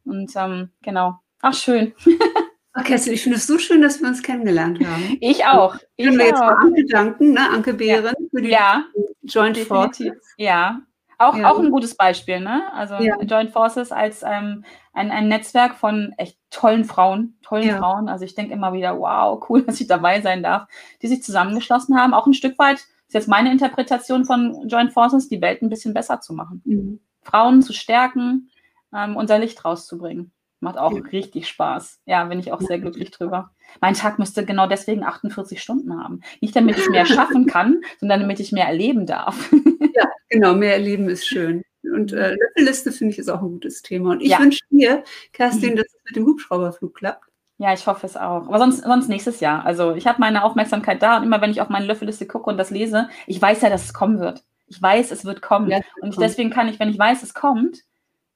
Und 0.05 0.32
ähm, 0.36 0.71
genau. 0.82 1.19
Ach, 1.41 1.53
schön. 1.53 1.93
Ach, 2.74 2.84
Kessel, 2.84 3.13
ich 3.13 3.21
finde 3.21 3.38
es 3.38 3.45
so 3.45 3.59
schön, 3.59 3.84
dass 3.84 4.01
wir 4.01 4.07
uns 4.07 4.24
kennengelernt 4.24 4.80
haben. 4.84 5.17
Ich 5.21 5.45
auch. 5.45 5.76
Ich 5.95 6.05
können 6.05 6.17
wir 6.17 6.26
jetzt 6.26 6.39
mal 6.39 6.55
Anke 6.55 6.84
danken, 6.88 7.34
ne? 7.34 7.47
Anke 7.51 7.76
Behren 7.76 8.15
ja. 8.17 8.28
für 8.32 8.41
die 8.41 8.49
ja. 8.49 8.86
Joint 9.21 9.59
Forces. 9.59 10.34
Ja, 10.38 10.82
auch, 11.19 11.38
ja. 11.38 11.51
auch 11.51 11.59
ein 11.59 11.69
gutes 11.69 11.95
Beispiel, 11.95 12.39
ne? 12.39 12.63
Also. 12.74 12.95
Joint 12.95 13.51
Forces 13.51 13.91
als 13.91 14.24
ähm, 14.24 14.65
ein, 14.94 15.12
ein 15.12 15.28
Netzwerk 15.28 15.76
von 15.76 16.14
echt 16.18 16.38
tollen 16.52 16.86
Frauen, 16.86 17.38
tollen 17.41 17.68
ja. 17.68 17.78
Frauen. 17.78 18.08
Also 18.08 18.26
ich 18.26 18.36
denke 18.36 18.54
immer 18.54 18.74
wieder, 18.74 18.98
wow, 18.98 19.44
cool, 19.50 19.62
dass 19.66 19.82
ich 19.82 19.88
dabei 19.88 20.22
sein 20.22 20.44
darf, 20.44 20.68
die 21.02 21.08
sich 21.08 21.24
zusammengeschlossen 21.24 21.98
haben, 21.98 22.14
auch 22.14 22.28
ein 22.28 22.34
Stück 22.34 22.58
weit, 22.60 22.78
ist 22.78 23.14
jetzt 23.14 23.28
meine 23.28 23.52
Interpretation 23.52 24.26
von 24.26 24.68
Joint 24.68 24.94
Forces, 24.94 25.28
die 25.28 25.41
Welt 25.41 25.62
ein 25.62 25.70
bisschen 25.70 25.94
besser 25.94 26.22
zu 26.22 26.34
machen. 26.34 26.62
Mhm. 26.66 27.00
Frauen 27.22 27.62
zu 27.62 27.74
stärken, 27.74 28.50
ähm, 28.94 29.16
unser 29.16 29.39
Licht 29.39 29.64
rauszubringen. 29.66 30.32
Macht 30.60 30.78
auch 30.78 30.94
ja. 30.94 31.02
richtig 31.12 31.50
Spaß. 31.50 32.02
Ja, 32.06 32.24
bin 32.24 32.39
ich 32.39 32.54
auch 32.54 32.62
sehr 32.62 32.80
glücklich 32.80 33.12
drüber. 33.12 33.52
Mein 33.82 33.96
Tag 33.96 34.18
müsste 34.18 34.46
genau 34.46 34.66
deswegen 34.66 35.04
48 35.04 35.62
Stunden 35.62 36.02
haben. 36.02 36.22
Nicht 36.39 36.56
damit 36.56 36.78
ich 36.78 36.89
mehr 36.89 37.06
schaffen 37.06 37.48
kann, 37.48 37.82
sondern 38.00 38.22
damit 38.22 38.39
ich 38.39 38.54
mehr 38.54 38.68
erleben 38.68 39.06
darf. 39.06 39.52
Ja, 39.94 40.06
genau, 40.30 40.56
mehr 40.56 40.74
erleben 40.74 41.10
ist 41.10 41.28
schön. 41.28 41.64
Und 41.94 42.14
äh, 42.14 42.36
Löffelliste 42.36 42.91
finde 42.91 43.14
ich 43.14 43.20
ist 43.20 43.30
auch 43.30 43.41
ein 43.41 43.52
gutes 43.52 43.82
Thema. 43.82 44.12
Und 44.12 44.22
ich 44.22 44.30
ja. 44.30 44.39
wünsche 44.39 44.62
dir, 44.70 45.04
Kerstin, 45.32 45.72
mhm. 45.72 45.78
dass 45.78 45.88
es 45.88 46.02
mit 46.06 46.16
dem 46.16 46.26
Hubschrauberflug 46.26 46.96
klappt. 46.96 47.30
Ja, 47.58 47.74
ich 47.74 47.86
hoffe 47.88 48.06
es 48.06 48.18
auch. 48.18 48.48
Aber 48.48 48.58
sonst, 48.58 48.84
sonst 48.84 49.08
nächstes 49.08 49.39
Jahr. 49.39 49.66
Also 49.66 49.94
ich 49.94 50.08
habe 50.08 50.20
meine 50.20 50.44
Aufmerksamkeit 50.44 51.02
da 51.02 51.18
und 51.18 51.24
immer 51.24 51.39
wenn 51.39 51.52
ich 51.52 51.62
auf 51.62 51.70
meine 51.70 51.86
Löffelliste 51.86 52.26
gucke 52.26 52.50
und 52.50 52.58
das 52.58 52.72
lese, 52.72 53.10
ich 53.28 53.41
weiß 53.41 53.62
ja, 53.62 53.70
dass 53.70 53.86
es 53.86 53.94
kommen 53.94 54.20
wird. 54.20 54.44
Ich 54.68 54.82
weiß, 54.82 55.12
es 55.12 55.24
wird 55.24 55.41
kommen. 55.41 55.70
Ja, 55.70 55.80
und 56.02 56.10
ich, 56.10 56.18
deswegen 56.18 56.50
kann 56.50 56.68
ich, 56.68 56.80
wenn 56.80 56.89
ich 56.89 56.98
weiß, 56.98 57.22
es 57.22 57.34
kommt, 57.34 57.84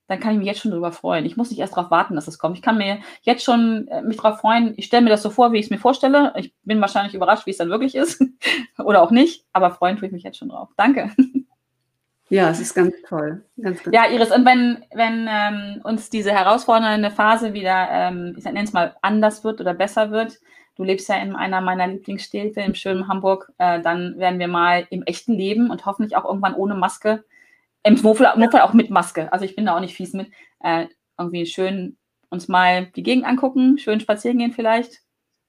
dann 0.07 0.19
kann 0.19 0.33
ich 0.33 0.37
mich 0.37 0.47
jetzt 0.47 0.61
schon 0.61 0.71
darüber 0.71 0.91
freuen. 0.91 1.25
Ich 1.25 1.35
muss 1.35 1.49
nicht 1.49 1.59
erst 1.59 1.75
darauf 1.75 1.91
warten, 1.91 2.15
dass 2.15 2.27
es 2.27 2.39
kommt. 2.39 2.57
Ich 2.57 2.61
kann 2.61 2.77
mir 2.77 2.99
jetzt 3.23 3.43
schon 3.43 3.87
äh, 3.89 4.01
mich 4.01 4.17
darauf 4.17 4.39
freuen. 4.39 4.73
Ich 4.77 4.85
stelle 4.85 5.03
mir 5.03 5.09
das 5.09 5.23
so 5.23 5.29
vor, 5.29 5.51
wie 5.51 5.57
ich 5.57 5.65
es 5.65 5.71
mir 5.71 5.79
vorstelle. 5.79 6.33
Ich 6.37 6.53
bin 6.63 6.79
wahrscheinlich 6.79 7.13
überrascht, 7.13 7.45
wie 7.45 7.51
es 7.51 7.57
dann 7.57 7.69
wirklich 7.69 7.95
ist. 7.95 8.23
Oder 8.77 9.01
auch 9.01 9.11
nicht. 9.11 9.45
Aber 9.51 9.71
freuen 9.71 9.97
tue 9.97 10.07
ich 10.07 10.13
mich 10.13 10.23
jetzt 10.23 10.37
schon 10.37 10.49
drauf. 10.49 10.69
Danke. 10.77 11.11
Ja, 12.29 12.49
es 12.49 12.59
ist 12.59 12.73
ganz 12.73 12.93
toll. 13.07 13.43
Ganz, 13.61 13.83
ganz 13.83 13.95
ja, 13.95 14.05
Iris, 14.09 14.31
und 14.31 14.45
wenn, 14.45 14.83
wenn 14.93 15.27
ähm, 15.29 15.81
uns 15.83 16.09
diese 16.09 16.31
herausfordernde 16.31 17.09
Phase 17.09 17.53
wieder, 17.53 17.87
ähm, 17.89 18.35
ich 18.37 18.43
nenne 18.43 18.63
es 18.63 18.73
mal, 18.73 18.95
anders 19.01 19.43
wird 19.43 19.61
oder 19.61 19.73
besser 19.73 20.11
wird, 20.11 20.39
du 20.75 20.83
lebst 20.83 21.07
ja 21.07 21.15
in 21.15 21.35
einer 21.35 21.61
meiner 21.61 21.87
Lieblingsstädte 21.87 22.61
im 22.61 22.75
schönen 22.75 23.07
Hamburg, 23.07 23.51
äh, 23.57 23.81
dann 23.81 24.17
werden 24.17 24.39
wir 24.39 24.49
mal 24.49 24.85
im 24.89 25.03
echten 25.03 25.33
Leben 25.33 25.71
und 25.71 25.85
hoffentlich 25.85 26.17
auch 26.17 26.25
irgendwann 26.25 26.55
ohne 26.55 26.75
Maske 26.75 27.23
im 27.83 27.95
Notfall, 27.95 28.61
auch 28.61 28.73
mit 28.73 28.89
Maske. 28.89 29.31
Also 29.31 29.45
ich 29.45 29.55
bin 29.55 29.65
da 29.65 29.75
auch 29.75 29.79
nicht 29.79 29.95
fies 29.95 30.13
mit. 30.13 30.29
Äh, 30.59 30.87
irgendwie 31.17 31.45
schön 31.45 31.97
uns 32.29 32.47
mal 32.47 32.87
die 32.87 33.03
Gegend 33.03 33.25
angucken, 33.25 33.77
schön 33.77 33.99
spazieren 33.99 34.37
gehen 34.37 34.51
vielleicht 34.51 35.01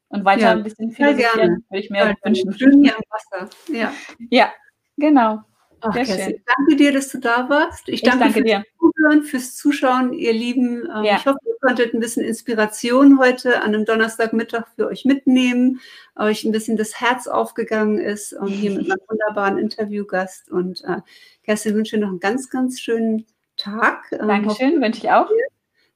und 0.08 0.24
weiter 0.24 0.42
ja, 0.42 0.50
ein 0.52 0.62
bisschen 0.62 0.92
philosophieren, 0.92 1.64
würde 1.68 1.80
ich 1.80 1.90
mir 1.90 1.98
ja, 1.98 2.14
wünschen. 2.22 2.52
Schön 2.56 2.82
hier 2.82 2.94
am 2.96 3.02
Wasser. 3.10 3.50
Ja, 3.68 3.92
ja 4.30 4.52
genau. 4.96 5.40
Ach, 5.80 5.94
Kerstin, 5.94 6.40
danke 6.44 6.76
dir, 6.76 6.92
dass 6.92 7.08
du 7.08 7.18
da 7.18 7.48
warst. 7.48 7.88
Ich 7.88 8.02
danke, 8.02 8.28
ich 8.28 8.34
danke 8.34 8.40
fürs 8.40 8.44
dir. 8.44 8.64
Zuhören, 8.78 9.22
fürs 9.22 9.56
Zuschauen, 9.56 10.12
ihr 10.12 10.32
Lieben. 10.32 10.88
Ähm, 10.94 11.04
ja. 11.04 11.16
Ich 11.16 11.26
hoffe, 11.26 11.38
ihr 11.46 11.54
konntet 11.60 11.94
ein 11.94 12.00
bisschen 12.00 12.24
Inspiration 12.24 13.18
heute 13.18 13.60
an 13.60 13.74
einem 13.74 13.84
Donnerstagmittag 13.84 14.66
für 14.74 14.88
euch 14.88 15.04
mitnehmen, 15.04 15.80
euch 16.16 16.44
ein 16.44 16.52
bisschen 16.52 16.76
das 16.76 17.00
Herz 17.00 17.26
aufgegangen 17.26 17.98
ist 17.98 18.32
und 18.32 18.48
hier 18.48 18.72
mit 18.72 18.90
einem 18.90 19.00
wunderbaren 19.08 19.58
Interviewgast. 19.58 20.50
Und 20.50 20.82
äh, 20.84 21.00
Kerstin, 21.44 21.74
wünsche 21.74 21.96
dir 21.96 22.02
noch 22.02 22.10
einen 22.10 22.20
ganz, 22.20 22.50
ganz 22.50 22.80
schönen 22.80 23.26
Tag. 23.56 24.10
Ähm, 24.12 24.28
Dankeschön, 24.28 24.80
wünsche 24.80 25.00
ich 25.00 25.10
auch. 25.10 25.30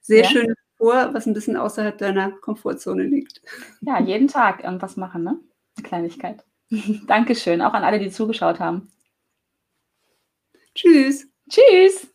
Sehr 0.00 0.24
ja. 0.24 0.28
schön 0.28 0.54
vor, 0.78 1.14
was 1.14 1.26
ein 1.26 1.34
bisschen 1.34 1.56
außerhalb 1.56 1.96
deiner 1.96 2.32
Komfortzone 2.32 3.04
liegt. 3.04 3.40
Ja, 3.80 4.00
jeden 4.00 4.28
Tag 4.28 4.64
irgendwas 4.64 4.96
machen, 4.96 5.22
ne? 5.22 5.38
Eine 5.76 5.86
Kleinigkeit. 5.86 6.44
Dankeschön, 7.06 7.62
auch 7.62 7.72
an 7.74 7.84
alle, 7.84 7.98
die 7.98 8.10
zugeschaut 8.10 8.58
haben. 8.60 8.88
Tschüss. 10.74 11.26
Tschüss. 11.50 12.11